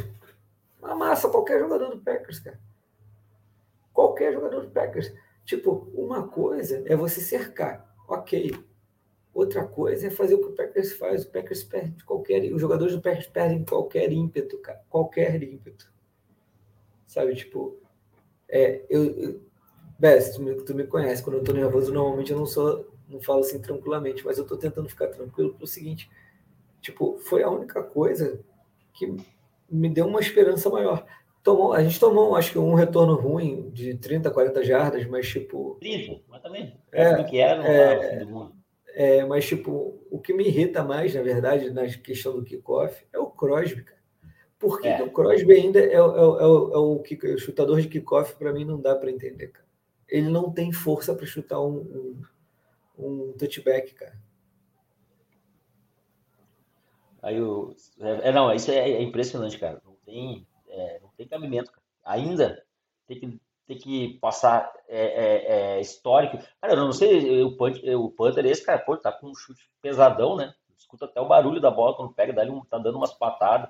amassa 0.82 1.30
qualquer 1.30 1.60
jogador 1.60 1.90
do 1.90 2.02
Packers, 2.02 2.40
cara. 2.40 2.60
Qualquer 3.94 4.34
jogador 4.34 4.62
do 4.62 4.72
Packers. 4.72 5.14
Tipo, 5.44 5.90
uma 5.94 6.28
coisa 6.28 6.84
é 6.86 6.96
você 6.96 7.22
cercar, 7.22 7.96
ok. 8.08 8.52
Outra 9.34 9.66
coisa 9.66 10.08
é 10.08 10.10
fazer 10.10 10.36
o 10.36 10.40
que 10.40 10.48
o 10.48 10.56
Packers 10.56 10.94
faz. 10.94 11.26
O 11.26 11.30
Packers 11.30 11.64
perde 11.64 12.04
qualquer. 12.06 12.42
Os 12.54 12.62
jogadores 12.62 12.96
do 12.96 13.02
Packers 13.02 13.28
perdem 13.28 13.66
qualquer 13.66 14.12
ímpeto, 14.12 14.58
cara. 14.60 14.82
Qualquer 14.90 15.44
ímpeto. 15.44 15.92
Sabe, 17.06 17.36
tipo. 17.36 17.78
É, 18.48 18.86
eu. 18.90 19.04
eu 19.04 19.42
Bess, 19.98 20.36
tu 20.36 20.42
me, 20.42 20.56
tu 20.56 20.76
me 20.76 20.86
conhece. 20.86 21.24
Quando 21.24 21.38
eu 21.38 21.44
tô 21.44 21.54
nervoso, 21.54 21.94
normalmente 21.94 22.32
eu 22.32 22.38
não 22.38 22.46
sou. 22.46 22.95
Não 23.08 23.22
falo 23.22 23.40
assim 23.40 23.62
tranquilamente, 23.62 24.26
mas 24.26 24.38
eu 24.38 24.46
tô 24.46 24.58
tentando 24.58 24.90
ficar 24.90 25.08
tranquilo 25.08 25.54
pelo 25.54 25.68
seguinte. 25.68 26.10
Tipo, 26.82 27.18
foi 27.20 27.44
a 27.44 27.50
única 27.50 27.82
coisa 27.84 28.40
que 28.94 29.16
me 29.70 29.90
deu 29.90 30.08
uma 30.08 30.20
esperança 30.20 30.70
maior. 30.70 31.06
Tomou, 31.44 31.74
a 31.74 31.84
gente 31.84 32.00
tomou, 32.00 32.36
acho 32.36 32.52
que 32.52 32.58
um 32.58 32.74
retorno 32.74 33.16
ruim 33.16 33.70
de 33.70 33.96
30, 33.96 34.32
40 34.32 34.64
jardas, 34.64 35.06
mas 35.06 35.28
tipo. 35.28 35.78
30, 35.80 36.22
mas 36.28 36.42
também. 36.42 36.76
É, 36.92 37.24
que 37.24 37.38
era, 37.38 37.58
não 37.58 37.66
é, 37.66 38.20
do 38.20 38.28
mundo. 38.28 38.56
É, 38.96 39.26
mas, 39.26 39.46
tipo, 39.46 40.02
o 40.10 40.20
que 40.20 40.34
me 40.34 40.48
irrita 40.48 40.82
mais, 40.82 41.14
na 41.14 41.22
verdade, 41.22 41.70
na 41.70 41.86
questão 41.86 42.34
do 42.34 42.46
kickoff, 42.46 43.06
é 43.12 43.20
o 43.20 43.28
Crosby, 43.28 43.84
cara. 43.84 44.00
Por 44.58 44.80
que, 44.80 44.88
é. 44.88 44.96
que 44.96 45.04
o 45.04 45.12
Crosby 45.12 45.54
ainda 45.54 45.80
é, 45.80 45.84
é, 45.84 45.96
é, 45.96 45.98
é 45.98 46.00
o, 46.00 47.02
o 47.02 47.38
chutador 47.38 47.82
de 47.82 47.90
kickoff, 47.90 48.36
para 48.36 48.54
mim, 48.54 48.64
não 48.64 48.80
dá 48.80 48.96
para 48.96 49.12
entender, 49.12 49.50
cara. 49.50 49.66
Ele 50.08 50.30
não 50.30 50.50
tem 50.50 50.72
força 50.72 51.14
para 51.14 51.26
chutar 51.26 51.60
um, 51.60 51.76
um, 51.76 52.22
um, 52.98 53.34
touchback, 53.38 53.94
cara. 53.94 54.18
Aí 57.22 57.42
o. 57.42 57.76
É, 58.00 58.32
não, 58.32 58.54
isso 58.54 58.72
é, 58.72 58.92
é 58.92 59.02
impressionante, 59.02 59.58
cara. 59.58 59.82
Não 59.84 59.96
tem, 60.06 60.48
não 61.02 61.10
tem 61.18 61.28
cabimento, 61.28 61.72
cara. 61.72 61.86
Ainda 62.04 62.64
tem 63.08 63.20
que 63.20 63.40
ter 63.68 63.76
que 63.76 64.20
passar 64.20 64.72
é, 64.88 65.06
é, 65.06 65.78
é, 65.78 65.82
histórico. 65.82 66.38
Cara, 66.62 66.74
eu 66.74 66.78
não 66.78 66.92
sei, 66.92 67.44
o, 67.44 67.58
Panther, 67.58 68.00
o 68.00 68.12
Panther, 68.12 68.46
esse 68.46 68.64
cara, 68.64 68.80
pô, 68.80 68.96
tá 68.96 69.12
com 69.12 69.28
um 69.28 69.36
chute 69.36 69.70
pesadão, 69.82 70.36
né? 70.36 70.54
Escuta 70.78 71.06
até 71.06 71.20
o 71.20 71.28
barulho 71.28 71.60
da 71.60 71.72
bola 71.72 71.96
quando 71.96 72.14
pega, 72.14 72.34
dali 72.34 72.52
tá 72.70 72.78
dando 72.78 72.98
umas 72.98 73.14
patadas. 73.14 73.70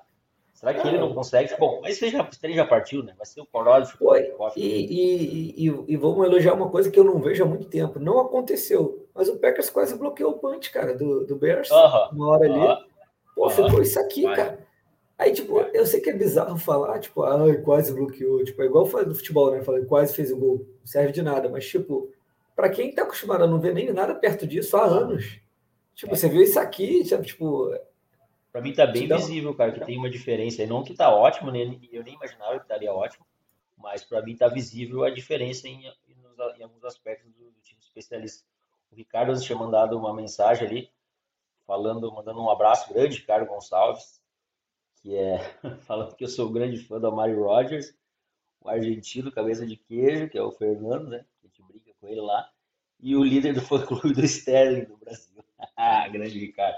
Será 0.54 0.74
que 0.74 0.88
ele 0.88 0.98
não 0.98 1.14
consegue? 1.14 1.54
Bom, 1.58 1.82
mas 1.82 2.02
ele 2.02 2.12
já, 2.12 2.30
ele 2.44 2.54
já 2.54 2.66
partiu, 2.66 3.04
né? 3.04 3.14
Vai 3.18 3.26
ser 3.26 3.42
o 3.42 3.46
Corolli. 3.46 3.86
E, 4.56 4.62
e, 4.62 5.68
e, 5.68 5.86
e, 5.88 5.98
vamos 5.98 6.26
elogiar 6.26 6.54
uma 6.54 6.70
coisa 6.70 6.90
que 6.90 6.98
eu 6.98 7.04
não 7.04 7.20
vejo 7.20 7.44
há 7.44 7.48
muito 7.48 7.68
tempo. 7.68 8.00
Não 8.00 8.20
aconteceu, 8.20 9.05
mas 9.16 9.30
o 9.30 9.38
Packers 9.40 9.70
quase 9.70 9.98
bloqueou 9.98 10.32
o 10.32 10.38
punch, 10.40 10.70
cara, 10.72 10.94
do, 10.94 11.26
do 11.26 11.38
Bears. 11.38 11.72
Uh 11.72 11.76
-huh. 11.76 12.12
Uma 12.12 12.28
hora 12.30 12.46
ali. 12.46 12.60
Uh 12.60 12.64
-huh. 12.64 12.84
Pô, 13.34 13.46
uh 13.46 13.50
-huh. 13.50 13.66
ficou 13.66 13.82
isso 13.82 14.00
aqui, 14.00 14.24
cara. 14.24 14.60
Aí, 15.18 15.32
tipo, 15.32 15.58
eu 15.58 15.86
sei 15.86 16.02
que 16.02 16.10
é 16.10 16.14
bizarro 16.14 16.58
falar, 16.58 17.00
tipo, 17.00 17.24
ah, 17.24 17.38
quase 17.64 17.94
bloqueou. 17.94 18.44
Tipo, 18.44 18.62
é 18.62 18.66
igual 18.66 18.86
do 18.86 19.16
futebol, 19.16 19.52
né? 19.52 19.64
Falei, 19.64 19.86
quase 19.86 20.14
fez 20.14 20.30
o 20.30 20.38
gol. 20.38 20.68
Não 20.80 20.86
serve 20.86 21.14
de 21.14 21.22
nada. 21.22 21.48
Mas, 21.48 21.66
tipo, 21.66 22.12
para 22.54 22.70
quem 22.70 22.94
tá 22.94 23.04
acostumado 23.04 23.46
a 23.46 23.48
não 23.48 23.60
ver 23.60 23.74
nem 23.74 23.94
nada 23.94 24.14
perto 24.14 24.46
disso 24.46 24.76
há 24.76 24.84
anos. 24.84 25.40
Tipo, 25.94 26.14
é. 26.14 26.18
você 26.18 26.28
viu 26.28 26.42
isso 26.42 26.60
aqui, 26.60 27.06
sabe, 27.06 27.26
tipo. 27.26 27.74
Pra 28.52 28.62
mim 28.62 28.74
tá 28.74 28.86
bem 28.86 29.08
visível, 29.08 29.54
cara, 29.54 29.72
que 29.72 29.86
tem 29.86 29.98
uma 29.98 30.10
diferença. 30.10 30.62
E 30.62 30.68
não 30.68 30.84
que 30.84 30.94
tá 30.94 31.14
ótimo, 31.14 31.52
né? 31.52 31.78
Eu 31.92 32.04
nem 32.04 32.16
imaginava 32.16 32.58
que 32.58 32.64
estaria 32.64 32.94
ótimo. 32.94 33.26
Mas 33.78 34.04
para 34.04 34.22
mim 34.22 34.36
tá 34.36 34.48
visível 34.48 35.04
a 35.04 35.10
diferença 35.10 35.68
em, 35.68 35.86
em, 35.86 36.16
em 36.58 36.64
alguns 36.64 36.84
aspectos 36.84 37.32
do, 37.34 37.52
do 37.52 37.62
time 37.62 37.80
especialista. 37.82 38.46
O 38.96 38.98
Ricardo 38.98 39.40
tinha 39.42 39.58
mandado 39.58 39.98
uma 39.98 40.14
mensagem 40.14 40.68
ali, 40.68 40.92
falando, 41.68 42.12
mandando 42.14 42.42
um 42.42 42.50
abraço 42.50 42.92
grande, 42.94 43.18
Ricardo 43.18 43.46
Gonçalves 43.46 44.22
que 45.06 45.16
é 45.16 45.38
falando 45.86 46.16
que 46.16 46.24
eu 46.24 46.28
sou 46.28 46.50
um 46.50 46.52
grande 46.52 46.80
fã 46.80 47.00
do 47.00 47.12
Mario 47.12 47.44
Rogers, 47.44 47.96
o 48.60 48.68
argentino 48.68 49.32
cabeça 49.32 49.64
de 49.64 49.78
queijo, 49.78 50.28
que 50.28 50.38
é 50.38 50.42
o 50.42 50.52
Fernando, 50.52 51.10
né? 51.10 51.24
A 51.44 51.48
gente 51.48 51.62
brinca 51.62 51.92
com 52.02 52.08
ele 52.08 52.22
lá, 52.22 52.50
e 53.00 53.16
o 53.16 53.24
líder 53.24 53.54
do 53.54 53.62
fã-clube 53.62 54.16
do 54.16 54.26
Sterling 54.26 54.86
do 54.86 54.98
Brasil. 54.98 55.44
grande 56.12 56.40
Ricardo. 56.40 56.78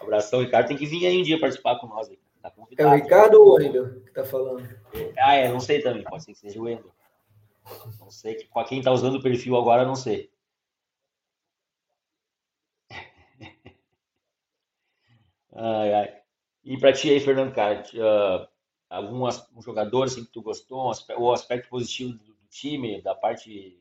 Abração, 0.00 0.40
Ricardo. 0.40 0.66
Tem 0.66 0.76
que 0.76 0.86
vir 0.86 1.06
aí 1.06 1.20
um 1.20 1.22
dia 1.22 1.38
participar 1.38 1.78
com 1.78 1.86
nós. 1.86 2.08
Aí. 2.08 2.18
Tá 2.42 2.52
é 2.76 2.86
o 2.86 2.94
Ricardo 2.94 3.34
ou 3.34 3.50
o 3.50 3.54
Wendel 3.54 4.00
que 4.00 4.10
tá 4.10 4.24
falando? 4.24 4.68
Ah, 5.18 5.34
é, 5.34 5.48
não 5.48 5.60
sei 5.60 5.80
também. 5.80 6.02
Pode 6.04 6.24
ser 6.24 6.32
que 6.32 6.38
seja 6.38 6.58
o 6.58 6.64
Wendel. 6.64 6.92
Não 8.00 8.10
sei. 8.10 8.34
Que, 8.34 8.46
pra 8.46 8.64
quem 8.64 8.82
tá 8.82 8.90
usando 8.90 9.16
o 9.16 9.22
perfil 9.22 9.56
agora, 9.56 9.84
não 9.84 9.96
sei. 9.96 10.30
Ai, 15.58 15.94
ai. 15.94 16.18
E 16.64 16.78
para 16.78 16.92
ti 16.92 17.10
aí, 17.10 17.20
Fernando, 17.20 17.54
cara, 17.54 17.82
uh, 17.94 18.48
algum 18.88 19.26
um 19.26 19.62
jogador 19.62 20.04
assim, 20.04 20.24
que 20.24 20.32
tu 20.32 20.42
gostou, 20.42 20.92
o 21.18 21.32
aspecto 21.32 21.68
positivo 21.68 22.12
do, 22.12 22.24
do, 22.24 22.48
time, 22.48 23.02
da 23.02 23.14
parte 23.14 23.78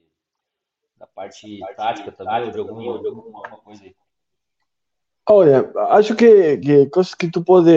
da 0.98 1.06
parte, 1.06 1.60
tática 1.76 2.12
também, 2.12 2.46
ou 2.46 2.52
de, 2.52 2.60
algum, 2.60 3.02
de 3.02 3.08
alguma, 3.08 3.58
coisa 3.58 3.84
aí? 3.84 3.96
Olha, 5.30 5.72
acho 5.90 6.16
que, 6.16 6.58
que 6.58 6.86
coisas 6.88 7.14
que 7.14 7.30
tu 7.30 7.44
pode 7.44 7.72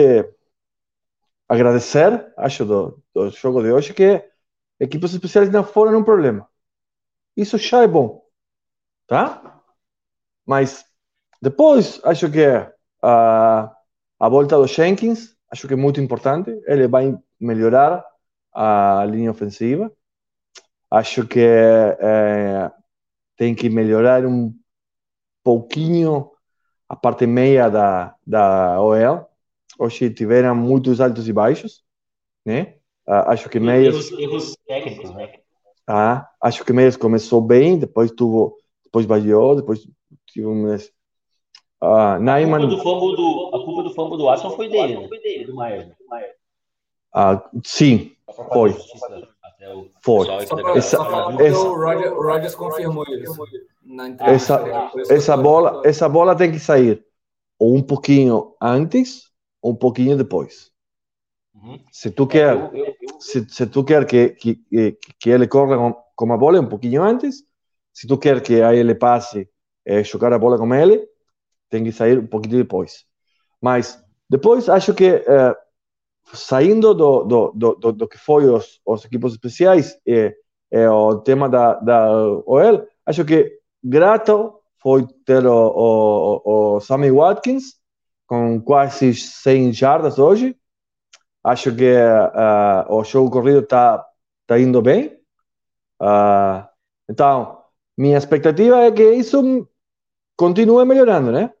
agradecer, 1.47 2.33
acho, 2.37 2.65
do, 2.65 3.03
do 3.13 3.29
jogo 3.29 3.61
de 3.61 3.71
hoje, 3.71 3.93
que 3.93 4.27
equipes 4.79 5.13
especiais 5.13 5.51
não 5.51 5.63
foram 5.63 5.99
um 5.99 6.03
problema. 6.03 6.49
Isso 7.35 7.57
já 7.57 7.83
é 7.83 7.87
bom, 7.87 8.25
tá? 9.05 9.61
Mas 10.45 10.85
depois, 11.41 11.99
acho 12.03 12.31
que 12.31 12.47
uh, 12.47 13.69
a 14.21 14.29
volta 14.29 14.55
do 14.55 14.67
Jenkins, 14.67 15.35
acho 15.49 15.67
que 15.67 15.73
é 15.73 15.75
muito 15.75 15.99
importante. 15.99 16.51
Ele 16.67 16.87
vai 16.87 17.17
melhorar 17.39 18.05
a 18.53 19.03
linha 19.09 19.31
ofensiva. 19.31 19.91
Acho 20.91 21.25
que 21.25 21.39
é, 21.39 22.71
tem 23.35 23.55
que 23.55 23.67
melhorar 23.67 24.23
um 24.23 24.53
pouquinho 25.43 26.29
a 26.87 26.95
parte 26.95 27.25
meia 27.25 27.67
da, 27.67 28.13
da 28.23 28.79
OL. 28.79 29.27
Hoje 29.79 30.11
tiveram 30.11 30.55
muitos 30.55 31.01
altos 31.01 31.27
e 31.27 31.33
baixos, 31.33 31.83
né? 32.45 32.75
acho 33.07 33.49
que 33.49 33.59
meios 33.59 34.11
erros 34.11 34.55
técnicos, 34.67 35.09
né? 35.15 35.33
Ah, 35.87 36.29
acho 36.39 36.63
que 36.63 36.71
meios 36.71 36.95
começou 36.95 37.41
bem, 37.41 37.79
depois 37.79 38.11
tuvo, 38.11 38.55
depois 38.83 39.07
variou, 39.07 39.55
depois 39.55 39.79
tive 40.27 40.45
umas 40.45 40.91
ah, 41.81 42.19
Naiman... 42.19 42.69
Culpa 42.69 43.15
do 43.17 43.40
do, 43.91 43.95
fumble 43.95 44.17
do 44.17 44.25
Watson 44.25 44.51
foi 44.51 44.69
dele, 44.69 44.99
né? 44.99 45.07
Foi 45.07 45.19
dele, 45.19 45.45
do 45.45 45.55
Myers. 45.55 45.87
Né? 45.87 45.95
Ah, 47.13 47.49
sim, 47.63 48.15
foi. 48.53 48.75
Foi. 50.01 50.27
Essa, 50.75 50.97
essa, 51.39 51.59
o 51.69 51.75
Roger, 51.75 52.13
Rogers 52.13 52.55
confirmou 52.55 53.05
isso. 53.07 53.43
Essa, 54.19 54.91
essa, 55.09 55.37
bola, 55.37 55.81
essa 55.85 56.09
bola 56.09 56.35
tem 56.35 56.51
que 56.51 56.59
sair 56.59 57.05
ou 57.59 57.75
um 57.75 57.83
pouquinho 57.83 58.55
antes 58.59 59.29
ou 59.61 59.73
um 59.73 59.75
pouquinho 59.75 60.17
depois. 60.17 60.71
Uhum. 61.53 61.79
Se 61.91 62.09
tu 62.09 62.25
quer. 62.25 62.71
Se, 63.19 63.47
se, 63.47 63.67
tu 63.67 63.83
quer 63.83 64.05
que, 64.07 64.29
que, 64.29 64.59
que 65.19 65.29
ele 65.29 65.47
corra 65.47 65.77
com, 65.77 65.95
com 66.15 66.33
a 66.33 66.37
bola 66.37 66.59
um 66.59 66.67
pouquinho 66.67 67.03
antes, 67.03 67.43
se 67.93 68.07
tu 68.07 68.17
quer 68.17 68.41
que 68.41 68.63
aí 68.63 68.79
ele 68.79 68.95
passe 68.95 69.47
e 69.85 70.03
jogar 70.03 70.33
a 70.33 70.39
bola 70.39 70.57
com 70.57 70.73
ele, 70.73 71.07
tem 71.69 71.83
que 71.83 71.91
sair 71.91 72.17
um 72.17 72.25
pouquinho 72.25 72.57
depois. 72.57 73.05
Mas 73.61 74.03
depois 74.29 74.67
acho 74.67 74.93
que 74.93 75.05
é, 75.05 75.55
saindo 76.33 76.93
do, 76.93 77.23
do, 77.23 77.51
do, 77.53 77.91
do, 77.91 78.07
que 78.07 78.17
foi 78.17 78.45
os, 78.45 78.81
os 78.85 79.05
equipos 79.05 79.33
especiais 79.33 79.97
e 80.05 80.35
o 80.89 81.17
tema 81.17 81.49
da, 81.49 81.75
da 81.75 82.11
OL, 82.45 82.87
acho 83.05 83.25
que 83.25 83.59
grato 83.83 84.61
foi 84.81 85.05
ter 85.25 85.45
o, 85.45 85.51
o, 85.53 86.75
o 86.75 86.79
Sammy 86.79 87.11
Watkins 87.11 87.79
com 88.25 88.61
quase 88.61 89.13
100 89.13 89.73
jardas 89.73 90.17
hoje. 90.17 90.57
Acho 91.43 91.75
que 91.75 91.91
uh, 91.93 92.93
o 92.93 93.03
jogo 93.03 93.29
corrido 93.29 93.59
está 93.59 94.05
tá 94.47 94.59
indo 94.59 94.81
bem. 94.81 95.07
Uh, 96.01 96.65
então, 97.09 97.61
minha 97.97 98.17
expectativa 98.17 98.77
é 98.83 98.91
que 98.91 99.03
isso 99.03 99.67
continue 100.37 100.85
melhorando, 100.85 101.31
né? 101.31 101.51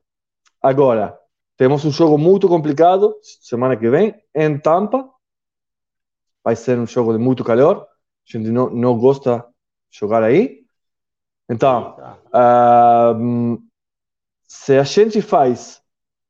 Agora, 0.61 1.19
temos 1.61 1.85
um 1.85 1.91
jogo 1.91 2.17
muito 2.17 2.47
complicado 2.47 3.15
semana 3.21 3.77
que 3.77 3.87
vem 3.87 4.19
em 4.33 4.57
Tampa. 4.57 5.07
Vai 6.43 6.55
ser 6.55 6.79
um 6.79 6.87
jogo 6.87 7.13
de 7.13 7.19
muito 7.19 7.43
calor. 7.43 7.83
A 7.83 7.85
gente 8.25 8.49
não, 8.49 8.71
não 8.71 8.97
gosta 8.97 9.45
de 9.91 9.99
jogar 9.99 10.23
aí. 10.23 10.65
Então, 11.47 11.95
uh, 12.29 13.61
se 14.47 14.75
a 14.75 14.81
gente 14.81 15.21
faz 15.21 15.83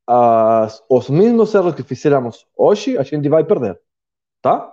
uh, 0.10 0.68
os 0.90 1.10
mesmos 1.10 1.56
erros 1.56 1.76
que 1.76 1.84
fizemos 1.84 2.46
hoje, 2.54 2.98
a 2.98 3.04
gente 3.04 3.30
vai 3.30 3.46
perder. 3.46 3.80
Tá? 4.42 4.70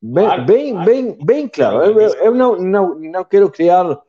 Bem, 0.00 0.26
claro, 0.26 0.46
bem, 0.46 0.70
claro. 0.70 0.86
bem, 0.86 1.18
bem 1.24 1.48
claro. 1.48 1.82
Eu, 1.82 1.98
eu, 1.98 2.32
não, 2.32 2.56
não, 2.56 2.94
não 2.94 3.24
quero 3.24 3.50
criar 3.50 4.00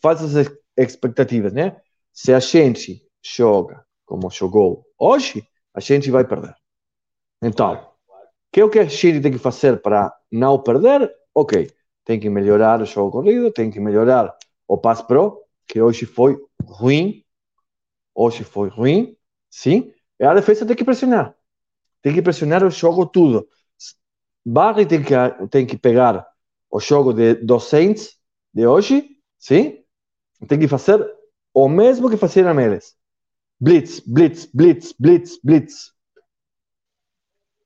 falsas 0.00 0.50
expectativas, 0.74 1.52
né? 1.52 1.78
Se 2.14 2.32
a 2.32 2.40
gente 2.40 3.06
joga 3.22 3.85
como 4.06 4.30
jogou 4.30 4.86
hoje, 4.98 5.46
a 5.74 5.80
gente 5.80 6.10
vai 6.10 6.24
perder. 6.24 6.54
Então, 7.42 7.86
que 8.50 8.60
é 8.60 8.64
o 8.64 8.70
que 8.70 8.78
a 8.78 8.84
gente 8.84 9.20
tem 9.20 9.32
que 9.32 9.38
fazer 9.38 9.82
para 9.82 10.10
não 10.32 10.58
perder? 10.62 11.12
Ok, 11.34 11.70
tem 12.04 12.18
que 12.18 12.30
melhorar 12.30 12.80
o 12.80 12.86
jogo 12.86 13.10
corrido, 13.10 13.52
tem 13.52 13.70
que 13.70 13.78
melhorar 13.78 14.34
o 14.66 14.78
pass 14.78 15.02
pro, 15.02 15.42
que 15.66 15.82
hoje 15.82 16.06
foi 16.06 16.38
ruim. 16.64 17.22
Hoje 18.14 18.44
foi 18.44 18.70
ruim, 18.70 19.14
sim. 19.50 19.92
E 20.18 20.24
a 20.24 20.32
defesa 20.32 20.64
tem 20.64 20.74
que 20.74 20.84
pressionar. 20.84 21.36
Tem 22.00 22.14
que 22.14 22.22
pressionar 22.22 22.64
o 22.64 22.70
jogo 22.70 23.04
tudo. 23.04 23.46
Barry 24.42 24.86
tem 24.86 25.02
que, 25.02 25.12
tem 25.48 25.66
que 25.66 25.76
pegar 25.76 26.26
o 26.70 26.80
jogo 26.80 27.12
de, 27.12 27.34
dos 27.34 27.64
Saints 27.64 28.16
de 28.54 28.66
hoje, 28.66 29.06
sim. 29.38 29.84
Tem 30.48 30.58
que 30.58 30.66
fazer 30.68 31.06
o 31.52 31.68
mesmo 31.68 32.08
que 32.08 32.16
faziam 32.16 32.58
eles. 32.58 32.95
Blitz, 33.58 34.00
blitz, 34.00 34.46
blitz, 34.46 34.92
blitz, 34.92 35.40
blitz. 35.42 35.94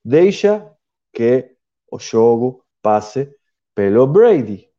Deixa 0.05 0.77
que 1.13 1.57
o 1.91 1.99
jogo 1.99 2.65
passe 2.81 3.35
pelo 3.75 4.07
Brady. 4.07 4.71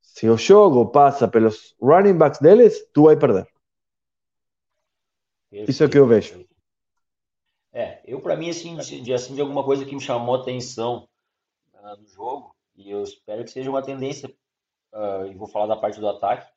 Se 0.00 0.28
o 0.28 0.36
jogo 0.36 0.86
passa 0.86 1.28
pelos 1.28 1.76
running 1.80 2.18
backs 2.18 2.40
deles, 2.40 2.88
tu 2.92 3.04
vai 3.04 3.16
perder. 3.16 3.46
Isso 5.52 5.82
é 5.82 5.86
o 5.86 5.90
que 5.90 5.98
eu 5.98 6.06
vejo. 6.06 6.44
É, 7.72 8.00
eu 8.04 8.20
para 8.20 8.36
mim 8.36 8.50
assim 8.50 8.76
de, 8.76 9.12
assim 9.12 9.34
de 9.34 9.40
alguma 9.40 9.62
coisa 9.62 9.84
que 9.84 9.94
me 9.94 10.00
chamou 10.00 10.34
a 10.34 10.40
atenção 10.40 11.08
uh, 11.74 11.96
no 12.00 12.08
jogo 12.08 12.56
e 12.74 12.90
eu 12.90 13.02
espero 13.02 13.44
que 13.44 13.50
seja 13.50 13.68
uma 13.68 13.82
tendência 13.82 14.34
uh, 14.94 15.26
e 15.26 15.34
vou 15.34 15.46
falar 15.46 15.66
da 15.66 15.76
parte 15.76 16.00
do 16.00 16.08
ataque 16.08 16.50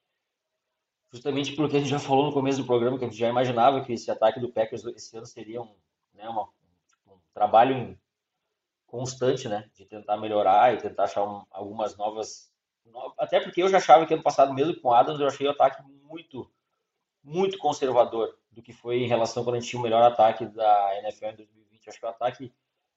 justamente 1.12 1.55
pelo 1.55 1.70
que 1.70 1.78
a 1.78 1.80
gente 1.80 1.89
já 1.89 1.99
falou 1.99 2.26
no 2.26 2.34
começo 2.34 2.60
do 2.60 2.66
programa 2.66 2.97
que 2.97 3.05
a 3.05 3.07
gente 3.07 3.20
já 3.20 3.30
imaginava 3.30 3.84
que 3.84 3.93
esse 3.93 4.10
ataque 4.12 4.39
do 4.39 4.51
Packers 4.51 4.86
esse 4.86 5.16
ano 5.18 5.26
seria 5.26 5.62
um, 5.62 5.76
né, 6.14 6.28
uma, 6.28 6.43
um 7.07 7.18
trabalho 7.34 7.97
constante, 8.89 9.47
né? 9.47 9.70
De 9.74 9.86
tentar 9.86 10.18
melhorar 10.18 10.74
e 10.74 10.78
tentar 10.78 11.03
achar 11.03 11.24
um, 11.24 11.45
algumas 11.51 11.95
novas. 11.95 12.51
Até 13.18 13.39
porque 13.39 13.62
eu 13.62 13.70
já 13.70 13.78
achava 13.78 14.05
que 14.05 14.14
ano 14.14 14.24
passado, 14.24 14.53
mesmo 14.53 14.80
com 14.80 14.91
Adams, 14.91 15.20
eu 15.20 15.28
achei 15.28 15.47
o 15.47 15.51
ataque 15.51 15.82
muito, 16.03 16.51
muito 17.24 17.57
conservador 17.57 18.36
do 18.51 18.62
que 18.62 18.74
foi 18.74 19.03
em 19.03 19.07
relação 19.07 19.43
quando 19.43 19.55
a 19.55 19.60
gente 19.60 19.70
tinha 19.70 19.80
o 19.80 19.84
melhor 19.84 20.03
ataque 20.03 20.45
da 20.45 20.97
NFL 20.99 21.26
em 21.26 21.36
2020. 21.36 21.89
Acho 21.89 21.99
que 21.99 22.05
o 22.05 22.10
ataque 22.10 22.53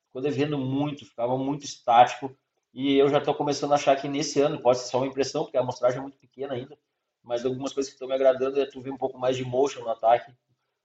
ficou 0.07 0.23
devendo 0.23 0.59
muito, 0.59 1.05
ficava 1.05 1.37
muito 1.37 1.65
estático. 1.65 2.35
E 2.73 2.97
eu 2.97 3.09
já 3.11 3.19
estou 3.19 3.35
começando 3.35 3.73
a 3.73 3.75
achar 3.75 3.95
que 3.97 4.09
nesse 4.09 4.41
ano, 4.41 4.63
pode 4.63 4.79
ser 4.79 4.87
só 4.87 4.99
uma 4.99 5.07
impressão, 5.07 5.45
porque 5.45 5.59
a 5.59 5.61
amostragem 5.61 5.99
é 5.99 6.03
muito 6.03 6.17
pequena 6.17 6.55
ainda, 6.55 6.79
mas 7.23 7.45
algumas 7.45 7.73
coisas 7.73 7.91
que 7.91 7.97
estão 7.97 8.09
me 8.09 8.14
agradando 8.14 8.61
é 8.61 8.66
tu 8.66 8.81
ver 8.81 8.91
um 8.91 8.99
pouco 8.99 9.18
mais 9.18 9.37
de 9.37 9.45
motion 9.45 9.81
no 9.81 9.91
ataque. 9.91 10.33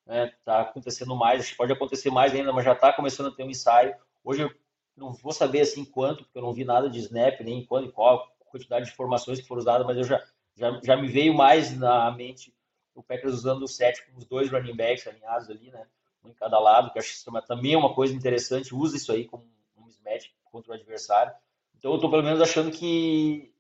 Né? 0.06 0.32
Tá 0.46 0.62
acontecendo 0.62 1.16
mais, 1.16 1.52
pode 1.52 1.74
acontecer 1.74 2.10
mais 2.10 2.34
ainda, 2.34 2.54
mas 2.54 2.66
já 2.66 2.74
está 2.74 2.94
começando 2.94 3.28
a 3.28 3.32
ter 3.32 3.44
um 3.44 3.50
ensaio. 3.50 3.96
Hoje 4.24 4.44
eu 4.44 4.52
não 4.96 5.14
vou 5.14 5.32
saber 5.32 5.62
assim 5.62 5.84
quanto, 5.84 6.24
porque 6.24 6.38
eu 6.38 6.42
não 6.42 6.54
vi 6.54 6.64
nada 6.64 6.90
de 6.90 7.00
snap, 7.00 7.42
nem 7.42 7.66
quando 7.66 7.88
e 7.88 7.92
qual 7.92 8.28
quantidade 8.50 8.86
de 8.86 8.92
informações 8.92 9.40
que 9.40 9.48
foram 9.48 9.62
usadas, 9.62 9.86
mas 9.86 9.98
eu 9.98 10.04
já, 10.04 10.24
já, 10.56 10.80
já 10.84 10.98
me 10.98 11.08
veio 11.08 11.34
mais 11.34 11.78
na 11.78 12.10
mente 12.12 12.54
o 12.96 13.04
Packers 13.04 13.34
usando 13.34 13.64
o 13.64 13.68
set 13.68 14.04
com 14.08 14.18
os 14.18 14.26
dois 14.26 14.50
running 14.50 14.76
backs 14.76 15.06
alinhados 15.06 15.50
ali, 15.50 15.70
né? 15.70 15.86
Um 16.24 16.30
em 16.30 16.34
cada 16.34 16.58
lado, 16.58 16.92
que 16.92 16.98
acho 16.98 17.24
que 17.24 17.48
também 17.48 17.74
é 17.74 17.78
uma 17.78 17.94
coisa 17.94 18.14
interessante, 18.14 18.74
usa 18.74 18.98
isso 18.98 19.12
aí 19.12 19.26
como 19.26 19.46
um 19.78 19.86
mismatch 19.86 20.32
contra 20.46 20.72
o 20.72 20.76
adversário. 20.76 21.32
Então 21.78 21.94
eu 21.94 22.00
tô 22.00 22.10
pelo 22.10 22.24
menos 22.24 22.42
achando 22.42 22.72
que 22.72 23.54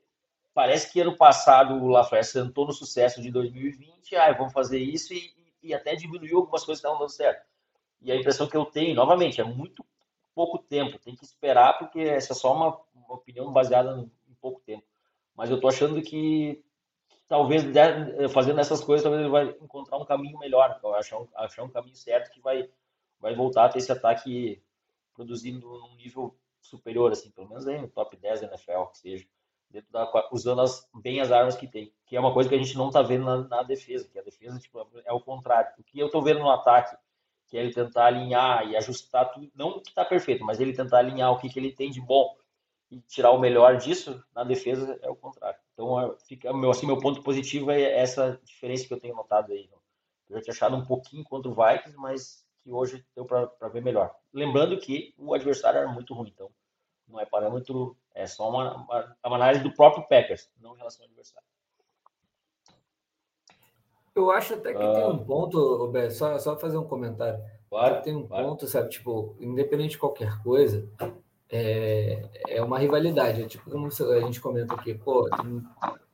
parece 0.57 0.91
que 0.91 0.99
ano 0.99 1.15
passado 1.15 1.75
o 1.75 1.87
LaFleur 1.87 2.23
sentou 2.23 2.65
no 2.65 2.73
sucesso 2.73 3.21
de 3.21 3.29
2020, 3.29 4.15
ah, 4.15 4.33
vamos 4.33 4.51
fazer 4.51 4.79
isso 4.79 5.13
e, 5.13 5.31
e 5.61 5.71
até 5.71 5.95
diminuiu 5.95 6.39
algumas 6.39 6.65
coisas 6.65 6.81
que 6.81 6.87
estavam 6.87 6.97
dando 6.97 7.11
certo. 7.11 7.45
E 8.01 8.11
a 8.11 8.15
impressão 8.15 8.47
que 8.47 8.57
eu 8.57 8.65
tenho, 8.65 8.95
novamente, 8.95 9.39
é 9.39 9.43
muito 9.43 9.85
pouco 10.33 10.57
tempo, 10.57 10.97
tem 10.97 11.15
que 11.15 11.23
esperar, 11.23 11.77
porque 11.77 11.99
essa 11.99 12.33
é 12.33 12.35
só 12.35 12.55
uma, 12.55 12.81
uma 12.95 13.13
opinião 13.13 13.53
baseada 13.53 14.03
em 14.27 14.33
pouco 14.41 14.59
tempo. 14.61 14.83
Mas 15.35 15.51
eu 15.51 15.57
estou 15.57 15.69
achando 15.69 16.01
que 16.01 16.65
talvez 17.27 17.63
fazendo 18.33 18.59
essas 18.59 18.83
coisas, 18.83 19.03
talvez 19.03 19.21
ele 19.21 19.29
vai 19.29 19.55
encontrar 19.61 19.99
um 19.99 20.05
caminho 20.05 20.39
melhor, 20.39 20.81
achar 20.95 21.19
um, 21.19 21.27
achar 21.35 21.63
um 21.65 21.69
caminho 21.69 21.95
certo 21.95 22.31
que 22.31 22.41
vai, 22.41 22.67
vai 23.19 23.35
voltar 23.35 23.65
a 23.65 23.69
ter 23.69 23.77
esse 23.77 23.91
ataque 23.91 24.59
produzindo 25.13 25.67
num 25.67 25.95
nível 25.97 26.35
superior, 26.59 27.11
assim, 27.11 27.29
pelo 27.29 27.47
menos 27.47 27.67
aí 27.67 27.79
no 27.79 27.87
top 27.87 28.17
10 28.17 28.41
da 28.41 28.47
NFL, 28.47 28.85
que 28.91 28.97
seja, 28.97 29.27
dentro 29.69 29.91
da, 29.91 30.29
usando 30.31 30.61
as, 30.61 30.87
bem 31.01 31.19
as 31.19 31.31
armas 31.31 31.55
que 31.55 31.67
tem, 31.67 31.93
que 32.05 32.15
é 32.15 32.19
uma 32.19 32.33
coisa 32.33 32.49
que 32.49 32.55
a 32.55 32.57
gente 32.57 32.77
não 32.77 32.87
está 32.87 33.01
vendo 33.01 33.25
na, 33.25 33.47
na, 33.47 33.63
defesa, 33.63 34.07
que 34.07 34.17
a 34.17 34.23
defesa 34.23 34.59
tipo, 34.59 34.85
é 35.05 35.11
o 35.11 35.19
contrário. 35.19 35.71
O 35.77 35.83
que 35.83 35.99
eu 35.99 36.07
estou 36.07 36.21
vendo 36.21 36.39
no 36.39 36.49
ataque 36.49 36.95
que 37.47 37.57
é 37.57 37.61
ele 37.61 37.73
tentar 37.73 38.07
alinhar 38.07 38.67
e 38.67 38.75
ajustar 38.75 39.31
tudo, 39.31 39.49
não 39.55 39.79
que 39.79 39.89
está 39.89 40.03
perfeito, 40.03 40.43
mas 40.43 40.59
ele 40.59 40.73
tentar 40.73 40.99
alinhar 40.99 41.31
o 41.31 41.39
que, 41.39 41.49
que 41.49 41.57
ele 41.57 41.71
tem 41.71 41.89
de 41.89 42.01
bom 42.01 42.35
e 42.91 42.99
tirar 43.01 43.31
o 43.31 43.39
melhor 43.39 43.77
disso, 43.77 44.23
na 44.33 44.43
defesa 44.43 44.97
é 45.01 45.09
o 45.09 45.15
contrário. 45.15 45.59
Então, 45.73 46.15
fica, 46.27 46.53
meu, 46.53 46.69
assim, 46.69 46.85
meu 46.85 46.99
ponto 46.99 47.21
positivo 47.21 47.71
é 47.71 47.99
essa 47.99 48.39
diferença 48.43 48.87
que 48.87 48.93
eu 48.93 48.99
tenho 48.99 49.15
notado 49.15 49.51
aí. 49.51 49.69
Eu 50.29 50.37
já 50.37 50.41
tinha 50.41 50.53
achado 50.53 50.75
um 50.75 50.85
pouquinho 50.85 51.23
contra 51.23 51.49
o 51.49 51.55
Vikings, 51.55 51.97
mas 51.97 52.45
que 52.63 52.71
hoje 52.71 53.05
deu 53.15 53.25
para 53.25 53.69
ver 53.69 53.81
melhor. 53.81 54.13
Lembrando 54.33 54.77
que 54.77 55.13
o 55.17 55.33
adversário 55.33 55.79
era 55.79 55.87
muito 55.87 56.13
ruim, 56.13 56.29
então 56.29 56.49
não 57.07 57.19
é 57.19 57.25
parâmetro, 57.25 57.97
é 58.17 58.25
só 58.25 58.49
uma, 58.49 58.75
uma, 58.75 59.15
uma 59.23 59.35
análise 59.35 59.63
do 59.63 59.71
próprio 59.71 60.07
Packers, 60.07 60.49
não 60.59 60.73
em 60.73 60.77
relação 60.77 61.05
ao 61.05 61.09
adversário. 61.09 61.47
Eu 64.15 64.31
acho 64.31 64.55
até 64.55 64.73
que 64.73 64.81
ah. 64.81 64.93
tem 64.93 65.05
um 65.05 65.23
ponto, 65.23 65.77
Roberto, 65.77 66.11
só, 66.11 66.39
só 66.39 66.57
fazer 66.57 66.77
um 66.77 66.87
comentário. 66.87 67.39
Claro, 67.69 68.01
tem 68.01 68.15
um 68.15 68.27
claro. 68.27 68.47
ponto, 68.47 68.65
sabe, 68.65 68.89
tipo, 68.89 69.35
independente 69.39 69.91
de 69.91 69.97
qualquer 69.99 70.41
coisa, 70.41 70.89
é, 71.47 72.27
é 72.47 72.63
uma 72.63 72.79
rivalidade. 72.79 73.43
É 73.43 73.45
tipo 73.45 73.69
como 73.69 73.85
a 73.87 74.19
gente 74.21 74.41
comenta 74.41 74.73
aqui, 74.73 74.95
pô, 74.95 75.29
tem, 75.29 75.63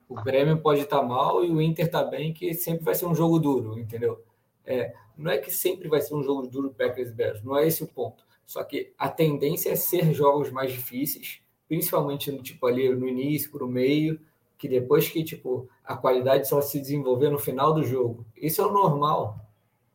o 0.10 0.16
Grêmio 0.16 0.62
pode 0.62 0.82
estar 0.82 1.00
tá 1.00 1.04
mal 1.06 1.46
e 1.46 1.50
o 1.50 1.62
Inter 1.62 1.90
tá 1.90 2.04
bem, 2.04 2.34
que 2.34 2.54
sempre 2.54 2.84
vai 2.84 2.96
ser 2.96 3.06
um 3.06 3.16
jogo 3.16 3.40
duro, 3.40 3.80
entendeu? 3.80 4.22
É, 4.66 4.94
não 5.18 5.32
é 5.32 5.38
que 5.38 5.52
sempre 5.52 5.88
vai 5.88 6.02
ser 6.02 6.16
um 6.16 6.24
jogo 6.24 6.48
duro 6.48 6.74
Packers 6.74 7.12
e 7.12 7.14
Bears, 7.14 7.42
não 7.42 7.58
é 7.58 7.66
esse 7.66 7.82
o 7.82 7.88
ponto. 7.88 8.26
Só 8.46 8.62
que 8.62 8.94
a 8.98 9.08
tendência 9.08 9.72
é 9.72 9.76
ser 9.78 10.14
jogos 10.14 10.52
mais 10.52 10.70
difíceis, 10.70 11.43
principalmente 11.68 12.32
no 12.32 12.42
tipo 12.42 12.66
ali 12.66 12.90
no 12.90 13.08
início, 13.08 13.52
para 13.52 13.64
o 13.64 13.68
meio, 13.68 14.20
que 14.58 14.68
depois 14.68 15.10
que 15.10 15.24
tipo 15.24 15.68
a 15.84 15.96
qualidade 15.96 16.48
só 16.48 16.62
se 16.62 16.80
desenvolver 16.80 17.30
no 17.30 17.40
final 17.40 17.74
do 17.74 17.84
jogo. 17.84 18.26
Isso 18.36 18.62
é 18.62 18.66
o 18.66 18.72
normal. 18.72 19.38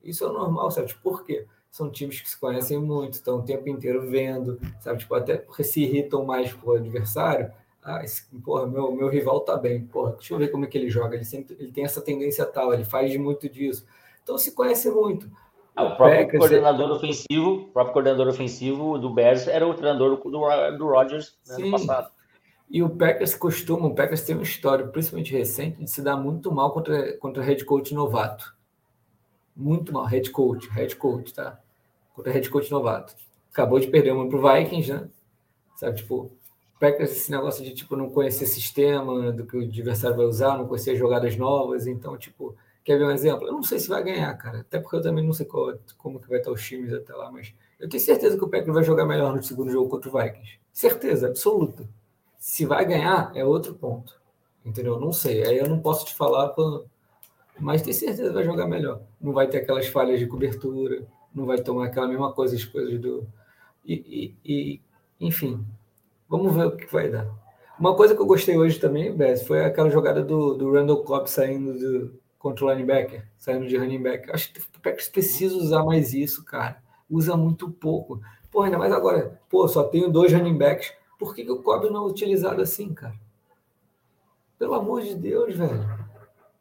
Isso 0.03 0.25
é 0.25 0.29
o 0.29 0.33
normal, 0.33 0.71
sabe? 0.71 0.89
Tipo, 0.89 1.03
por 1.03 1.25
quê? 1.25 1.47
São 1.71 1.91
times 1.91 2.21
que 2.21 2.29
se 2.29 2.39
conhecem 2.39 2.79
muito, 2.79 3.15
estão 3.15 3.39
o 3.39 3.43
tempo 3.43 3.69
inteiro 3.69 4.09
vendo, 4.09 4.61
sabe? 4.81 5.01
Tipo, 5.01 5.15
até 5.15 5.37
porque 5.37 5.65
se 5.65 5.83
irritam 5.83 6.25
mais 6.25 6.53
pro 6.53 6.77
adversário. 6.77 7.53
Ah, 7.83 8.03
esse, 8.05 8.25
porra, 8.45 8.67
meu, 8.67 8.93
meu 8.93 9.09
rival 9.09 9.41
tá 9.41 9.57
bem. 9.57 9.87
Porra, 9.87 10.13
deixa 10.13 10.35
eu 10.35 10.39
ver 10.39 10.49
como 10.49 10.65
é 10.65 10.69
que 10.69 10.77
ele 10.77 10.91
joga. 10.91 11.15
Ele 11.15 11.25
sempre 11.25 11.57
ele 11.59 11.73
tem 11.73 11.85
essa 11.85 12.01
tendência 12.01 12.45
tal, 12.45 12.73
ele 12.73 12.85
faz 12.85 13.17
muito 13.17 13.49
disso. 13.49 13.87
Então 14.23 14.37
se 14.37 14.53
conhece 14.53 14.91
muito. 14.91 15.31
Ah, 15.79 15.85
o 15.85 15.97
próprio 15.97 16.25
Packers, 16.25 16.39
coordenador 16.41 16.91
ofensivo, 16.91 17.53
o 17.53 17.69
próprio 17.69 17.93
coordenador 17.93 18.27
ofensivo 18.27 18.99
do 18.99 19.11
Bears 19.11 19.47
era 19.47 19.65
o 19.65 19.73
treinador 19.73 20.17
do, 20.17 20.77
do 20.77 20.89
Rodgers 20.89 21.39
né, 21.47 21.57
no 21.59 21.71
passado. 21.71 22.11
E 22.69 22.83
o 22.83 22.91
Packers 22.91 23.37
costuma, 23.37 23.87
o 23.87 23.95
Packers 23.95 24.23
tem 24.23 24.35
uma 24.35 24.43
história, 24.43 24.85
principalmente 24.89 25.33
recente, 25.33 25.79
de 25.79 25.89
se 25.89 26.03
dar 26.03 26.17
muito 26.17 26.51
mal 26.51 26.73
contra, 26.73 27.17
contra 27.19 27.45
head 27.45 27.65
coach 27.65 27.95
novato. 27.95 28.57
Muito 29.55 29.93
mal, 29.93 30.05
head 30.05 30.29
coach, 30.31 30.69
head 30.71 30.97
coach, 30.97 31.33
tá? 31.33 31.61
Contra 32.13 32.33
head 32.33 32.51
coach 32.51 32.73
novato. 32.73 33.15
Acabou 33.53 33.79
de 33.79 33.87
perder 33.87 34.11
uma 34.11 34.29
pro 34.29 34.43
Vikings, 34.43 34.93
né? 34.93 35.09
Sabe, 35.77 35.97
tipo, 35.97 36.33
Packers 36.81 37.13
esse 37.13 37.31
negócio 37.31 37.65
de 37.65 37.73
tipo 37.73 37.95
não 37.95 38.11
conhecer 38.11 38.47
sistema 38.47 39.31
do 39.31 39.47
que 39.47 39.57
o 39.57 39.63
adversário 39.63 40.17
vai 40.17 40.27
usar, 40.27 40.59
não 40.59 40.67
conhecer 40.67 40.97
jogadas 40.97 41.37
novas, 41.37 41.87
então 41.87 42.19
tipo 42.19 42.57
quer 42.89 42.99
ver 42.99 43.05
um 43.05 43.11
exemplo? 43.11 43.47
Eu 43.47 43.53
não 43.53 43.63
sei 43.63 43.79
se 43.79 43.89
vai 43.89 44.03
ganhar, 44.03 44.35
cara, 44.37 44.61
até 44.61 44.81
porque 44.81 44.97
eu 44.97 45.03
também 45.03 45.25
não 45.25 45.33
sei 45.33 45.45
qual, 45.45 45.75
como 45.99 46.19
que 46.19 46.29
vai 46.29 46.39
estar 46.39 46.51
os 46.51 46.67
times 46.67 46.93
até 46.93 47.15
lá, 47.15 47.31
mas 47.31 47.55
eu 47.79 47.89
tenho 47.89 48.03
certeza 48.03 48.39
que 48.39 48.45
o 48.45 48.49
Packers 48.49 48.75
vai 48.75 48.83
jogar 48.83 49.05
melhor 49.05 49.37
no 49.37 49.43
segundo 49.43 49.71
jogo 49.71 49.91
contra 49.91 50.09
o 50.09 50.19
Vikings, 50.19 50.59
certeza 50.73 51.29
absoluta. 51.29 51.89
Se 52.39 52.65
vai 52.65 52.85
ganhar 52.87 53.31
é 53.35 53.45
outro 53.45 53.75
ponto, 53.75 54.19
entendeu? 54.65 54.99
Não 54.99 55.13
sei, 55.13 55.45
aí 55.45 55.59
eu 55.59 55.69
não 55.69 55.81
posso 55.81 56.07
te 56.07 56.15
falar, 56.15 56.55
mas 57.59 57.83
tenho 57.83 57.95
certeza 57.95 58.29
que 58.29 58.35
vai 58.35 58.45
jogar 58.45 58.67
melhor. 58.67 59.03
Não 59.21 59.33
vai 59.33 59.49
ter 59.49 59.59
aquelas 59.59 59.87
falhas 59.89 60.19
de 60.19 60.27
cobertura, 60.27 61.07
não 61.35 61.45
vai 61.45 61.59
tomar 61.59 61.87
aquela 61.87 62.09
mesma 62.09 62.33
coisa, 62.33 62.57
as 62.57 62.65
coisas 62.65 62.99
do 63.01 63.27
e, 63.85 64.35
e, 64.45 64.81
e 64.81 64.81
enfim, 65.21 65.65
Vamos 66.29 66.55
ver 66.55 66.67
o 66.67 66.77
que 66.77 66.93
vai 66.93 67.09
dar. 67.09 67.27
Uma 67.81 67.97
coisa 67.97 68.15
que 68.15 68.21
eu 68.21 68.27
gostei 68.27 68.59
hoje 68.59 68.79
também, 68.79 69.15
Bess, 69.17 69.47
foi 69.47 69.65
aquela 69.65 69.89
jogada 69.89 70.23
do, 70.23 70.55
do 70.55 70.71
Randall 70.71 71.03
Cobb 71.03 71.31
saindo 71.31 71.73
do, 71.73 72.21
contra 72.49 72.65
o 72.65 72.71
linebacker, 72.73 73.27
saindo 73.37 73.67
de 73.67 73.77
running 73.77 74.03
back. 74.03 74.31
Acho 74.31 74.53
que 74.53 74.61
o 74.61 74.81
Packers 74.83 75.09
precisa 75.09 75.55
usar 75.57 75.85
mais 75.85 76.15
isso, 76.15 76.45
cara. 76.45 76.83
Usa 77.11 77.37
muito 77.37 77.71
pouco. 77.71 78.21
Pô, 78.51 78.63
ainda 78.63 78.79
mais 78.79 78.93
agora. 78.93 79.39
Pô, 79.51 79.69
só 79.69 79.85
tenho 79.85 80.11
dois 80.11 80.33
running 80.33 80.57
backs. 80.57 80.93
Por 81.19 81.35
que, 81.35 81.45
que 81.45 81.51
o 81.51 81.63
Cobb 81.63 81.91
não 81.91 82.05
é 82.05 82.11
utilizado 82.11 82.63
assim, 82.63 82.95
cara? 82.95 83.15
Pelo 84.59 84.75
amor 84.75 85.03
de 85.03 85.15
Deus, 85.15 85.55
velho. 85.55 86.09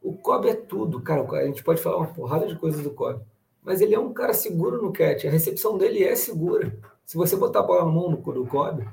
O 0.02 0.14
Cobb 0.14 0.48
é 0.48 0.54
tudo, 0.54 1.00
cara. 1.00 1.22
A 1.22 1.46
gente 1.46 1.62
pode 1.62 1.80
falar 1.80 1.96
uma 1.96 2.06
porrada 2.06 2.46
de 2.46 2.56
coisas 2.56 2.82
do 2.82 2.90
Cobb. 2.90 3.20
Mas 3.62 3.80
ele 3.80 3.94
é 3.94 3.98
um 3.98 4.12
cara 4.12 4.34
seguro 4.34 4.82
no 4.82 4.92
catch. 4.92 5.24
A 5.24 5.30
recepção 5.30 5.78
dele 5.78 6.04
é 6.04 6.14
segura. 6.14 6.76
Se 7.04 7.16
você 7.16 7.34
botar 7.36 7.60
a 7.60 7.62
bola 7.62 7.84
no 7.84 7.92
mão 7.92 8.10
do 8.10 8.46
Cobb, 8.46 8.86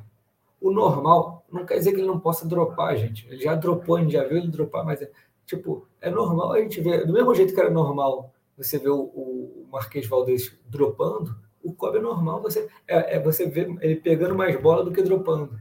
o 0.61 0.71
normal 0.71 1.45
não 1.51 1.65
quer 1.65 1.77
dizer 1.77 1.91
que 1.91 1.97
ele 1.97 2.07
não 2.07 2.19
possa 2.19 2.47
dropar, 2.47 2.95
gente. 2.95 3.27
Ele 3.27 3.41
já 3.41 3.53
dropou, 3.55 3.97
a 3.97 4.01
gente 4.01 4.13
já 4.13 4.23
viu 4.23 4.37
ele 4.37 4.47
dropar, 4.47 4.85
mas 4.85 5.01
é, 5.01 5.11
tipo, 5.45 5.87
é 6.01 6.09
normal 6.09 6.53
a 6.53 6.59
gente 6.59 6.81
ver, 6.81 7.05
do 7.05 7.13
mesmo 7.13 7.33
jeito 7.33 7.53
que 7.53 7.59
era 7.59 7.69
normal 7.69 8.33
você 8.57 8.77
ver 8.77 8.89
o, 8.89 9.01
o 9.01 9.67
Marquês 9.71 10.07
Valdez 10.07 10.57
dropando, 10.67 11.35
o 11.63 11.73
Kobe 11.73 11.97
é 11.97 12.01
normal 12.01 12.41
você 12.41 12.69
é, 12.87 13.15
é, 13.15 13.19
você 13.19 13.47
ver 13.47 13.75
ele 13.81 13.95
pegando 13.95 14.35
mais 14.35 14.59
bola 14.61 14.83
do 14.83 14.91
que 14.91 15.01
dropando, 15.01 15.59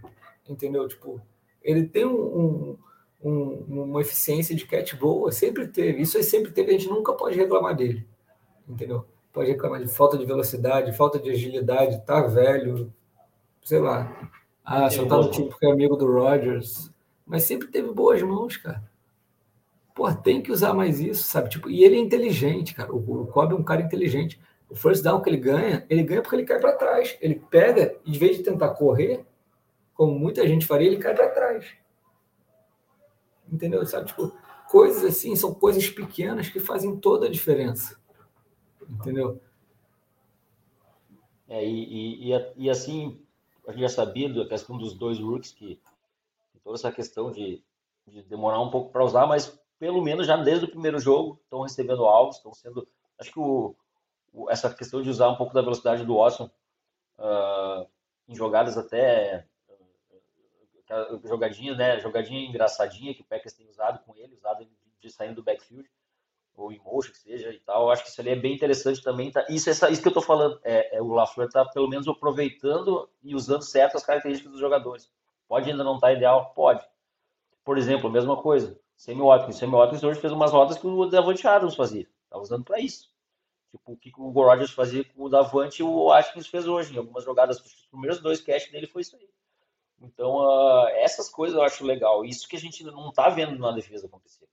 entendeu? 0.49 0.87
Tipo, 0.87 1.21
ele 1.63 1.87
tem 1.87 2.05
um, 2.05 2.13
um, 2.15 2.79
um, 3.23 3.83
uma 3.85 4.01
eficiência 4.03 4.55
de 4.55 4.67
catch 4.67 4.95
boa, 4.97 5.33
sempre 5.33 5.67
teve. 5.67 6.03
Isso 6.03 6.17
aí 6.19 6.23
sempre 6.23 6.53
teve, 6.53 6.71
a 6.71 6.79
gente 6.79 6.89
nunca 6.89 7.15
pode 7.15 7.37
reclamar 7.37 7.75
dele, 7.75 8.07
entendeu? 8.69 9.07
Pode 9.33 9.51
reclamar 9.51 9.83
de 9.83 9.89
falta 9.89 10.19
de 10.19 10.27
velocidade, 10.27 10.97
falta 10.97 11.19
de 11.19 11.31
agilidade, 11.31 12.05
tá 12.05 12.21
velho, 12.23 12.93
sei 13.65 13.81
lá. 13.81 14.31
Ah, 14.65 14.89
só 14.89 15.05
tá 15.07 15.17
no 15.17 15.31
time 15.31 15.49
porque 15.49 15.67
é 15.67 15.73
amigo 15.73 15.97
do 15.97 16.07
Rogers. 16.07 16.91
Mas 17.27 17.45
sempre 17.45 17.69
teve 17.69 17.91
boas 17.93 18.23
mãos, 18.23 18.57
cara. 18.59 18.83
Pô, 19.95 20.13
tem 20.13 20.43
que 20.43 20.51
usar 20.51 20.75
mais 20.75 20.99
isso, 20.99 21.23
sabe? 21.23 21.49
Tipo, 21.49 21.71
e 21.71 21.85
ele 21.85 21.95
é 21.97 22.01
inteligente, 22.01 22.75
cara. 22.75 22.93
O, 22.93 23.23
o 23.23 23.27
Kobe 23.29 23.55
é 23.55 23.57
um 23.57 23.63
cara 23.63 23.81
inteligente. 23.81 24.41
O 24.69 24.75
first 24.75 25.05
down 25.05 25.23
que 25.23 25.31
ele 25.31 25.37
ganha, 25.37 25.87
ele 25.89 26.03
ganha 26.03 26.21
porque 26.21 26.35
ele 26.35 26.45
cai 26.45 26.59
para 26.59 26.77
trás. 26.77 27.17
Ele 27.21 27.37
pega, 27.37 27.97
em 28.05 28.13
vez 28.13 28.37
de 28.37 28.43
tentar 28.43 28.71
correr, 28.71 29.25
como 29.95 30.19
muita 30.19 30.47
gente 30.49 30.67
faria, 30.67 30.89
ele 30.89 30.99
cai 30.99 31.15
para 31.15 31.31
trás. 31.31 31.77
Entendeu? 33.51 33.87
Sabe? 33.87 34.07
Tipo, 34.07 34.37
coisas 34.69 35.05
assim, 35.05 35.37
são 35.37 35.55
coisas 35.55 35.89
pequenas 35.89 36.49
que 36.49 36.59
fazem 36.59 36.97
toda 36.97 37.27
a 37.27 37.31
diferença. 37.31 37.97
Entendeu? 38.91 39.41
É, 41.49 41.65
e, 41.65 42.33
e, 42.33 42.53
e 42.57 42.69
assim, 42.69 43.21
a 43.69 43.71
gente 43.71 43.83
já 43.83 43.89
sabia 43.89 44.33
da 44.33 44.49
questão 44.49 44.77
dos 44.77 44.95
dois 44.95 45.21
rooks, 45.21 45.53
que 45.53 45.81
toda 46.65 46.77
essa 46.77 46.91
questão 46.91 47.31
de, 47.31 47.63
de 48.09 48.23
demorar 48.23 48.61
um 48.61 48.71
pouco 48.71 48.91
para 48.91 49.05
usar, 49.05 49.27
mas 49.27 49.57
pelo 49.85 50.01
menos 50.01 50.27
já 50.27 50.35
desde 50.39 50.65
o 50.65 50.71
primeiro 50.71 50.99
jogo 50.99 51.39
estão 51.45 51.61
recebendo 51.61 52.07
alvos, 52.07 52.37
estão 52.37 52.55
sendo. 52.55 52.89
Acho 53.21 53.31
que 53.31 53.39
o, 53.39 53.77
o, 54.33 54.51
essa 54.51 54.73
questão 54.73 55.03
de 55.03 55.11
usar 55.11 55.29
um 55.29 55.37
pouco 55.37 55.53
da 55.53 55.61
velocidade 55.61 56.07
do 56.07 56.17
Watson 56.17 56.51
uh, 57.19 57.87
em 58.27 58.35
jogadas 58.35 58.79
até. 58.79 59.47
Uh, 60.91 61.29
jogadinha, 61.29 61.75
né? 61.75 62.01
Jogadinha 62.01 62.49
engraçadinha 62.49 63.13
que 63.13 63.21
o 63.21 63.27
Packers 63.27 63.53
tem 63.53 63.69
usado 63.69 64.03
com 64.07 64.17
ele, 64.17 64.33
usado 64.33 64.65
de, 64.65 64.73
de 65.01 65.11
saindo 65.11 65.35
do 65.35 65.43
backfield 65.43 65.87
ou 66.57 66.73
emotion 66.73 67.11
que 67.11 67.19
seja 67.19 67.53
e 67.53 67.61
tal. 67.61 67.91
Acho 67.91 68.05
que 68.05 68.09
isso 68.09 68.23
ali 68.23 68.31
é 68.31 68.37
bem 68.37 68.55
interessante 68.55 69.03
também. 69.03 69.31
Tá? 69.31 69.45
Isso, 69.51 69.69
essa, 69.69 69.91
isso 69.91 70.01
que 70.01 70.09
eu 70.09 70.13
estou 70.13 70.23
falando, 70.23 70.59
é, 70.65 70.97
é, 70.97 71.03
o 71.03 71.09
LaFleur 71.09 71.49
está 71.49 71.63
pelo 71.63 71.91
menos 71.91 72.09
aproveitando 72.09 73.07
e 73.23 73.35
usando 73.35 73.61
certas 73.61 74.03
características 74.03 74.51
dos 74.51 74.61
jogadores. 74.63 75.13
Pode 75.47 75.71
ainda 75.71 75.85
não 75.85 75.97
estar 75.97 76.07
tá 76.07 76.13
ideal? 76.15 76.55
Pode. 76.55 76.83
Por 77.63 77.77
exemplo, 77.77 78.09
a 78.09 78.13
mesma 78.13 78.41
coisa, 78.41 78.79
Sammy 78.97 79.21
Watkins 79.21 80.03
hoje 80.03 80.21
fez 80.21 80.33
umas 80.33 80.53
rotas 80.53 80.79
que 80.79 80.87
o 80.87 81.07
Davante 81.07 81.47
Adams 81.47 81.75
fazia. 81.75 82.09
Está 82.25 82.39
usando 82.39 82.65
para 82.65 82.81
isso. 82.81 83.11
Tipo, 83.71 83.93
o 83.93 83.97
que 83.97 84.13
o 84.17 84.31
Rodgers 84.31 84.71
fazia 84.71 85.05
com 85.05 85.25
o 85.25 85.29
Davante 85.29 85.83
o 85.83 86.07
Watkins 86.07 86.47
fez 86.47 86.67
hoje. 86.67 86.95
Em 86.95 86.99
algumas 86.99 87.25
jogadas, 87.25 87.59
os 87.61 87.87
primeiros 87.91 88.21
dois 88.21 88.41
catch 88.41 88.71
dele 88.71 88.87
foi 88.87 89.03
isso 89.03 89.17
aí. 89.17 89.29
Então, 90.01 90.37
uh, 90.37 90.87
essas 90.89 91.29
coisas 91.29 91.57
eu 91.57 91.63
acho 91.65 91.85
legal. 91.85 92.25
Isso 92.25 92.49
que 92.49 92.57
a 92.57 92.61
gente 92.61 92.85
não 92.85 93.09
está 93.09 93.29
vendo 93.29 93.59
na 93.59 93.73
defesa 93.73 94.07
acontecer. 94.07 94.47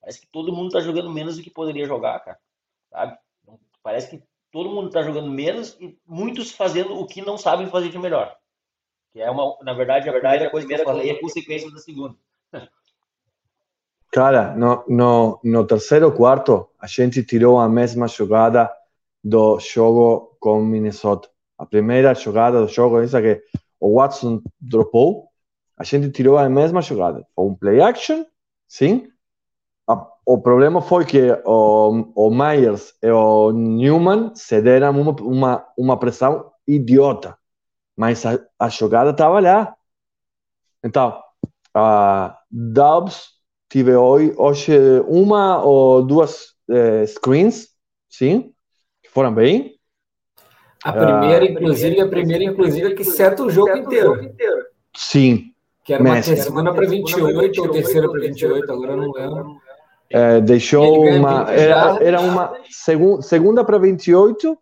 Parece 0.00 0.20
que 0.20 0.26
todo 0.26 0.52
mundo 0.52 0.68
está 0.68 0.80
jogando 0.80 1.10
menos 1.10 1.36
do 1.36 1.42
que 1.42 1.50
poderia 1.50 1.86
jogar, 1.86 2.18
cara. 2.20 2.38
Sabe? 2.90 3.18
Parece 3.82 4.10
que 4.10 4.24
todo 4.50 4.70
mundo 4.70 4.88
está 4.88 5.02
jogando 5.02 5.30
menos 5.30 5.76
e 5.80 5.98
muitos 6.06 6.52
fazendo 6.52 6.98
o 6.98 7.06
que 7.06 7.22
não 7.22 7.36
sabem 7.36 7.68
fazer 7.68 7.88
de 7.88 7.98
melhor. 7.98 8.36
Que 9.12 9.20
é 9.20 9.30
uma, 9.30 9.56
na 9.62 9.74
verdade, 9.74 10.08
a 10.08 10.12
verdade, 10.12 10.44
a 10.44 10.50
coisa 10.50 10.66
que 10.66 10.74
eu 10.74 10.84
falei 10.84 11.10
é 11.10 11.20
consequência 11.20 11.70
da 11.70 11.78
segunda. 11.78 12.16
Cara, 14.12 14.54
no, 14.54 14.84
no, 14.88 15.40
no 15.42 15.66
terceiro 15.66 16.12
quarto, 16.12 16.68
a 16.78 16.86
gente 16.86 17.24
tirou 17.24 17.58
a 17.58 17.68
mesma 17.68 18.06
jogada 18.06 18.70
do 19.24 19.58
jogo 19.58 20.36
com 20.38 20.60
Minnesota. 20.62 21.28
A 21.58 21.66
primeira 21.66 22.14
jogada 22.14 22.60
do 22.60 22.68
jogo, 22.68 23.00
essa 23.00 23.20
que 23.20 23.42
o 23.80 23.96
Watson 23.96 24.42
dropou, 24.60 25.28
a 25.76 25.82
gente 25.82 26.10
tirou 26.10 26.38
a 26.38 26.48
mesma 26.48 26.82
jogada. 26.82 27.26
Foi 27.34 27.46
um 27.46 27.54
play 27.54 27.80
action, 27.80 28.24
sim, 28.68 29.10
o 30.24 30.38
problema 30.38 30.80
foi 30.80 31.04
que 31.04 31.32
o, 31.44 32.12
o 32.14 32.30
Myers 32.30 32.94
e 33.02 33.10
o 33.10 33.50
Newman 33.50 34.32
cederam 34.34 35.00
uma, 35.00 35.12
uma, 35.20 35.68
uma 35.76 35.98
pressão 35.98 36.52
idiota, 36.66 37.36
mas 37.96 38.24
a, 38.24 38.38
a 38.58 38.68
jogada 38.68 39.10
estava 39.10 39.40
lá. 39.40 39.76
Então, 40.84 41.20
a 41.74 42.38
Dubs 42.50 43.30
tive 43.72 43.96
hoje, 43.96 44.34
hoje 44.36 44.72
uma 45.08 45.64
ou 45.64 46.02
duas 46.02 46.54
eh, 46.68 47.06
screens, 47.06 47.68
sim, 48.06 48.52
que 49.02 49.08
foram 49.08 49.32
bem. 49.32 49.78
A 50.84 50.92
primeira, 50.92 51.42
uh, 51.42 51.48
inclusive, 51.48 52.00
a 52.02 52.06
primeira, 52.06 52.44
inclusive, 52.44 52.94
que 52.94 53.02
seta 53.02 53.42
o 53.42 53.48
jogo, 53.48 53.74
inteiro. 53.74 54.26
Sim. 54.94 55.54
Que 55.84 55.94
era 55.94 56.02
uma 56.02 56.22
segunda 56.22 56.74
para 56.74 56.86
28 56.86 57.62
ou 57.62 57.70
terceira 57.70 58.10
para 58.10 58.20
28, 58.20 58.70
agora 58.70 58.92
eu 58.92 58.96
não 58.98 59.10
lembro. 59.10 59.56
É, 60.10 60.40
deixou 60.42 61.06
uma. 61.06 61.50
Era, 61.50 61.98
era 62.04 62.20
uma 62.20 62.54
segu, 62.68 63.22
segunda 63.22 63.64
para 63.64 63.78
28 63.78 64.58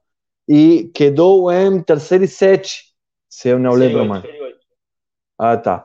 e 0.48 0.90
quedou 0.94 1.50
em 1.50 1.82
terceira 1.82 2.24
e 2.24 2.28
sete, 2.28 2.84
se 3.28 3.48
eu 3.48 3.58
não 3.58 3.72
lembro 3.72 4.06
mal. 4.06 4.22
Ah, 5.36 5.56
tá. 5.56 5.84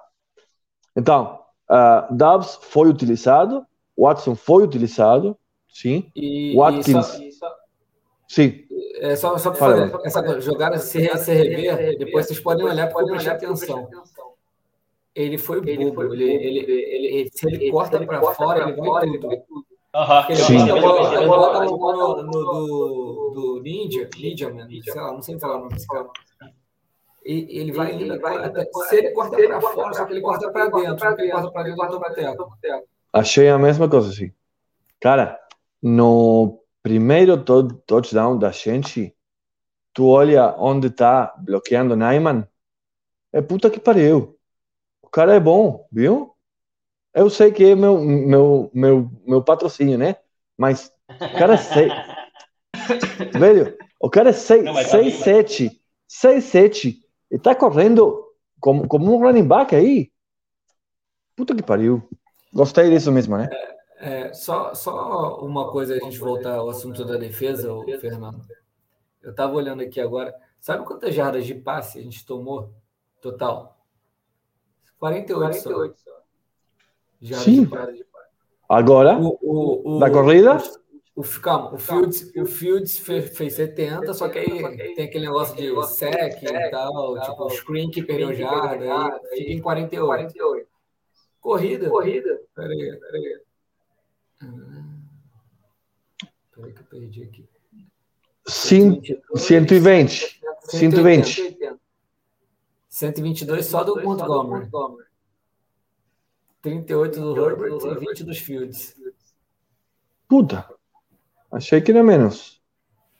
Então, 0.95 1.44
uh, 1.69 2.13
Dubs 2.13 2.59
foi 2.61 2.89
utilizado, 2.89 3.65
Watson 3.97 4.35
foi 4.35 4.63
utilizado, 4.63 5.37
sim. 5.69 6.11
E, 6.15 6.55
Watkins. 6.55 7.19
E 7.19 7.31
só, 7.31 7.55
sim. 8.27 8.65
É, 8.99 9.15
só 9.15 9.37
só 9.37 9.51
para 9.51 9.89
fazer 9.89 10.07
essa 10.07 10.41
jogada 10.41 10.77
se, 10.77 11.17
se 11.17 11.33
rever, 11.33 11.97
depois 11.97 12.27
vocês 12.27 12.39
podem 12.39 12.65
olhar 12.65 12.91
para 12.91 13.05
prestar 13.05 13.33
atenção. 13.33 13.87
Ele 15.13 15.37
foi 15.37 15.59
bobo. 15.59 15.69
Ele, 15.69 15.93
foi 15.93 16.05
ele, 16.05 16.23
ele, 16.23 16.59
ele, 16.59 17.07
ele, 17.07 17.29
se 17.31 17.47
ele, 17.47 17.71
corta 17.71 18.05
para 18.05 18.21
fora, 18.33 18.69
ele 18.69 18.81
vai 18.81 19.05
tudo. 19.17 19.65
Uhum. 19.95 20.25
Ele 20.27 20.35
Sim. 20.35 20.81
bota, 20.81 21.15
ele 21.15 21.27
bota 21.27 21.63
no, 21.63 21.77
no, 21.77 22.23
no, 22.23 22.33
do, 22.33 23.31
do 23.33 23.61
Ninja, 23.61 24.09
Ninja, 24.17 24.51
sei 24.83 25.01
lá, 25.01 25.13
não 25.13 25.21
sei 25.21 25.39
falar 25.39 25.55
o 25.55 25.59
nome 25.59 25.73
desse 25.73 25.87
cara. 25.87 26.09
E 27.25 27.59
ele 27.59 27.71
vai 27.71 27.93
indo, 27.93 28.03
ele 28.03 28.19
vai 28.19 28.37
até, 28.37 28.63
se 28.87 28.95
ele 28.97 29.11
corta 29.11 29.35
para 29.35 29.61
fora, 29.61 29.93
só 29.93 30.05
que 30.05 30.13
ele 30.13 30.21
corta 30.21 30.51
para 30.51 30.65
dentro, 30.65 31.07
ele 31.19 31.31
corta 31.31 31.51
para 31.51 31.63
dentro, 31.63 31.77
corta 31.77 31.99
para 31.99 32.13
dentro. 32.13 32.87
Achei 33.11 33.49
a 33.49 33.57
mesma 33.57 33.89
coisa, 33.89 34.11
sim. 34.11 34.31
Cara, 34.99 35.39
no 35.81 36.59
primeiro 36.83 37.35
touchdown 37.43 38.37
da 38.37 38.51
gente, 38.51 39.15
tu 39.91 40.07
olha 40.07 40.55
onde 40.59 40.89
tá 40.91 41.33
bloqueando 41.39 41.95
Naiman, 41.95 42.47
é 43.33 43.41
puta 43.41 43.69
que 43.71 43.79
pariu 43.79 44.35
cara 45.15 45.33
é 45.33 45.39
bom, 45.39 45.87
viu? 45.89 46.35
Eu 47.13 47.29
sei 47.29 47.49
que 47.49 47.63
é 47.63 47.73
meu, 47.73 47.97
meu, 48.01 48.69
meu, 48.73 49.09
meu 49.25 49.41
patrocínio, 49.41 49.97
né? 49.97 50.17
Mas 50.57 50.91
o 51.09 51.37
cara 51.37 51.53
é 51.53 51.57
seis. 51.57 51.93
Velho, 53.39 53.77
o 53.97 54.09
cara 54.09 54.31
é 54.31 54.33
6, 54.33 54.69
6, 56.43 56.95
7. 57.35 57.39
6, 57.39 57.39
7. 57.39 57.39
E 57.39 57.39
tá 57.39 57.55
correndo 57.55 58.25
como, 58.59 58.87
como 58.87 59.13
um 59.13 59.19
running 59.19 59.47
back 59.47 59.75
aí. 59.75 60.11
Puta 61.35 61.55
que 61.55 61.63
pariu. 61.63 62.01
Gostei 62.53 62.89
disso 62.89 63.11
mesmo, 63.11 63.37
né? 63.37 63.49
É, 63.99 64.33
só, 64.33 64.73
só 64.73 65.39
uma 65.39 65.71
coisa, 65.71 65.95
a 65.95 65.99
gente 65.99 66.19
voltar 66.19 66.55
ao 66.55 66.69
assunto 66.69 67.03
da 67.05 67.17
defesa, 67.17 67.73
o 67.73 67.83
Fernando. 67.99 68.41
Eu 69.21 69.31
estava 69.31 69.53
olhando 69.53 69.81
aqui 69.81 69.99
agora. 69.99 70.33
Sabe 70.59 70.85
quantas 70.85 71.13
jardas 71.13 71.45
de 71.45 71.55
passe 71.55 71.99
a 71.99 72.01
gente 72.01 72.25
tomou 72.25 72.73
total? 73.21 73.77
48, 74.99 75.63
48 75.63 75.99
só. 75.99 76.11
Jardas 77.21 77.45
Sim. 77.45 77.63
de 77.63 77.67
passe. 77.67 78.05
Agora, 78.67 79.17
o, 79.17 79.37
o, 79.41 79.97
o, 79.97 79.99
da 79.99 80.09
corrida? 80.09 80.57
O, 81.15 81.23
calma, 81.39 81.73
o 81.73 81.77
Fields, 81.77 82.29
o 82.35 82.45
Fields 82.45 82.99
fez, 82.99 83.37
fez 83.37 83.53
70, 83.53 84.13
só 84.13 84.27
que 84.27 84.37
aí 84.37 84.95
tem 84.95 85.05
aquele 85.05 85.27
negócio 85.27 85.55
de 85.55 85.87
sec 85.87 86.43
e 86.43 86.69
tal, 86.69 87.17
tipo, 87.21 87.45
o 87.45 87.49
screen 87.49 87.89
que 87.89 88.03
perdeu 88.03 88.33
jarda, 88.33 89.21
aí 89.31 89.37
fica 89.37 89.51
em 89.51 89.61
48. 89.61 90.35
Corrida. 91.39 91.89
Corrida. 91.89 92.41
Peraí, 92.53 92.99
peraí. 92.99 93.39
Peraí 96.53 96.73
que 96.73 96.81
eu 96.81 96.85
perdi 96.85 97.23
aqui. 97.23 97.47
120. 98.47 99.21
120. 99.35 100.41
120. 100.63 101.79
122 102.89 103.65
só 103.65 103.83
do 103.83 104.01
Montgomery. 104.01 104.69
38 106.61 107.19
do 107.19 107.45
Herbert 107.45 107.77
e 107.85 107.99
20 107.99 108.23
dos 108.23 108.39
Fields. 108.39 108.95
Puta. 110.27 110.67
Achei 111.55 111.79
que 111.79 111.91
era 111.91 112.03
menos. 112.03 112.61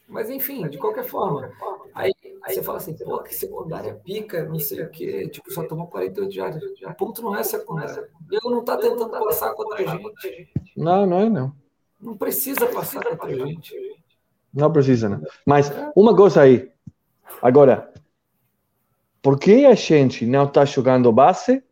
Mas 0.10 0.30
enfim, 0.30 0.68
de 0.68 0.78
qualquer 0.78 1.06
forma. 1.06 1.50
Aí, 1.94 2.14
aí 2.44 2.54
você 2.54 2.62
fala 2.62 2.80
assim, 2.80 2.94
pô, 2.94 3.24
que 3.24 3.34
secundária 3.34 3.96
pica, 3.96 4.44
não 4.44 4.60
sei 4.60 4.84
o 4.84 4.90
quê. 4.90 5.30
Tipo, 5.30 5.52
só 5.52 5.64
tomou 5.64 5.88
48 5.88 6.32
jardas. 6.34 6.64
O 6.84 6.94
ponto 6.96 7.22
não 7.22 7.36
é 7.36 7.44
secundária. 7.44 8.10
Ele 8.30 8.42
não 8.44 8.64
tá 8.64 8.76
tentando 8.76 9.10
passar 9.10 9.54
contra 9.54 9.82
a 9.82 9.96
gente. 9.96 10.50
Não, 10.76 11.06
não 11.06 11.20
é 11.20 11.30
não. 11.30 11.56
Não 12.00 12.18
precisa 12.18 12.68
passar 12.68 13.02
contra 13.04 13.28
a 13.28 13.48
gente. 13.48 13.74
Não 14.54 14.72
precisa, 14.72 15.08
não. 15.08 15.22
Mas 15.46 15.72
uma 15.96 16.14
coisa 16.14 16.42
aí. 16.42 16.70
Agora, 17.42 17.94
por 19.22 19.40
que 19.40 19.66
a 19.66 19.76
gente 19.76 20.26
não 20.26 20.46
está 20.46 20.66
jogando 20.66 21.12
base 21.12 21.64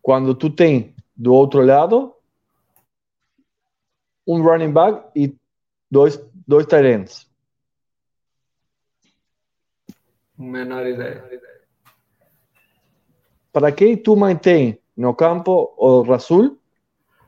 quando 0.00 0.36
tu 0.36 0.48
tem 0.48 0.94
do 1.16 1.34
outro 1.34 1.60
lado 1.60 2.14
um 4.26 4.40
running 4.40 4.72
back 4.72 5.06
e 5.14 5.36
dois, 5.94 6.20
dois 6.46 6.66
tight 6.66 6.86
ends. 6.86 7.30
Menor 10.36 10.84
ideia. 10.86 11.22
Para 13.52 13.70
que 13.70 13.96
tu 13.96 14.16
mantém 14.16 14.80
no 14.96 15.14
campo 15.14 15.72
o 15.78 16.02
Rasul 16.02 16.58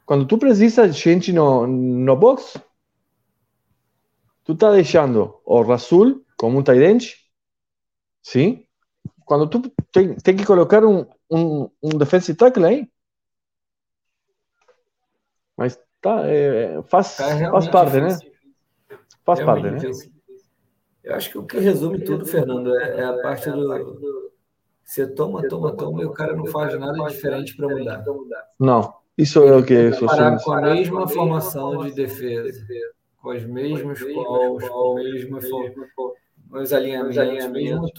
quando 0.05 0.27
tu 0.27 0.37
precisa 0.37 0.89
de 0.89 0.99
gente 0.99 1.33
no, 1.33 1.67
no 1.67 2.17
box? 2.17 2.61
Tu 4.45 4.53
está 4.53 4.73
deixando 4.73 5.41
o 5.45 5.63
Rasul 5.63 6.25
como 6.37 6.59
um 6.59 6.73
end, 6.73 7.15
sim? 8.23 8.67
Quando 9.25 9.49
tu 9.49 9.63
tem, 9.93 10.17
tem 10.17 10.37
que 10.37 10.45
colocar 10.45 10.85
um, 10.85 11.07
um, 11.31 11.71
um 11.83 11.91
defensive 11.91 12.37
tackle 12.37 12.65
aí. 12.65 12.91
Mas 15.57 15.79
tá, 16.01 16.23
é, 16.27 16.83
faz, 16.83 17.19
é 17.21 17.51
faz 17.51 17.69
parte, 17.69 18.01
né? 18.01 18.36
Faz 19.27 19.41
parte, 19.41 19.65
né? 19.65 19.79
Eu 21.03 21.15
acho 21.15 21.31
que 21.31 21.39
o 21.39 21.45
que 21.45 21.59
resume 21.59 22.01
tudo, 22.01 22.25
Fernando, 22.25 22.77
é, 22.79 23.01
é 23.01 23.05
a 23.05 23.15
parte 23.19 23.51
do. 23.51 24.33
Você 24.85 25.05
toma, 25.05 25.47
toma, 25.49 25.77
toma, 25.77 26.03
e 26.03 26.05
o 26.05 26.13
cara 26.13 26.37
não 26.37 26.47
faz 26.47 26.79
nada 26.79 27.05
diferente 27.09 27.57
para 27.57 27.69
mudar. 27.69 28.05
Não, 28.59 28.95
isso 29.19 29.43
é 29.43 29.57
o 29.57 29.65
que 29.65 29.75
eu 29.75 29.95
sou 29.95 30.09
com 30.45 30.53
a 30.53 30.61
mesma 30.61 31.09
formação 31.09 31.85
de 31.85 31.93
defesa, 31.93 32.65
com 33.21 33.31
os 33.31 33.45
mesmos 33.45 34.01
calls, 34.01 34.69
com 34.69 35.01
os 36.53 36.73
alinhamentos, 36.73 37.51
mesmo 37.51 37.91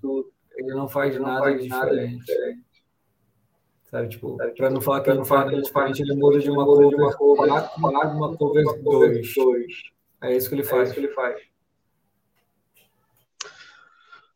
tudo. 0.00 0.30
Ele 0.54 0.74
não 0.74 0.86
faz 0.86 1.18
nada 1.18 1.56
diferente. 1.56 2.24
Sabe, 3.84 4.08
tipo, 4.08 4.36
para 4.56 4.70
não 4.70 4.82
falar 4.82 5.00
que 5.00 5.10
ele 5.10 5.18
não 5.18 5.24
faz 5.24 5.46
nada 5.46 5.62
diferente, 5.62 6.02
ele 6.02 6.14
muda 6.14 6.38
de 6.38 6.50
uma 6.50 6.66
cover 6.66 7.16
4 7.46 7.80
para 7.80 8.08
uma 8.10 8.36
cover 8.36 8.64
2. 8.82 9.93
É 10.24 10.34
isso 10.34 10.48
que 10.48 10.54
ele 10.54 10.64
faz. 10.64 10.90
É 10.90 10.94
que 10.94 11.00
ele 11.00 11.08
faz. 11.08 11.40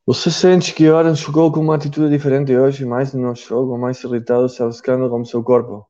Você 0.07 0.31
sente 0.31 0.75
que 0.75 0.89
o 0.89 0.97
Aaron 0.97 1.15
jogou 1.15 1.53
com 1.53 1.61
uma 1.61 1.75
atitude 1.75 2.11
diferente 2.11 2.57
hoje, 2.57 2.85
mais 2.85 3.13
no 3.13 3.35
jogo, 3.35 3.77
mais 3.77 4.03
irritado, 4.03 4.49
se 4.49 4.63
arriscando 4.63 5.09
com 5.11 5.25
seu 5.25 5.43
corpo? 5.43 5.87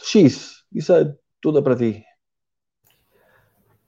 X, 0.00 0.64
isso 0.72 0.92
é 0.92 1.14
tudo 1.40 1.62
para 1.62 1.76
ti. 1.76 2.04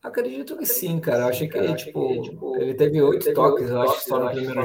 Acredito 0.03 0.57
que 0.57 0.67
sim, 0.67 0.99
cara. 0.99 1.25
Eu 1.25 1.29
achei 1.29 1.49
que, 1.49 1.75
tipo, 1.75 2.23
tipo, 2.23 2.57
ele 2.57 2.75
teve 2.75 3.01
oito 3.03 3.33
toques, 3.35 3.71
eu 3.71 3.83
acho, 3.83 4.09
só 4.09 4.19
no 4.19 4.31
primeiro 4.31 4.65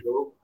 jogo. 0.00 0.34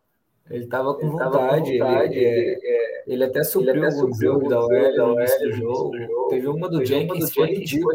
Ele 0.50 0.64
estava 0.64 0.94
com 0.94 1.10
vontade, 1.10 1.70
ele, 1.70 2.18
ele, 2.18 2.58
ele 3.06 3.24
até 3.24 3.42
subiu 3.42 3.84
alguns 3.84 4.20
erros 4.20 4.48
da 4.48 4.60
OL 4.60 4.96
no 4.96 5.20
início 5.20 5.40
do 5.40 5.52
jogo. 5.52 6.28
Teve 6.28 6.46
uma 6.48 6.68
do 6.68 6.84
Jenkins 6.84 7.28
que 7.28 7.34
foi 7.34 7.48
ridícula 7.48 7.94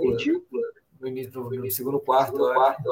no, 1.10 1.18
início, 1.18 1.42
no 1.42 1.72
segundo 1.72 2.00
quarto, 2.00 2.38
quarto 2.38 2.84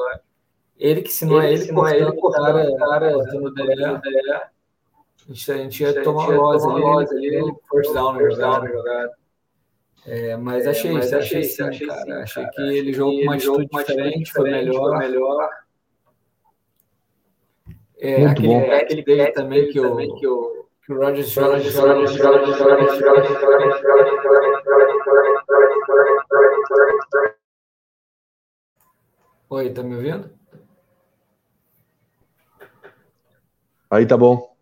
Ele 0.78 1.02
que 1.02 1.12
se 1.12 1.24
não 1.24 1.40
é 1.40 1.52
ele, 1.52 1.72
não 1.72 1.86
é 1.86 1.96
ele, 1.96 2.04
o 2.04 2.30
cara, 2.30 2.76
cara 2.76 3.16
no 3.34 3.52
DE, 3.52 3.84
a 5.28 5.56
gente 5.56 5.82
ia 5.82 6.02
tomar 6.02 6.28
loss 6.28 6.64
ali, 7.12 7.52
first 7.70 7.92
down 7.92 8.12
na 8.12 8.30
jogada. 8.30 9.12
É, 10.06 10.36
mas 10.36 10.68
achei, 10.68 10.90
é, 10.90 10.94
mas 10.94 11.12
achei, 11.12 11.40
achei, 11.40 11.42
sim, 11.42 11.62
achei, 11.64 11.86
cara. 11.86 12.04
Sim, 12.04 12.12
achei 12.12 12.42
cara. 12.44 12.54
que 12.54 12.62
ele 12.62 12.92
jogou 12.92 13.16
com 13.16 13.22
uma 13.22 13.34
atitude 13.34 13.66
diferente, 13.66 14.32
foi 14.32 14.50
melhor. 14.50 14.98
melhor. 14.98 15.50
É, 17.98 18.18
Muito 18.18 18.30
aquele 18.30 18.48
bom. 18.48 18.66
pack 18.68 19.02
dele 19.02 19.32
também 19.32 19.68
que 19.68 19.80
o, 19.80 19.96
que 19.96 20.26
o, 20.28 20.66
que 20.84 20.92
o 20.92 20.96
Rogers 21.00 21.30
joga, 21.30 21.58
joga, 21.58 22.06
joga, 22.06 22.46
joga, 22.52 22.86
Oi, 29.48 29.70
tá 29.70 29.82
me 29.82 29.94
ouvindo? 29.94 30.30
Aí 33.90 34.04
tá 34.06 34.16
bom. 34.16 34.54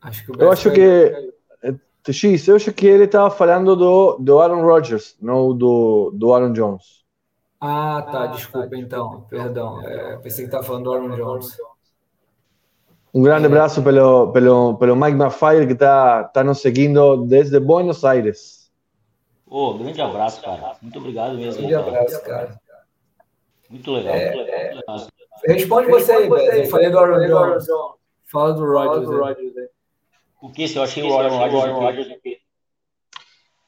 Acho 0.00 0.24
que 0.24 0.42
eu 0.42 0.52
acho 0.52 0.70
que 0.70 1.32
TX, 2.02 2.48
eu 2.48 2.56
acho 2.56 2.72
que 2.72 2.86
ele 2.86 3.04
estava 3.04 3.30
falando 3.30 3.74
do, 3.76 4.16
do 4.18 4.38
Aaron 4.38 4.62
Rodgers, 4.62 5.16
não 5.20 5.56
do, 5.56 6.10
do 6.14 6.32
Aaron 6.32 6.52
Jones. 6.52 7.04
Ah, 7.60 8.06
tá, 8.10 8.26
desculpa 8.26 8.76
então, 8.76 9.26
perdão. 9.28 9.82
É, 9.82 10.16
pensei 10.18 10.44
que 10.44 10.48
estava 10.48 10.62
falando 10.62 10.84
do 10.84 10.92
Aaron 10.92 11.16
Jones. 11.16 11.56
Um 13.12 13.22
grande 13.22 13.44
é. 13.44 13.46
abraço 13.46 13.82
pelo, 13.82 14.30
pelo, 14.32 14.76
pelo 14.76 14.96
Mike 14.96 15.18
McFire, 15.18 15.66
que 15.66 15.72
está 15.72 16.24
tá 16.24 16.44
nos 16.44 16.60
seguindo 16.60 17.24
desde 17.26 17.58
Buenos 17.58 18.04
Aires. 18.04 18.57
Ô, 19.50 19.70
oh, 19.70 19.74
grande 19.78 20.00
abraço, 20.00 20.42
cara. 20.42 20.76
Muito 20.82 20.98
obrigado 20.98 21.34
mesmo. 21.34 21.66
Grande 21.66 21.74
abraço, 21.74 22.22
cara. 22.22 22.60
Muito 23.70 23.90
legal, 23.92 24.14
é, 24.14 24.34
muito 24.34 24.46
legal. 24.46 25.08
É. 25.44 25.52
Responde 25.52 25.90
você 25.90 26.12
aí. 26.12 26.28
Eu 26.28 26.66
falei 26.66 26.90
do 26.90 26.98
Aaron 26.98 27.26
Jones. 27.26 27.66
Fala 28.24 28.52
do 28.52 28.64
Rodgers 28.64 29.08
aí. 29.56 29.68
O 30.40 30.50
que? 30.50 30.68
Se 30.68 30.76
eu 30.76 30.82
achei 30.82 31.02
o 31.02 31.18
Aaron 31.18 31.38
Rodgers? 31.80 32.08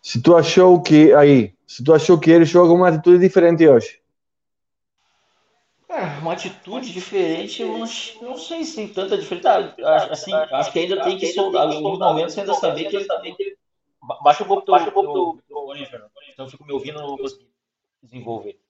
Se 0.03 0.23
tu 0.23 0.37
achou 0.37 0.81
que 0.83 1.13
aí, 1.15 1.55
se 1.67 1.85
tu 1.85 1.93
achou 1.95 2.19
que 2.19 2.31
ele 2.31 2.45
jogou 2.45 2.77
uma 2.77 2.89
atitude 2.89 3.19
diferente 3.19 3.67
hoje. 3.67 4.01
É, 5.89 6.03
uma 6.21 6.35
atitude 6.35 6.93
diferente, 6.93 7.63
eu 7.63 7.69
não, 7.79 7.87
não 8.23 8.39
sei 8.39 8.65
se 8.65 8.77
tem 8.77 8.89
tanta 8.89 9.19
diferença. 9.19 9.75
Assim, 10.11 10.33
acho 10.33 10.73
que 10.73 10.79
ainda 10.79 11.03
tem 11.03 11.19
que 11.19 11.27
soldar. 11.29 11.69
Em 11.71 11.77
alguns 11.77 11.99
momentos 11.99 12.39
ainda 12.39 12.55
saber 12.55 12.85
que 12.85 12.97
ele. 12.97 13.60
Baixa 14.23 14.45
um 14.45 14.47
pouco 14.47 14.65
do, 14.65 14.73
baixa 14.73 14.89
um 14.89 14.93
pouco 14.93 15.13
do, 15.13 15.43
então 16.33 16.47
eu 16.47 16.51
fico 16.51 16.65
me 16.65 16.73
ouvindo, 16.73 16.99
não 16.99 17.17
desenvolver. 18.03 18.61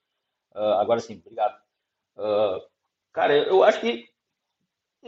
Uh, 0.52 0.74
agora 0.80 1.00
sim, 1.00 1.18
obrigado. 1.18 1.60
Uh, 2.16 2.66
cara, 3.12 3.36
eu 3.36 3.62
acho 3.62 3.80
que 3.80 4.10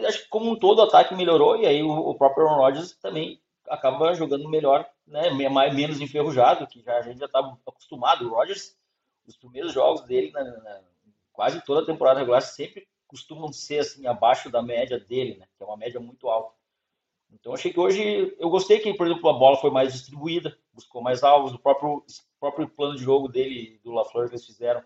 acho 0.06 0.22
que 0.22 0.28
como 0.28 0.50
um 0.50 0.56
todo 0.56 0.78
o 0.78 0.82
ataque 0.82 1.14
melhorou 1.14 1.56
e 1.56 1.66
aí 1.66 1.82
o, 1.82 1.90
o 1.90 2.14
próprio 2.14 2.46
Aaron 2.46 2.60
Rodgers 2.60 2.92
também 2.94 3.42
acaba 3.68 4.14
jogando 4.14 4.48
melhor, 4.48 4.88
né, 5.06 5.30
mais, 5.30 5.74
menos 5.74 6.00
enferrujado, 6.00 6.66
que 6.66 6.80
já, 6.82 6.98
a 6.98 7.02
gente 7.02 7.18
já 7.18 7.26
está 7.26 7.40
acostumado. 7.66 8.26
O 8.26 8.34
Rodgers, 8.34 8.76
os 9.26 9.36
primeiros 9.36 9.72
jogos 9.72 10.02
dele, 10.02 10.30
na, 10.32 10.44
na, 10.44 10.80
quase 11.32 11.64
toda 11.64 11.82
a 11.82 11.86
temporada 11.86 12.20
regular, 12.20 12.42
sempre 12.42 12.86
costumam 13.06 13.52
ser 13.52 13.80
assim 13.80 14.06
abaixo 14.06 14.50
da 14.50 14.62
média 14.62 14.98
dele, 14.98 15.36
né, 15.36 15.46
que 15.56 15.62
é 15.62 15.66
uma 15.66 15.76
média 15.76 16.00
muito 16.00 16.28
alta. 16.28 16.54
Então 17.32 17.54
achei 17.54 17.72
que 17.72 17.80
hoje 17.80 18.34
eu 18.38 18.50
gostei 18.50 18.78
que, 18.78 18.94
por 18.94 19.06
exemplo, 19.06 19.28
a 19.28 19.32
bola 19.32 19.56
foi 19.56 19.70
mais 19.70 19.92
distribuída, 19.92 20.56
buscou 20.72 21.02
mais 21.02 21.22
alvos, 21.22 21.52
o 21.52 21.58
próprio 21.58 22.04
próprio 22.38 22.68
plano 22.68 22.96
de 22.96 23.02
jogo 23.02 23.28
dele 23.28 23.80
do 23.84 23.92
LaFleur 23.92 24.28
que 24.28 24.34
eles 24.34 24.46
fizeram 24.46 24.82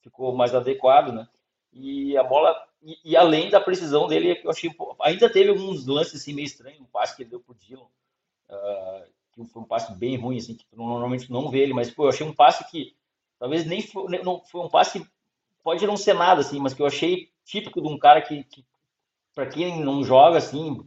ficou 0.00 0.34
mais 0.34 0.54
adequado, 0.54 1.12
né? 1.12 1.28
E 1.72 2.16
a 2.16 2.22
bola 2.22 2.56
e, 2.82 2.98
e, 3.04 3.16
além 3.16 3.50
da 3.50 3.60
precisão 3.60 4.06
dele, 4.06 4.40
eu 4.42 4.50
achei. 4.50 4.70
Ainda 5.02 5.30
teve 5.30 5.50
alguns 5.50 5.86
lances 5.86 6.20
assim, 6.20 6.32
meio 6.32 6.46
estranhos, 6.46 6.80
um 6.80 6.86
passe 6.86 7.14
que 7.14 7.22
ele 7.22 7.30
deu 7.30 7.40
pro 7.40 7.54
Dylan, 7.54 7.82
uh, 7.82 9.04
que 9.32 9.44
foi 9.44 9.62
um 9.62 9.66
passe 9.66 9.94
bem 9.94 10.16
ruim, 10.16 10.38
assim, 10.38 10.54
que 10.54 10.64
normalmente 10.74 11.30
não 11.30 11.50
vê 11.50 11.60
ele, 11.60 11.74
mas 11.74 11.90
pô, 11.90 12.04
eu 12.04 12.08
achei 12.08 12.26
um 12.26 12.34
passe 12.34 12.68
que 12.70 12.96
talvez 13.38 13.66
nem 13.66 13.82
foi, 13.82 14.18
não, 14.22 14.42
foi 14.44 14.62
um 14.62 14.68
passe 14.68 14.98
que 14.98 15.06
pode 15.62 15.86
não 15.86 15.96
ser 15.96 16.14
nada, 16.14 16.40
assim, 16.40 16.58
mas 16.58 16.72
que 16.72 16.80
eu 16.80 16.86
achei 16.86 17.30
típico 17.44 17.82
de 17.82 17.88
um 17.88 17.98
cara 17.98 18.22
que, 18.22 18.44
que 18.44 18.64
para 19.34 19.46
quem 19.46 19.84
não 19.84 20.02
joga 20.02 20.38
assim 20.38 20.84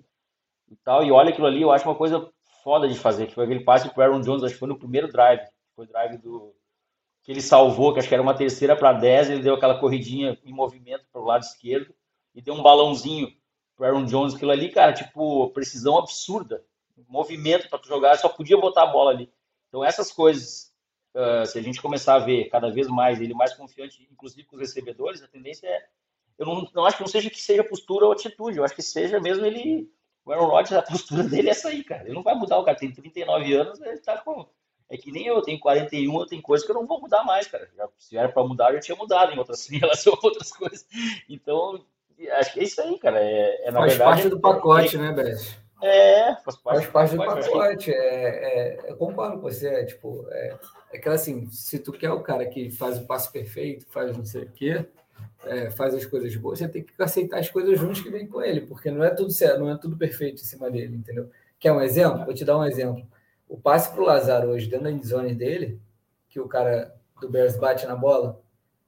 e 0.74 0.78
tal, 0.84 1.04
e 1.04 1.12
olha 1.12 1.30
aquilo 1.30 1.48
ali, 1.48 1.62
eu 1.62 1.72
acho 1.72 1.88
uma 1.88 1.96
coisa 1.96 2.30
foda 2.64 2.88
de 2.88 2.98
fazer, 2.98 3.28
que 3.28 3.36
foi 3.36 3.46
aquele 3.46 3.64
passe 3.64 3.90
pro 3.90 4.02
Aaron 4.02 4.22
Jones, 4.22 4.44
acho 4.44 4.54
que 4.54 4.60
foi 4.60 4.68
no 4.68 4.80
primeiro 4.80 5.08
drive, 5.08 5.42
foi 5.76 5.86
o 5.86 5.88
drive 5.88 6.18
do 6.18 6.54
que 7.24 7.32
ele 7.32 7.42
salvou, 7.42 7.94
que 7.94 8.00
acho 8.00 8.08
que 8.08 8.14
era 8.14 8.22
uma 8.22 8.36
terceira 8.36 8.76
para 8.76 8.92
10, 8.92 9.30
ele 9.30 9.44
deu 9.44 9.56
aquela 9.56 9.80
corridinha 9.80 10.38
em 10.44 10.52
movimento 10.52 11.06
para 11.12 11.22
o 11.22 11.26
lado 11.26 11.44
esquerdo 11.44 11.94
e 12.36 12.42
deu 12.42 12.54
um 12.54 12.62
balãozinho 12.62 13.30
pro 13.76 13.86
Aaron 13.86 14.06
Jones, 14.06 14.36
aquilo 14.36 14.52
ali, 14.52 14.70
cara, 14.70 14.94
tipo, 14.94 15.50
precisão 15.52 15.98
absurda, 15.98 16.64
movimento 17.08 17.70
para 17.70 17.80
tu 17.80 17.88
jogar, 17.88 18.18
só 18.18 18.28
podia 18.28 18.58
botar 18.58 18.84
a 18.84 18.88
bola 18.88 19.12
ali. 19.12 19.32
Então 19.70 19.84
essas 19.84 20.12
coisas, 20.12 20.74
uh, 21.16 21.46
se 21.46 21.58
a 21.58 21.62
gente 21.62 21.82
começar 21.82 22.16
a 22.16 22.20
ver 22.20 22.50
cada 22.50 22.70
vez 22.70 22.88
mais 22.88 23.22
ele 23.22 23.34
mais 23.34 23.54
confiante, 23.54 24.08
inclusive 24.12 24.46
com 24.46 24.56
os 24.56 24.62
recebedores, 24.62 25.22
a 25.22 25.28
tendência 25.28 25.68
é, 25.68 25.86
eu 26.38 26.46
não, 26.46 26.68
não 26.74 26.86
acho 26.86 26.98
que 26.98 27.04
não 27.04 27.08
seja 27.08 27.30
que 27.30 27.42
seja 27.42 27.64
postura 27.64 28.06
ou 28.06 28.12
atitude, 28.12 28.58
eu 28.58 28.64
acho 28.64 28.76
que 28.76 28.82
seja 28.82 29.20
mesmo 29.20 29.46
ele, 29.46 29.90
o 30.26 30.32
Aaron 30.32 30.48
Rodgers, 30.48 30.74
a 30.74 30.82
postura 30.82 31.24
dele 31.24 31.50
é 31.50 31.52
essa 31.52 31.70
aí, 31.70 31.84
cara, 31.84 32.04
ele 32.04 32.14
não 32.14 32.24
vai 32.24 32.36
mudar, 32.36 32.60
o 32.60 32.64
cara 32.64 32.78
tem 32.78 32.92
39 32.92 33.54
anos, 33.54 33.82
ele 33.82 33.98
tá 33.98 34.18
com 34.18 34.48
é 34.94 34.98
que 34.98 35.12
nem 35.12 35.26
eu, 35.26 35.42
tenho 35.42 35.60
41, 35.60 36.20
eu 36.20 36.26
tenho 36.28 36.42
coisas 36.42 36.64
que 36.64 36.72
eu 36.72 36.76
não 36.76 36.86
vou 36.86 37.02
mudar 37.02 37.24
mais, 37.24 37.48
cara. 37.48 37.68
Já, 37.76 37.90
se 37.98 38.16
era 38.16 38.30
para 38.30 38.44
mudar, 38.44 38.70
eu 38.70 38.76
já 38.76 38.82
tinha 38.82 38.96
mudado 38.96 39.32
em, 39.34 39.40
outras, 39.40 39.68
em 39.72 39.80
relação 39.80 40.14
a 40.14 40.20
outras 40.22 40.52
coisas. 40.52 40.86
Então, 41.28 41.84
acho 42.34 42.54
que 42.54 42.60
é 42.60 42.64
isso 42.64 42.80
aí, 42.80 43.00
cara. 43.00 43.20
É, 43.20 43.68
é 43.68 43.72
na 43.72 43.80
faz 43.80 43.94
verdade, 43.94 44.12
parte 44.12 44.30
do 44.30 44.40
pacote, 44.40 44.96
é, 44.96 45.00
né, 45.00 45.12
Bess? 45.12 45.58
É, 45.82 46.36
faz 46.36 46.58
parte, 46.58 46.88
faz 46.88 46.92
parte 46.92 47.12
do 47.12 47.18
pacote. 47.18 47.50
pacote. 47.50 47.92
É, 47.92 47.98
é, 47.98 48.92
eu 48.92 48.96
concordo 48.98 49.38
com 49.38 49.42
você. 49.42 49.68
É, 49.68 49.86
tipo, 49.86 50.28
é, 50.30 50.58
é 50.92 50.98
aquela 50.98 51.16
assim, 51.16 51.50
se 51.50 51.80
tu 51.80 51.92
quer 51.92 52.12
o 52.12 52.22
cara 52.22 52.46
que 52.46 52.70
faz 52.70 53.00
o 53.00 53.08
passo 53.08 53.32
perfeito, 53.32 53.88
faz 53.90 54.16
não 54.16 54.24
sei 54.24 54.44
o 54.44 54.52
quê, 54.52 54.86
é, 55.46 55.70
faz 55.72 55.94
as 55.94 56.06
coisas 56.06 56.36
boas, 56.36 56.60
você 56.60 56.68
tem 56.68 56.84
que 56.84 56.94
aceitar 57.00 57.40
as 57.40 57.50
coisas 57.50 57.80
juntos 57.80 58.02
que 58.02 58.10
vem 58.10 58.28
com 58.28 58.42
ele, 58.42 58.62
porque 58.62 58.90
não 58.90 59.04
é 59.04 59.10
tudo 59.10 59.32
certo, 59.32 59.60
não 59.60 59.70
é 59.70 59.78
tudo 59.78 59.98
perfeito 59.98 60.42
em 60.42 60.46
cima 60.46 60.70
dele, 60.70 60.96
entendeu? 60.96 61.30
Quer 61.60 61.72
um 61.72 61.82
exemplo? 61.82 62.26
Vou 62.26 62.34
te 62.34 62.46
dar 62.46 62.58
um 62.58 62.66
exemplo. 62.66 63.06
O 63.48 63.58
passe 63.58 63.92
para 63.92 64.02
o 64.02 64.06
Lazaro 64.06 64.50
hoje, 64.50 64.68
dentro 64.68 64.86
da 64.86 64.92
endzone 64.92 65.34
dele, 65.34 65.80
que 66.30 66.40
o 66.40 66.48
cara 66.48 66.94
do 67.22 67.30
Bears 67.30 67.58
bate 67.58 67.86
na 67.86 67.96
bola, 67.96 68.42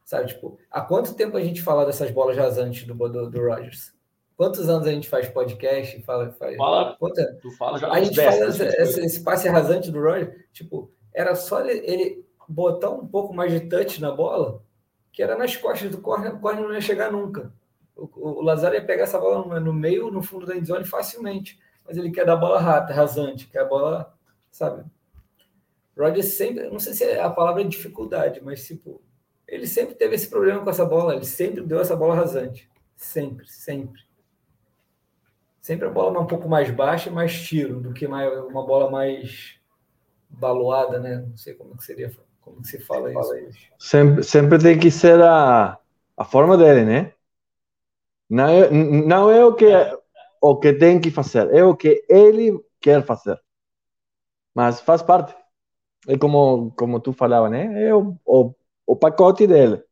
sabe? 0.04 0.28
Tipo, 0.28 0.58
há 0.70 0.82
quanto 0.82 1.14
tempo 1.14 1.38
a 1.38 1.44
gente 1.44 1.62
fala 1.62 1.86
dessas 1.86 2.12
bolas 2.12 2.36
rasantes 2.36 2.86
do, 2.86 2.94
do, 2.94 3.30
do 3.30 3.40
Rogers? 3.40 3.94
Quantos 4.36 4.68
anos 4.68 4.88
a 4.88 4.92
gente 4.92 5.08
faz 5.08 5.30
podcast 5.30 5.98
e 5.98 6.02
fala. 6.02 6.32
Faz, 6.34 6.58
fala 6.58 6.96
quanto, 7.00 7.22
tu 7.42 7.52
fala 7.52 7.80
já 7.80 7.90
A 7.90 8.04
gente 8.04 8.16
fala 8.16 8.48
esse, 8.48 8.64
esse, 8.64 9.02
esse, 9.02 9.24
passe 9.24 9.48
rasante 9.48 9.90
do 9.92 10.02
Rogers, 10.02 10.36
tipo, 10.52 10.92
era 11.14 11.36
só 11.36 11.62
ele, 11.62 11.86
ele, 11.86 12.26
botar 12.48 12.90
um 12.90 13.08
pouco 13.08 13.34
mais 13.34 13.52
de 13.52 13.62
touch 13.62 14.02
na 14.02 14.12
bola, 14.12 14.62
que 15.16 15.24
era 15.24 15.38
nas 15.38 15.56
costas 15.56 15.90
do 15.90 16.02
corner, 16.02 16.36
o 16.36 16.40
corner 16.40 16.62
não 16.62 16.74
ia 16.74 16.82
chegar 16.82 17.10
nunca. 17.10 17.50
O, 17.96 18.10
o, 18.14 18.42
Lazaro 18.42 18.76
ia 18.76 18.86
pegar 18.86 19.04
essa 19.04 19.18
bola 19.18 19.62
no, 19.62 19.72
meio, 19.72 20.12
no 20.12 20.22
fundo 20.22 20.46
da 20.46 20.58
endzone 20.58 20.84
facilmente. 20.84 21.58
Mas 21.88 21.96
ele 21.96 22.12
quer 22.12 22.26
dar 22.26 22.36
bola 22.36 22.60
rata, 22.60 22.94
rasante, 22.94 23.48
quer 23.48 23.60
a 23.60 23.66
bola 23.66 24.14
sabe? 24.52 24.84
Rodgers 25.98 26.34
sempre, 26.34 26.70
não 26.70 26.80
sei 26.80 26.94
se 26.94 27.06
é 27.06 27.22
a 27.22 27.30
palavra 27.30 27.62
é 27.62 27.66
dificuldade, 27.66 28.42
mas 28.44 28.68
tipo, 28.68 29.02
ele 29.48 29.66
sempre 29.66 29.96
teve 29.96 30.16
esse 30.16 30.30
problema 30.30 30.62
com 30.62 30.70
essa 30.70 30.84
bola, 30.86 31.16
ele 31.16 31.24
sempre 31.24 31.62
deu 31.62 31.80
essa 31.80 31.96
bola 31.96 32.14
rasante. 32.14 32.70
Sempre, 32.98 33.48
sempre. 33.48 34.02
Sempre 35.62 35.88
a 35.88 35.92
bola 35.92 36.20
um 36.20 36.28
pouco 36.28 36.50
mais 36.50 36.70
baixa 36.70 37.10
e 37.10 37.14
mais 37.14 37.42
tiro 37.42 37.80
do 37.80 37.94
que 37.94 38.06
uma 38.06 38.66
bola 38.66 38.92
mais 38.92 39.58
baloada, 40.30 41.00
né? 41.00 41.26
Não 41.30 41.38
sei 41.38 41.54
como 41.54 41.78
que 41.78 41.86
seria, 41.86 42.12
como 42.46 42.62
que 42.62 42.68
se 42.68 42.80
fala 42.80 43.12
isso. 43.12 43.58
Sempre, 43.80 44.24
sempre 44.24 44.60
tem 44.60 44.78
que 44.78 44.92
ser 44.92 45.20
a, 45.22 45.78
a 46.16 46.24
forma 46.24 46.56
dele, 46.56 46.86
né? 46.86 47.12
Não 48.30 48.48
é, 48.48 48.70
não 48.70 49.32
é 49.32 49.44
o 49.44 49.54
que 49.54 49.66
o 50.40 50.56
que 50.58 50.74
tem 50.74 51.02
que 51.02 51.10
fazer, 51.10 51.52
é 51.54 51.64
o 51.64 51.76
que 51.76 52.06
ele 52.08 52.60
quer 52.80 53.04
fazer. 53.04 53.40
Mas 54.54 54.80
faz 54.80 55.02
parte. 55.02 55.36
É 56.08 56.16
como, 56.18 56.72
como 56.78 57.00
tu 57.00 57.12
falava, 57.12 57.50
né? 57.50 57.88
É 57.88 57.96
o, 57.96 58.16
o, 58.24 58.54
o 58.86 58.96
pacote 58.96 59.48
dele. 59.48 59.84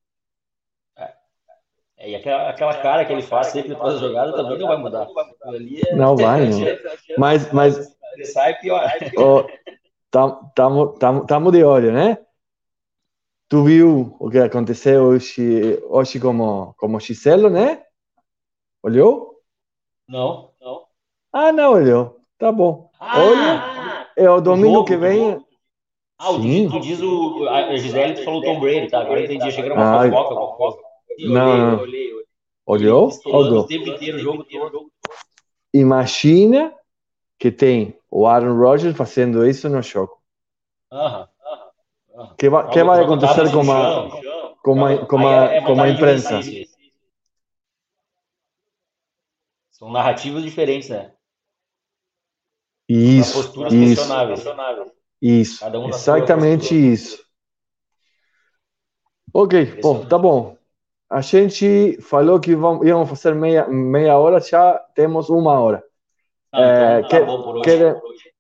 É, 0.96 2.12
e 2.12 2.16
aquela, 2.16 2.50
aquela 2.50 2.82
cara 2.82 3.04
que 3.04 3.12
ele 3.12 3.24
faz 3.24 3.48
sempre 3.48 3.70
depois 3.70 3.96
da 3.96 4.00
jogada 4.00 4.32
também 4.36 4.60
não 4.60 4.68
vai 4.68 4.78
mudar. 4.78 5.08
É... 5.08 5.96
Não 5.96 6.16
vai, 6.16 6.48
não. 6.48 6.60
Mas, 7.18 7.52
mas 7.52 7.98
ele 8.14 8.26
sai 8.26 8.60
pior. 8.60 8.88
Estamos 10.06 11.52
de 11.52 11.64
olho, 11.64 11.92
né? 11.92 12.23
Tu 13.54 13.64
viu 13.64 14.16
o 14.20 14.32
que 14.32 14.40
aconteceu 14.40 15.04
hoje, 15.04 15.80
hoje 15.88 16.20
como, 16.20 16.74
como 16.74 17.00
Giselo, 17.00 17.52
né? 17.52 17.84
Olhou? 18.82 19.44
Não, 20.08 20.50
não. 20.60 20.86
Ah, 21.32 21.52
não 21.52 21.74
olhou. 21.74 22.20
Tá 22.40 22.52
bom. 22.52 22.90
Ah, 23.00 23.20
Olha. 23.20 24.08
É 24.18 24.28
o 24.28 24.42
domingo 24.42 24.78
jogo, 24.78 24.88
que 24.88 24.98
vem. 24.98 25.46
Ah, 26.18 26.32
o 26.32 26.42
Sim. 26.42 26.68
tu 26.68 26.80
diz 26.80 27.00
o. 27.00 27.48
A 27.48 27.78
Gisele 27.78 28.16
tu 28.16 28.24
falou 28.24 28.42
Tom 28.42 28.60
Brady, 28.60 28.88
tá? 28.88 29.02
Agora 29.02 29.20
eu 29.20 29.26
entendi. 29.26 29.62
Era 29.62 29.74
uma 29.76 30.04
ah, 30.04 30.10
fofoca, 30.10 30.58
coisa. 30.58 30.78
Não. 31.20 31.78
Olhei, 31.78 32.12
olhei, 32.12 32.26
Olhou? 32.66 33.12
Olhou? 33.28 33.68
Imagina 35.72 36.74
que 37.38 37.52
tem 37.52 37.96
o 38.10 38.26
Aaron 38.26 38.58
Rodgers 38.58 38.98
fazendo 38.98 39.46
isso 39.46 39.70
no 39.70 39.84
jogo. 39.84 40.18
Aham. 40.92 41.30
O 42.14 42.36
que 42.36 42.48
vai, 42.48 42.70
que 42.70 42.84
vai 42.84 43.04
acontecer 43.04 43.52
com 43.52 43.72
a, 43.72 44.10
com 44.62 44.86
a, 44.86 45.06
com 45.08 45.28
a, 45.28 45.62
com 45.66 45.82
a 45.82 45.90
imprensa? 45.90 46.40
São 49.72 49.92
narrativas 49.92 50.44
diferentes, 50.44 50.90
né? 50.90 51.12
Isso, 52.88 53.40
isso, 53.72 54.12
isso, 55.22 55.66
um 55.66 55.90
exatamente 55.90 56.76
isso. 56.76 57.24
Ok, 59.34 59.80
bom, 59.82 60.06
tá 60.06 60.18
bom. 60.18 60.56
A 61.10 61.22
gente 61.22 62.00
falou 62.02 62.40
que 62.40 62.56
vamos, 62.56 62.86
íamos 62.86 63.10
fazer 63.10 63.34
meia, 63.34 63.68
meia 63.68 64.18
hora, 64.18 64.40
já 64.40 64.78
temos 64.94 65.30
uma 65.30 65.60
hora. 65.60 65.84
Ah, 66.52 66.62
é, 66.62 67.00
então, 67.00 67.10
tá 67.10 67.26
bom 67.26 67.62
querem, 67.62 67.96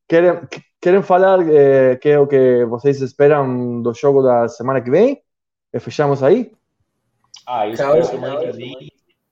querem, 0.07 0.47
querem 0.83 1.01
falar 1.01 1.39
é, 1.49 1.95
que 1.95 2.09
é 2.09 2.19
o 2.19 2.27
que 2.27 2.65
vocês 2.65 2.99
esperam 2.99 3.81
do 3.81 3.93
jogo 3.93 4.21
da 4.21 4.49
semana 4.49 4.81
que 4.81 4.91
vem? 4.91 5.23
E 5.71 5.79
fechamos 5.79 6.21
aí? 6.21 6.53
Ah, 7.47 7.65
isso 7.67 7.81
é 7.81 8.03
semana 8.03 8.37
que 8.41 8.51
vem 8.51 8.89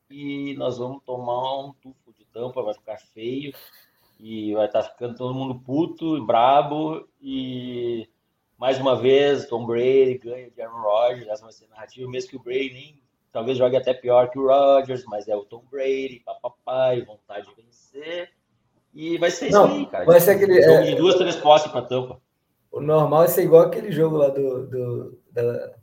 e 0.09 0.55
nós 0.57 0.77
vamos 0.77 1.03
tomar 1.03 1.59
um 1.59 1.73
tufo 1.73 2.13
de 2.17 2.23
tampa, 2.25 2.63
vai 2.63 2.73
ficar 2.73 2.97
feio 2.97 3.53
e 4.17 4.53
vai 4.53 4.65
estar 4.65 4.83
tá 4.83 4.89
ficando 4.91 5.15
todo 5.17 5.33
mundo 5.33 5.59
puto 5.59 6.17
e 6.17 6.25
brabo 6.25 7.05
e 7.21 8.07
mais 8.57 8.79
uma 8.79 8.95
vez 8.95 9.45
Tom 9.47 9.65
Brady 9.65 10.19
ganha 10.19 10.49
de 10.49 10.61
Aaron 10.61 10.81
Rodgers, 10.81 11.27
essa 11.27 11.43
vai 11.43 11.51
ser 11.51 11.67
narrativa, 11.67 12.09
mesmo 12.09 12.29
que 12.29 12.37
o 12.37 12.43
Brady 12.43 12.73
nem, 12.73 13.01
talvez 13.29 13.57
jogue 13.57 13.75
até 13.75 13.93
pior 13.93 14.29
que 14.29 14.39
o 14.39 14.47
Rodgers, 14.47 15.03
mas 15.05 15.27
é 15.27 15.35
o 15.35 15.43
Tom 15.43 15.65
Brady, 15.69 16.23
papai, 16.25 17.01
vontade 17.01 17.45
de 17.47 17.61
vencer 17.61 18.31
e 18.93 19.17
vai 19.17 19.31
ser 19.31 19.51
Não, 19.51 19.65
isso 19.65 19.75
aí, 19.75 19.85
cara. 19.87 20.05
Vai 20.05 20.19
ser 20.19 20.31
aquele 20.31 20.61
jogo 20.61 20.77
é, 20.77 20.83
de 20.83 20.95
duas, 20.95 21.15
três 21.15 21.35
postes 21.35 21.71
para 21.71 21.81
tampa. 21.81 22.21
O 22.71 22.81
normal 22.81 23.23
é 23.23 23.27
ser 23.27 23.43
igual 23.43 23.63
aquele 23.63 23.91
jogo 23.91 24.17
lá 24.17 24.29
do, 24.29 24.67
do 24.67 25.19
da, 25.31 25.73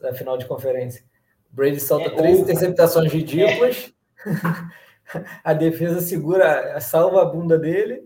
da, 0.00 0.14
final 0.14 0.36
de 0.36 0.46
conferência. 0.46 1.04
Brady 1.50 1.80
solta 1.80 2.08
é, 2.08 2.10
três 2.10 2.36
ou... 2.36 2.42
interceptações 2.42 3.12
ridículas. 3.12 3.92
É. 4.26 4.68
a 5.44 5.52
defesa 5.52 6.00
segura, 6.00 6.78
salva 6.80 7.22
a 7.22 7.24
bunda 7.24 7.58
dele, 7.58 8.02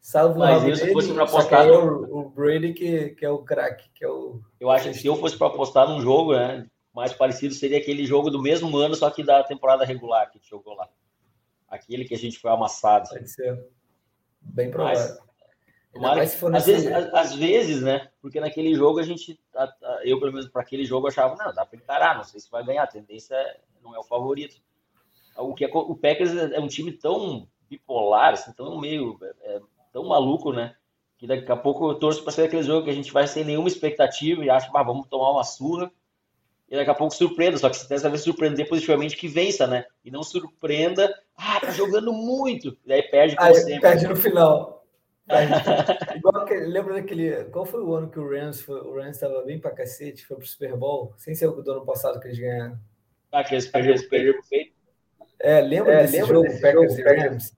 salva 0.00 0.38
Mas 0.38 0.62
rabo 0.62 0.74
dele, 0.74 0.92
fosse 0.92 1.12
para 1.12 1.24
apostar 1.24 1.66
é 1.66 1.72
o, 1.72 2.18
o, 2.18 2.30
Brady 2.30 2.72
que, 2.72 3.10
que 3.10 3.24
é 3.24 3.30
o 3.30 3.38
craque, 3.38 3.90
que 3.94 4.04
é 4.04 4.08
o... 4.08 4.40
Eu 4.60 4.70
acho 4.70 4.88
que 4.88 4.94
se 4.94 5.06
eu 5.06 5.16
fosse 5.16 5.36
para 5.36 5.48
apostar 5.48 5.88
num 5.88 6.00
jogo, 6.00 6.34
né, 6.34 6.66
mais 6.94 7.12
parecido 7.12 7.54
seria 7.54 7.78
aquele 7.78 8.04
jogo 8.04 8.30
do 8.30 8.40
mesmo 8.40 8.76
ano, 8.76 8.94
só 8.94 9.10
que 9.10 9.24
da 9.24 9.42
temporada 9.42 9.84
regular 9.84 10.30
que 10.30 10.38
a 10.38 10.40
gente 10.40 10.50
jogou 10.50 10.74
lá. 10.74 10.88
Aquele 11.72 12.04
que 12.04 12.14
a 12.14 12.18
gente 12.18 12.38
foi 12.38 12.50
amassado. 12.50 13.08
Pode 13.08 13.28
ser. 13.28 13.66
Bem 14.40 14.70
provável. 14.70 15.16
Mas, 15.94 16.42
às, 16.42 16.66
vezes, 16.66 16.90
às, 16.90 17.14
às, 17.14 17.34
vezes, 17.34 17.82
né? 17.82 18.08
Porque 18.20 18.40
naquele 18.40 18.74
jogo 18.74 18.98
a 18.98 19.02
gente, 19.02 19.38
eu 20.04 20.18
pelo 20.18 20.32
menos 20.32 20.48
para 20.48 20.62
aquele 20.62 20.84
jogo 20.84 21.08
achava, 21.08 21.36
não, 21.36 21.52
dá 21.52 21.66
para 21.66 21.78
encarar, 21.78 22.16
não 22.16 22.24
sei 22.24 22.40
se 22.40 22.50
vai 22.50 22.64
ganhar, 22.64 22.84
a 22.84 22.86
tendência 22.86 23.34
é, 23.34 23.60
não 23.82 23.94
é 23.94 23.98
o 23.98 24.02
favorito 24.02 24.56
o 25.36 25.54
que 25.54 25.64
é, 25.64 25.70
o 25.72 25.94
Packers 25.94 26.34
é 26.34 26.60
um 26.60 26.68
time 26.68 26.92
tão 26.92 27.48
bipolar, 27.68 28.34
assim, 28.34 28.52
tão 28.52 28.78
meio 28.78 29.18
é, 29.42 29.60
tão 29.92 30.04
maluco, 30.04 30.52
né? 30.52 30.74
Que 31.16 31.26
daqui 31.26 31.50
a 31.50 31.56
pouco 31.56 31.90
eu 31.90 31.94
torço 31.94 32.22
para 32.22 32.32
ser 32.32 32.42
aquele 32.42 32.62
jogo 32.62 32.84
que 32.84 32.90
a 32.90 32.94
gente 32.94 33.12
vai 33.12 33.26
sem 33.26 33.44
nenhuma 33.44 33.68
expectativa 33.68 34.44
e 34.44 34.50
acha, 34.50 34.70
ah, 34.74 34.82
vamos 34.82 35.06
tomar 35.08 35.30
uma 35.30 35.44
surra. 35.44 35.90
E 36.72 36.76
daqui 36.76 36.90
a 36.90 36.94
pouco 36.94 37.14
surpreenda. 37.14 37.58
Só 37.58 37.68
que 37.68 37.86
dessa 37.86 38.08
vez 38.08 38.22
surpreender 38.22 38.66
positivamente, 38.66 39.14
que 39.14 39.28
vença, 39.28 39.66
né? 39.66 39.84
E 40.02 40.10
não 40.10 40.22
surpreenda, 40.22 41.14
ah, 41.36 41.60
tá 41.60 41.70
jogando 41.70 42.14
muito. 42.14 42.68
E 42.82 42.88
daí 42.88 43.02
perde 43.02 43.36
como 43.36 43.48
Aí 43.50 43.54
sempre. 43.56 43.80
perde 43.80 44.08
no 44.08 44.16
final. 44.16 44.82
Perde. 45.28 45.52
Igual 46.16 46.46
que, 46.46 46.54
lembra 46.54 46.94
daquele. 46.94 47.44
Qual 47.44 47.66
foi 47.66 47.82
o 47.82 47.94
ano 47.94 48.08
que 48.08 48.18
o 48.18 48.26
Rams 48.26 48.62
foi, 48.62 48.80
o 48.80 48.94
Rams 48.94 49.16
estava 49.16 49.42
bem 49.42 49.60
pra 49.60 49.70
cacete, 49.70 50.24
foi 50.24 50.38
pro 50.38 50.46
Super 50.46 50.74
Bowl? 50.74 51.12
Sem 51.18 51.34
ser 51.34 51.46
o 51.48 51.60
do 51.60 51.72
ano 51.72 51.84
passado 51.84 52.18
que 52.18 52.28
eles 52.28 52.38
ganharam. 52.38 52.78
Ah, 53.30 53.44
que 53.44 53.54
eles 53.54 53.66
perderam, 53.66 54.00
pro 54.00 54.48
peito. 54.48 54.72
É, 55.38 55.60
lembra 55.60 55.92
É, 55.92 56.02
desse 56.02 56.16
lembra 56.16 56.34
jogo, 56.34 56.48
desse 56.48 56.62
Packers 56.62 56.96
jogo, 56.96 57.08
e 57.10 57.16
Rams? 57.18 57.52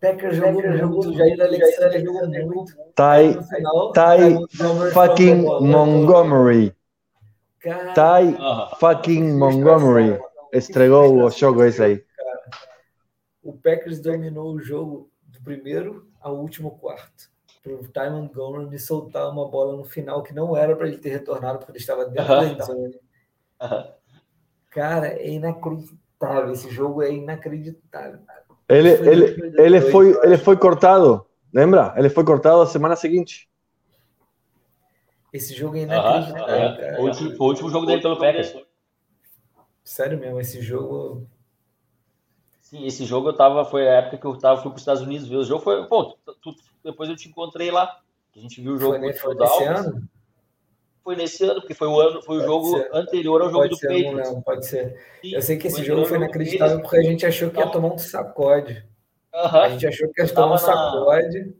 Packers 0.00 0.36
jogou 0.36 0.62
muito, 0.62 1.08
o 1.08 1.12
Jair 1.12 1.40
Alexander 1.40 2.04
jogou 2.04 2.28
muito. 2.28 2.72
Ty, 2.94 3.34
Ty 3.94 4.92
fucking 4.92 5.42
bola. 5.42 5.60
Montgomery. 5.60 6.77
Cara, 7.60 7.92
Ty 7.92 8.36
fucking 8.78 9.36
Montgomery. 9.36 10.20
Estregou 10.52 11.24
o 11.24 11.30
jogo 11.30 11.64
esse 11.64 11.82
aí. 11.82 12.04
o 13.42 13.52
Packers 13.52 14.00
dominou 14.00 14.54
o 14.54 14.60
jogo 14.60 15.10
do 15.22 15.42
primeiro 15.42 16.08
ao 16.20 16.36
último 16.36 16.78
quarto. 16.78 17.30
Para 17.62 17.72
o 17.74 17.88
Ty 17.88 18.10
Montgomery 18.10 18.78
soltar 18.78 19.30
uma 19.30 19.48
bola 19.48 19.76
no 19.76 19.84
final 19.84 20.22
que 20.22 20.32
não 20.32 20.56
era 20.56 20.74
para 20.74 20.88
ele 20.88 20.98
ter 20.98 21.10
retornado, 21.10 21.58
porque 21.58 21.72
ele 21.72 21.78
estava 21.78 22.06
dentro 22.06 22.32
Aham. 22.32 22.40
da 22.40 22.52
endzone. 22.52 23.00
Aham. 23.60 23.92
Cara, 24.70 25.08
é 25.08 25.28
inacreditável. 25.28 26.52
Esse 26.52 26.70
jogo 26.70 27.02
é 27.02 27.12
inacreditável. 27.12 28.20
Ele, 28.68 28.90
ele, 28.90 29.54
ele, 29.58 29.80
foi, 29.80 30.18
ele 30.22 30.36
foi 30.36 30.56
cortado, 30.56 31.26
lembra? 31.52 31.94
Ele 31.96 32.10
foi 32.10 32.24
cortado 32.24 32.60
a 32.60 32.66
semana 32.66 32.96
seguinte. 32.96 33.48
Esse 35.32 35.54
jogo 35.54 35.76
é 35.76 35.84
Aham, 35.84 35.92
inacreditável, 36.20 36.76
cara. 36.76 36.96
Foi 36.96 37.04
o 37.04 37.08
último- 37.08 37.36
foi 37.36 37.46
o 37.46 37.50
último 37.50 37.70
jogo 37.70 37.86
dele 37.86 38.02
pelo 38.02 38.18
Packers. 38.18 38.56
Sério 39.84 40.18
mesmo, 40.18 40.40
esse 40.40 40.60
jogo. 40.62 41.26
Sim, 42.60 42.86
esse 42.86 43.04
jogo 43.06 43.30
eu 43.30 43.32
tava, 43.32 43.64
foi 43.64 43.88
a 43.88 43.94
época 43.94 44.18
que 44.18 44.26
eu 44.26 44.36
tava, 44.38 44.60
fui 44.60 44.70
para 44.70 44.76
os 44.76 44.82
Estados 44.82 45.02
Unidos 45.02 45.26
ver 45.28 45.36
o 45.36 45.44
jogo. 45.44 45.62
Foi, 45.62 45.86
pô, 45.86 46.16
tu- 46.24 46.34
tu- 46.42 46.54
depois 46.84 47.08
eu 47.08 47.16
te 47.16 47.28
encontrei 47.28 47.70
lá. 47.70 48.00
A 48.36 48.38
gente 48.38 48.60
viu 48.60 48.74
o 48.74 48.78
jogo 48.78 48.98
Foi, 48.98 49.12
foi 49.14 49.34
nesse 49.34 49.64
ano? 49.64 50.08
Foi 51.02 51.16
nesse 51.16 51.44
ano, 51.44 51.60
porque 51.60 51.72
foi 51.74 51.88
o 51.88 51.98
ano, 51.98 52.22
foi 52.22 52.36
o 52.36 52.40
jogo 52.42 52.76
ser. 52.76 52.90
anterior 52.92 53.40
ao 53.40 53.48
jogo 53.50 53.68
Pode 53.68 53.80
do 53.80 53.88
não 53.88 53.94
Patriots. 53.94 54.28
lembro, 54.28 54.42
pode 54.42 54.66
ser. 54.66 55.00
Sim, 55.22 55.34
Eu 55.34 55.42
sei 55.42 55.56
que 55.56 55.66
esse 55.68 55.76
foi 55.76 55.84
jogo 55.86 56.00
foi 56.02 56.08
jogo 56.10 56.24
inacreditável 56.24 56.80
porque 56.82 56.96
a 56.98 57.02
gente 57.02 57.24
achou 57.26 57.50
que 57.50 57.58
ia 57.58 57.66
tomar 57.68 57.88
um 57.94 57.98
sacode. 57.98 58.86
Aham. 59.34 59.60
A 59.62 59.68
gente 59.70 59.86
achou 59.86 60.12
que 60.12 60.20
ia 60.20 60.28
tomar 60.28 60.54
um 60.54 60.58
Tava 60.58 60.74
na- 60.74 60.90
sacode. 60.90 61.56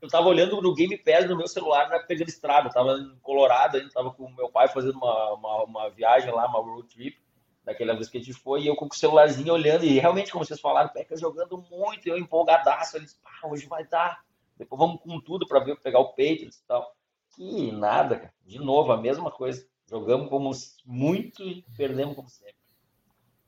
Eu 0.00 0.08
tava 0.08 0.28
olhando 0.28 0.60
no 0.60 0.74
Game 0.74 0.96
Pass 0.96 1.28
no 1.28 1.36
meu 1.36 1.46
celular 1.46 1.88
na 1.88 1.96
época 1.96 2.16
de 2.16 2.22
estrada. 2.24 2.68
Eu 2.68 2.72
tava 2.72 2.92
em 2.94 3.18
Colorado 3.22 3.76
ainda, 3.76 3.90
tava 3.90 4.10
com 4.10 4.30
meu 4.30 4.48
pai 4.48 4.68
fazendo 4.68 4.96
uma, 4.96 5.34
uma, 5.34 5.64
uma 5.64 5.90
viagem 5.90 6.32
lá, 6.32 6.46
uma 6.46 6.60
road 6.60 6.88
trip, 6.88 7.18
daquela 7.64 7.94
vez 7.94 8.08
que 8.08 8.16
a 8.16 8.20
gente 8.20 8.32
foi, 8.32 8.62
e 8.62 8.66
eu 8.66 8.76
com 8.76 8.86
o 8.86 8.94
celularzinho 8.94 9.52
olhando, 9.52 9.84
e 9.84 9.98
realmente, 9.98 10.32
como 10.32 10.44
vocês 10.44 10.60
falaram, 10.60 10.88
Packers 10.88 11.20
jogando 11.20 11.62
muito, 11.70 12.08
eu 12.08 12.16
empolgadaço, 12.16 12.96
eles, 12.96 13.14
pá, 13.22 13.48
hoje 13.48 13.66
vai 13.66 13.86
dar. 13.86 14.24
Depois 14.56 14.78
vamos 14.78 15.00
com 15.00 15.20
tudo 15.20 15.46
para 15.46 15.60
ver 15.60 15.76
pegar 15.80 16.00
o 16.00 16.08
Patriots 16.08 16.58
e 16.58 16.66
tal. 16.66 16.94
Que 17.34 17.72
nada, 17.72 18.16
cara. 18.16 18.34
De 18.44 18.58
novo, 18.58 18.92
a 18.92 18.96
mesma 18.96 19.30
coisa. 19.30 19.66
Jogamos 19.88 20.28
como 20.28 20.50
muito 20.84 21.42
e 21.42 21.64
perdemos 21.76 22.14
como 22.14 22.28
sempre. 22.28 22.54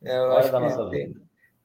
É, 0.03 0.17
eu 0.19 0.25
Hora 0.25 0.41
acho 0.41 0.53
da 0.53 0.61
nossa 0.61 0.91
tem, 0.91 1.15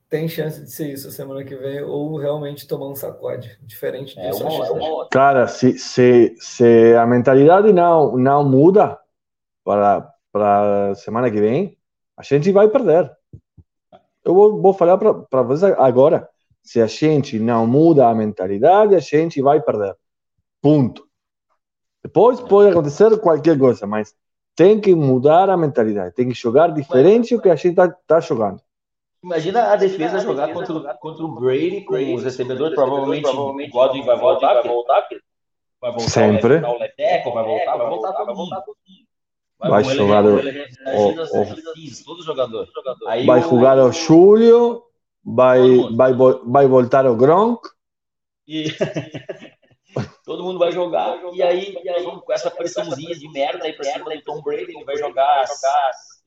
tem 0.10 0.28
chance 0.28 0.62
de 0.62 0.72
ser 0.72 0.94
isso 0.94 1.08
a 1.08 1.12
semana 1.12 1.44
que 1.44 1.56
vem, 1.56 1.82
ou 1.82 2.18
realmente 2.18 2.68
tomar 2.68 2.88
um 2.88 2.96
sacode. 2.96 3.58
Diferente 3.62 4.18
É 4.18 4.30
disso, 4.30 4.44
uma, 4.44 4.64
acho 4.64 4.72
é 4.72 4.76
uma 4.76 4.90
outra. 4.90 5.10
Cara, 5.10 5.48
se, 5.48 5.78
se, 5.78 6.36
se 6.40 6.96
a 6.96 7.06
mentalidade 7.06 7.74
não, 7.74 8.18
não 8.18 8.44
muda 8.44 8.98
para, 9.64 10.14
para 10.32 10.96
semana 10.96 11.30
que 11.30 11.40
vem, 11.42 11.78
a 12.16 12.24
gente 12.24 12.52
vai 12.52 12.70
perder. 12.70 13.12
Eu 14.24 14.34
vou, 14.34 14.62
vou 14.62 14.74
falar 14.74 14.98
para 14.98 15.42
vocês 15.44 15.74
agora. 15.78 16.28
Se 16.64 16.82
a 16.82 16.88
gente 16.88 17.40
não 17.40 17.66
muda 17.66 18.10
a 18.10 18.16
mentalidade, 18.16 18.94
a 18.94 19.00
gente 19.00 19.42
vai 19.42 19.62
perder. 19.62 19.96
Ponto. 20.62 21.08
Depois 22.04 22.40
pode 22.42 22.72
acontecer 22.72 23.18
qualquer 23.20 23.58
coisa, 23.58 23.88
mas 23.88 24.14
tem 24.56 24.80
que 24.80 24.94
mudar 24.94 25.50
a 25.50 25.56
mentalidade. 25.56 26.16
Tem 26.16 26.28
que 26.28 26.34
jogar 26.34 26.74
diferente 26.74 27.36
do 27.36 27.42
que 27.42 27.50
a 27.50 27.56
gente 27.56 27.70
está 27.70 27.90
tá 28.06 28.20
jogando. 28.20 28.62
Imagina 29.28 29.74
a 29.74 29.76
defesa 29.76 30.20
jogar 30.20 30.54
contra, 30.54 30.74
o- 30.74 30.98
contra 31.00 31.26
o 31.26 31.28
Brady 31.28 31.82
com 31.82 31.96
os 32.16 32.24
recebedores, 32.24 32.76
provavelmente 32.76 33.28
o 33.28 33.70
Godwin 33.70 34.04
vai 34.06 34.18
voltar, 34.18 34.56
porque 34.56 35.22
vai 35.82 35.92
voltar 35.92 36.10
Sempre. 36.10 36.56
o 36.56 36.62
tackle, 36.62 37.34
vai 37.34 37.44
voltar, 37.44 37.76
vai 37.78 37.90
voltar 37.90 38.14
todo 38.14 38.36
mundo. 38.36 38.64
Vai 39.60 39.84
jogar 39.84 40.24
o-. 40.26 40.40
Aí 43.08 43.26
Vai 43.26 43.42
jogar 43.42 43.78
o 43.86 43.92
Júlio, 43.92 44.84
vai, 45.26 45.60
vai, 45.94 46.14
vai 46.46 46.68
voltar 46.68 47.06
o 47.06 47.16
Gronk. 47.18 47.68
E 48.48 48.64
todo 50.24 50.42
mundo 50.44 50.58
vai 50.58 50.72
jogar, 50.72 51.20
e 51.34 51.44
aí 51.44 51.78
nós 51.84 52.04
vamos 52.06 52.24
com 52.24 52.32
essa 52.32 52.50
pressãozinha 52.50 53.14
de 53.14 53.30
merda 53.30 53.66
aí 53.66 53.74
pra 53.74 53.84
cima 53.84 54.10
do 54.16 54.22
Tom 54.22 54.42
Brady, 54.42 54.72
ele 54.72 54.86
vai 54.86 54.96
jogar. 54.96 55.46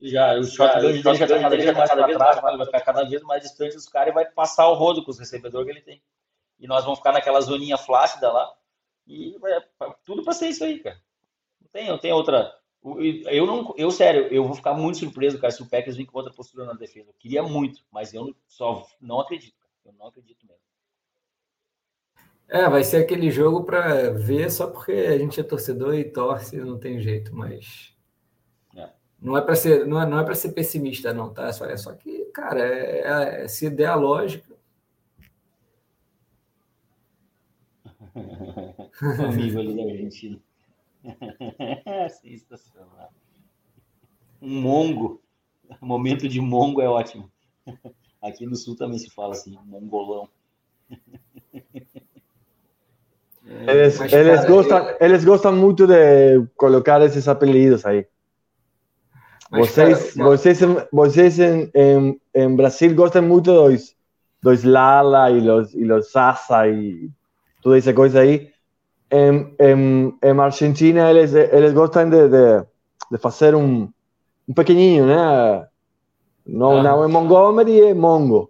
Já, 0.01 0.33
o 0.33 0.43
shotgun 0.43 0.81
dele 0.81 1.01
já 1.03 1.15
tá 1.15 1.27
cada 1.27 1.49
vez 1.55 1.73
mais 1.77 1.91
pra 1.91 2.07
trás, 2.07 2.57
vai 2.57 2.65
ficar 2.65 2.81
cada 2.81 3.03
vez 3.03 3.21
mais 3.21 3.43
distante 3.43 3.75
dos 3.75 3.87
caras 3.87 4.11
e 4.11 4.15
vai 4.15 4.25
passar 4.25 4.67
o 4.67 4.73
rodo 4.73 5.03
com 5.03 5.11
os 5.11 5.19
recebedores 5.19 5.65
que 5.65 5.71
ele 5.71 5.81
tem. 5.81 6.01
E 6.59 6.67
nós 6.67 6.83
vamos 6.83 6.99
ficar 6.99 7.11
naquela 7.11 7.39
zoninha 7.39 7.77
flácida 7.77 8.31
lá. 8.31 8.51
E 9.05 9.37
vai, 9.37 9.51
tudo 10.03 10.23
pra 10.23 10.33
ser 10.33 10.49
isso 10.49 10.63
aí, 10.63 10.79
cara. 10.79 10.99
Não 11.61 11.69
tem, 11.71 11.87
não 11.87 11.97
tem 11.99 12.11
outra. 12.11 12.51
Eu 12.83 13.45
não, 13.45 13.75
eu 13.77 13.91
sério, 13.91 14.27
eu 14.33 14.43
vou 14.43 14.55
ficar 14.55 14.73
muito 14.73 14.97
surpreso, 14.97 15.39
cara, 15.39 15.51
se 15.51 15.61
o 15.61 15.69
Packers 15.69 15.97
vir 15.97 16.07
com 16.07 16.17
outra 16.17 16.33
postura 16.33 16.65
na 16.65 16.73
defesa. 16.73 17.11
Eu 17.11 17.15
queria 17.19 17.43
muito, 17.43 17.81
mas 17.91 18.11
eu 18.11 18.35
só 18.47 18.87
não 18.99 19.19
acredito, 19.19 19.55
cara. 19.59 19.71
Eu 19.85 19.93
não 19.93 20.07
acredito 20.07 20.47
mesmo. 20.47 20.61
É, 22.47 22.67
vai 22.67 22.83
ser 22.83 22.97
aquele 22.97 23.29
jogo 23.29 23.63
para 23.63 24.09
ver 24.11 24.51
só 24.51 24.67
porque 24.67 24.91
a 24.91 25.17
gente 25.17 25.39
é 25.39 25.43
torcedor 25.43 25.93
e 25.93 26.11
torce, 26.11 26.57
não 26.57 26.79
tem 26.79 26.99
jeito, 26.99 27.35
mas 27.35 27.91
É. 27.97 28.00
não 29.21 29.37
é 29.37 29.41
para 29.41 29.55
ser, 29.55 29.85
não 29.85 30.01
é, 30.01 30.05
não 30.05 30.19
é 30.19 30.23
para 30.23 30.33
ser 30.35 30.51
pessimista 30.51 31.13
não, 31.13 31.31
tá? 31.31 31.47
É 31.47 31.53
só, 31.53 31.65
é 31.65 31.77
só 31.77 31.93
que, 31.93 32.25
cara, 32.33 32.59
é- 32.59 33.43
é- 33.43 33.47
se 33.47 33.69
der 33.69 33.85
a 33.87 33.95
lógica, 33.95 34.51
amigo 39.27 39.59
ali 39.59 39.75
da 39.75 39.83
Argentina. 39.83 40.39
Sensacional. 42.21 43.11
Um 44.41 44.61
mongo. 44.61 45.21
Momento 45.79 46.27
de 46.27 46.41
mongo 46.41 46.81
é 46.81 46.89
ótimo. 46.89 47.31
Aqui 48.21 48.45
no 48.45 48.55
sul 48.55 48.75
também 48.75 48.99
se 48.99 49.09
fala 49.09 49.31
assim, 49.33 49.57
mongolão. 49.65 50.27
Eles, 53.67 53.97
Mas, 53.97 54.13
eles, 54.13 54.35
cara, 54.41 54.47
gostam, 54.47 54.97
eles 54.99 55.25
gostam 55.25 55.55
muito 55.55 55.87
de 55.87 56.45
colocar 56.55 57.01
esses 57.01 57.27
apelidos 57.27 57.85
aí. 57.85 58.05
Vocês, 59.51 60.13
cara, 60.13 60.29
vocês, 60.29 60.59
vocês 60.91 61.39
em, 61.39 61.69
em, 61.75 62.21
em 62.33 62.55
Brasil 62.55 62.95
gostam 62.95 63.21
muito 63.21 63.51
dos, 63.51 63.95
dos 64.41 64.63
Lala 64.63 65.29
e 65.29 65.41
los, 65.41 65.73
e 65.73 65.83
los 65.83 66.09
Sasa 66.11 66.67
e 66.67 67.09
toda 67.61 67.77
essa 67.77 67.93
coisa 67.93 68.21
aí. 68.21 68.49
Em, 69.11 69.53
em, 69.59 70.17
em 70.23 70.39
Argentina, 70.39 71.09
eles, 71.09 71.33
eles 71.33 71.73
gostam 71.73 72.09
de, 72.09 72.29
de, 72.29 72.63
de 73.11 73.17
fazer 73.17 73.53
um, 73.53 73.89
um 74.47 74.53
pequenininho, 74.53 75.05
né? 75.05 75.67
Não, 76.45 76.77
Ah. 76.77 76.83
não 76.83 77.03
é 77.03 77.07
Montgomery, 77.07 77.81
é 77.81 77.93
Mongo. 77.93 78.49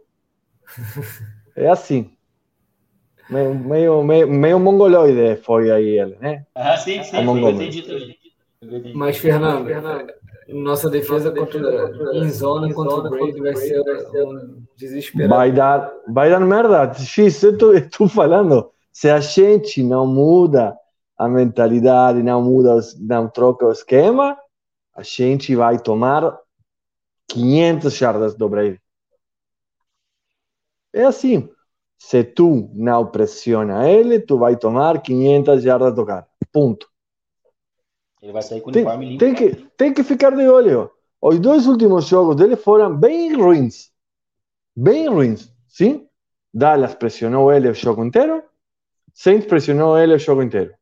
É 1.53 1.67
assim. 1.67 2.11
Meio, 3.29 3.53
meio, 3.55 4.03
meio, 4.03 4.27
meio 4.29 4.59
mongoloide 4.59 5.35
foi 5.43 5.69
aí 5.69 5.99
ele, 5.99 6.15
né? 6.21 6.45
Ah, 6.55 6.77
sim, 6.77 7.03
sim, 7.03 7.17
É 7.17 7.19
eu 7.19 7.23
mongol. 7.25 7.51
entendi 7.51 7.81
também. 7.81 8.17
Eu 8.61 8.95
mas 8.95 9.17
Fernando, 9.17 9.67
nossa 10.53 10.89
defesa 10.89 11.31
contra 11.31 11.91
em 12.13 12.29
zona 12.29 12.73
contra 12.73 12.95
o 12.95 13.09
Brady 13.09 13.39
vai 13.39 13.55
ser 13.55 13.81
um 14.25 14.63
desesperado. 14.75 15.33
Vai 15.33 15.51
dar, 15.51 15.93
vai 16.07 16.29
dar 16.29 16.39
merda. 16.39 16.93
X, 16.93 17.43
eu 17.43 17.57
tô, 17.57 17.73
eu 17.73 17.89
tô 17.89 18.07
falando. 18.07 18.71
Se 18.91 19.09
a 19.09 19.19
gente 19.19 19.81
não 19.81 20.05
muda 20.05 20.75
a 21.17 21.27
mentalidade, 21.27 22.23
não 22.23 22.41
muda, 22.41 22.79
não 22.99 23.29
troca 23.29 23.65
o 23.65 23.71
esquema, 23.71 24.37
a 24.95 25.03
gente 25.03 25.55
vai 25.55 25.79
tomar 25.79 26.37
500 27.29 27.95
jardas 27.95 28.35
do 28.35 28.49
Brady. 28.49 28.81
É 30.93 31.03
assim. 31.03 31.49
Se 31.97 32.23
tu 32.23 32.69
não 32.73 33.05
pressiona 33.05 33.87
ele, 33.87 34.19
tu 34.19 34.37
vai 34.37 34.57
tomar 34.57 35.01
500 35.01 35.61
jardas 35.61 35.93
do 35.93 36.05
cara. 36.05 36.27
Ponto. 36.51 36.90
Ele 38.21 38.31
vai 38.31 38.41
sair 38.41 38.61
com 38.61 38.69
o 38.69 38.73
Tem, 38.73 38.83
uniforme 38.83 39.05
limpo. 39.05 39.19
tem, 39.19 39.33
que, 39.33 39.55
tem 39.77 39.93
que 39.93 40.03
ficar 40.03 40.31
de 40.35 40.47
olho. 40.47 40.91
Os 41.21 41.39
dois 41.39 41.67
últimos 41.67 42.05
jogos 42.05 42.35
dele 42.35 42.55
foram 42.55 42.95
bem 42.95 43.33
ruins. 43.35 43.91
Bem 44.75 45.07
ruins, 45.07 45.51
sim? 45.67 46.07
Dallas 46.53 46.95
pressionou 46.95 47.51
ele 47.51 47.69
o 47.69 47.73
jogo 47.73 48.03
inteiro. 48.03 48.43
Saints 49.13 49.45
pressionou 49.45 49.97
ele 49.97 50.13
o 50.13 50.19
jogo 50.19 50.41
inteiro. 50.41 50.73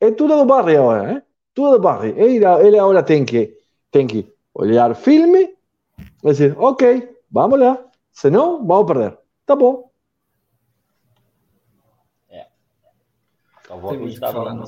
É 0.00 0.10
tudo 0.10 0.36
do 0.36 0.44
barrio 0.44 0.80
agora, 0.80 1.14
né? 1.14 1.22
tudo 1.54 1.78
barre. 1.78 2.10
Ele, 2.10 2.44
ele 2.44 2.78
agora 2.78 3.02
tem 3.02 3.24
que, 3.24 3.56
tem 3.90 4.06
que 4.06 4.30
olhar 4.52 4.94
filme 4.94 5.56
e 6.22 6.28
dizer, 6.28 6.58
ok, 6.58 7.16
vamos 7.30 7.58
lá. 7.58 7.82
Senão, 8.12 8.66
vamos 8.66 8.86
perder. 8.86 9.18
Tá 9.46 9.56
bom. 9.56 9.90
É. 12.28 12.46
Só 13.66 13.78
vou 13.78 13.92
acreditar 13.92 14.32
vendo. 14.32 14.64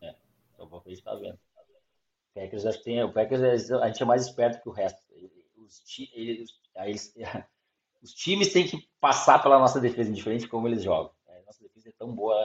É. 0.00 0.14
Só 0.56 0.66
vou 0.66 0.78
acreditar 0.78 1.14
vendo. 1.16 1.34
O 1.34 2.40
Packers, 2.40 2.66
acho 2.66 2.78
que 2.78 2.84
tem, 2.84 3.02
o 3.02 3.12
Packers, 3.12 3.70
a 3.70 3.86
gente 3.88 4.02
é 4.02 4.06
mais 4.06 4.26
esperto 4.26 4.62
que 4.62 4.68
o 4.68 4.72
resto. 4.72 5.02
Os, 5.56 5.82
eles, 6.14 6.50
eles, 6.76 7.14
os 8.00 8.12
times 8.14 8.52
têm 8.52 8.66
que 8.66 8.88
passar 9.00 9.42
pela 9.42 9.58
nossa 9.58 9.80
defesa, 9.80 10.10
indiferente 10.10 10.44
de 10.44 10.50
como 10.50 10.68
eles 10.68 10.82
jogam. 10.82 11.12
É, 11.26 11.42
nossa 11.42 11.62
defesa 11.62 11.88
é 11.88 11.92
tão 11.92 12.14
boa, 12.14 12.36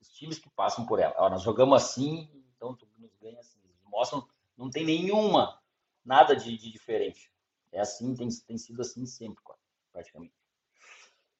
os 0.00 0.08
times 0.10 0.38
que 0.38 0.50
passam 0.50 0.84
por 0.84 1.00
ela. 1.00 1.14
Ó, 1.16 1.30
nós 1.30 1.42
jogamos 1.42 1.82
assim, 1.82 2.28
então 2.56 2.74
tu 2.74 2.86
nos 2.98 3.14
ganha 3.16 3.40
assim. 3.40 3.58
Eles 3.64 3.80
mostram, 3.86 4.28
não 4.56 4.68
tem 4.68 4.84
nenhuma, 4.84 5.58
nada 6.04 6.36
de, 6.36 6.56
de 6.56 6.70
diferente. 6.70 7.32
É 7.72 7.80
assim, 7.80 8.14
tem, 8.14 8.28
tem 8.28 8.58
sido 8.58 8.82
assim 8.82 9.06
sempre, 9.06 9.42
praticamente. 9.90 10.34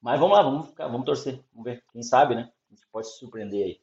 Mas 0.00 0.18
vamos 0.18 0.36
lá, 0.36 0.42
vamos 0.42 0.66
ficar, 0.68 0.88
vamos 0.88 1.06
torcer, 1.06 1.44
vamos 1.52 1.64
ver. 1.64 1.84
Quem 1.92 2.02
sabe, 2.02 2.34
né? 2.34 2.52
Pode 2.90 3.08
se 3.08 3.18
surpreender 3.18 3.64
aí. 3.64 3.80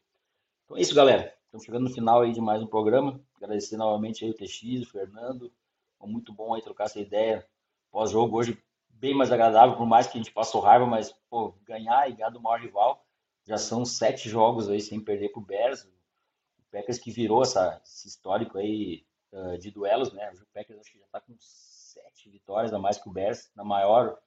Então 0.65 0.77
é 0.77 0.81
isso, 0.81 0.95
galera. 0.95 1.35
Estamos 1.45 1.65
chegando 1.65 1.83
no 1.83 1.93
final 1.93 2.21
aí 2.21 2.31
de 2.31 2.41
mais 2.41 2.61
um 2.61 2.67
programa. 2.67 3.21
Agradecer 3.35 3.77
novamente 3.77 4.23
aí 4.23 4.31
o 4.31 4.33
TX, 4.33 4.83
o 4.83 4.91
Fernando. 4.91 5.51
Foi 5.99 6.09
muito 6.09 6.33
bom 6.33 6.53
aí 6.53 6.61
trocar 6.61 6.85
essa 6.85 6.99
ideia 6.99 7.45
pós-jogo. 7.91 8.37
Hoje 8.37 8.61
bem 8.89 9.13
mais 9.13 9.31
agradável, 9.31 9.75
por 9.75 9.85
mais 9.85 10.07
que 10.07 10.17
a 10.17 10.21
gente 10.21 10.31
passou 10.31 10.61
raiva, 10.61 10.85
mas 10.85 11.11
pô, 11.29 11.53
ganhar 11.63 12.09
e 12.09 12.13
ganhar 12.13 12.29
do 12.29 12.41
maior 12.41 12.59
rival. 12.59 13.05
Já 13.45 13.57
são 13.57 13.83
sete 13.83 14.29
jogos 14.29 14.69
aí 14.69 14.79
sem 14.79 14.99
perder 14.99 15.29
pro 15.29 15.41
Bears. 15.41 15.83
O 15.83 16.63
Packers 16.71 16.99
que 16.99 17.11
virou 17.11 17.41
essa, 17.41 17.81
esse 17.83 18.07
histórico 18.07 18.57
aí 18.57 19.05
uh, 19.31 19.57
de 19.57 19.71
duelos, 19.71 20.13
né? 20.13 20.31
O 20.31 20.45
Packers 20.53 20.79
acho 20.79 20.91
que 20.91 20.99
já 20.99 21.05
está 21.05 21.19
com 21.19 21.35
sete 21.39 22.29
vitórias 22.29 22.73
a 22.73 22.79
mais 22.79 22.97
que 22.97 23.09
o 23.09 23.11
Bears, 23.11 23.51
na 23.55 23.63
maior, 23.63 24.17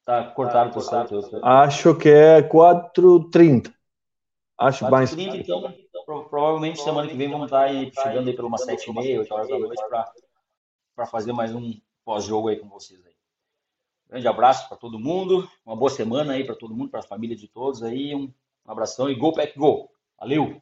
Tá 0.05 0.31
cortado 0.31 0.73
por 0.73 0.83
certo. 0.83 1.21
Acho 1.43 1.99
que 1.99 2.09
é 2.09 2.41
4h30. 2.41 3.75
Acho 4.57 4.89
4 4.89 4.91
mais. 4.91 5.11
30, 5.11 5.37
então, 5.37 5.75
provavelmente 6.31 6.81
semana 6.81 7.09
que 7.09 7.17
vem 7.17 7.29
vamos 7.29 7.47
estar 7.47 7.65
aí, 7.65 7.93
chegando 7.93 8.29
aí 8.29 8.37
por 8.37 8.45
umas 8.45 8.65
7h30, 8.65 9.19
8 9.19 9.35
horas 9.35 9.49
da 9.49 9.59
noite 9.59 9.83
para 10.95 11.07
fazer 11.07 11.33
mais 11.33 11.55
um 11.55 11.79
pós-jogo 12.05 12.49
aí 12.49 12.57
com 12.57 12.69
vocês 12.69 13.05
aí. 13.05 13.15
Grande 14.09 14.29
abraço 14.29 14.69
para 14.69 14.77
todo 14.79 14.99
mundo, 14.99 15.51
uma 15.65 15.77
boa 15.77 15.91
semana 15.91 16.35
aí 16.35 16.45
para 16.47 16.55
todo 16.55 16.75
mundo, 16.75 16.89
para 16.89 17.01
a 17.01 17.03
família 17.03 17.37
de 17.37 17.49
todos 17.49 17.83
aí, 17.83 18.15
um 18.15 18.33
abração 18.67 19.09
e 19.11 19.15
Go 19.15 19.33
Pack 19.33 19.59
Go. 19.59 19.91
Valeu! 20.19 20.61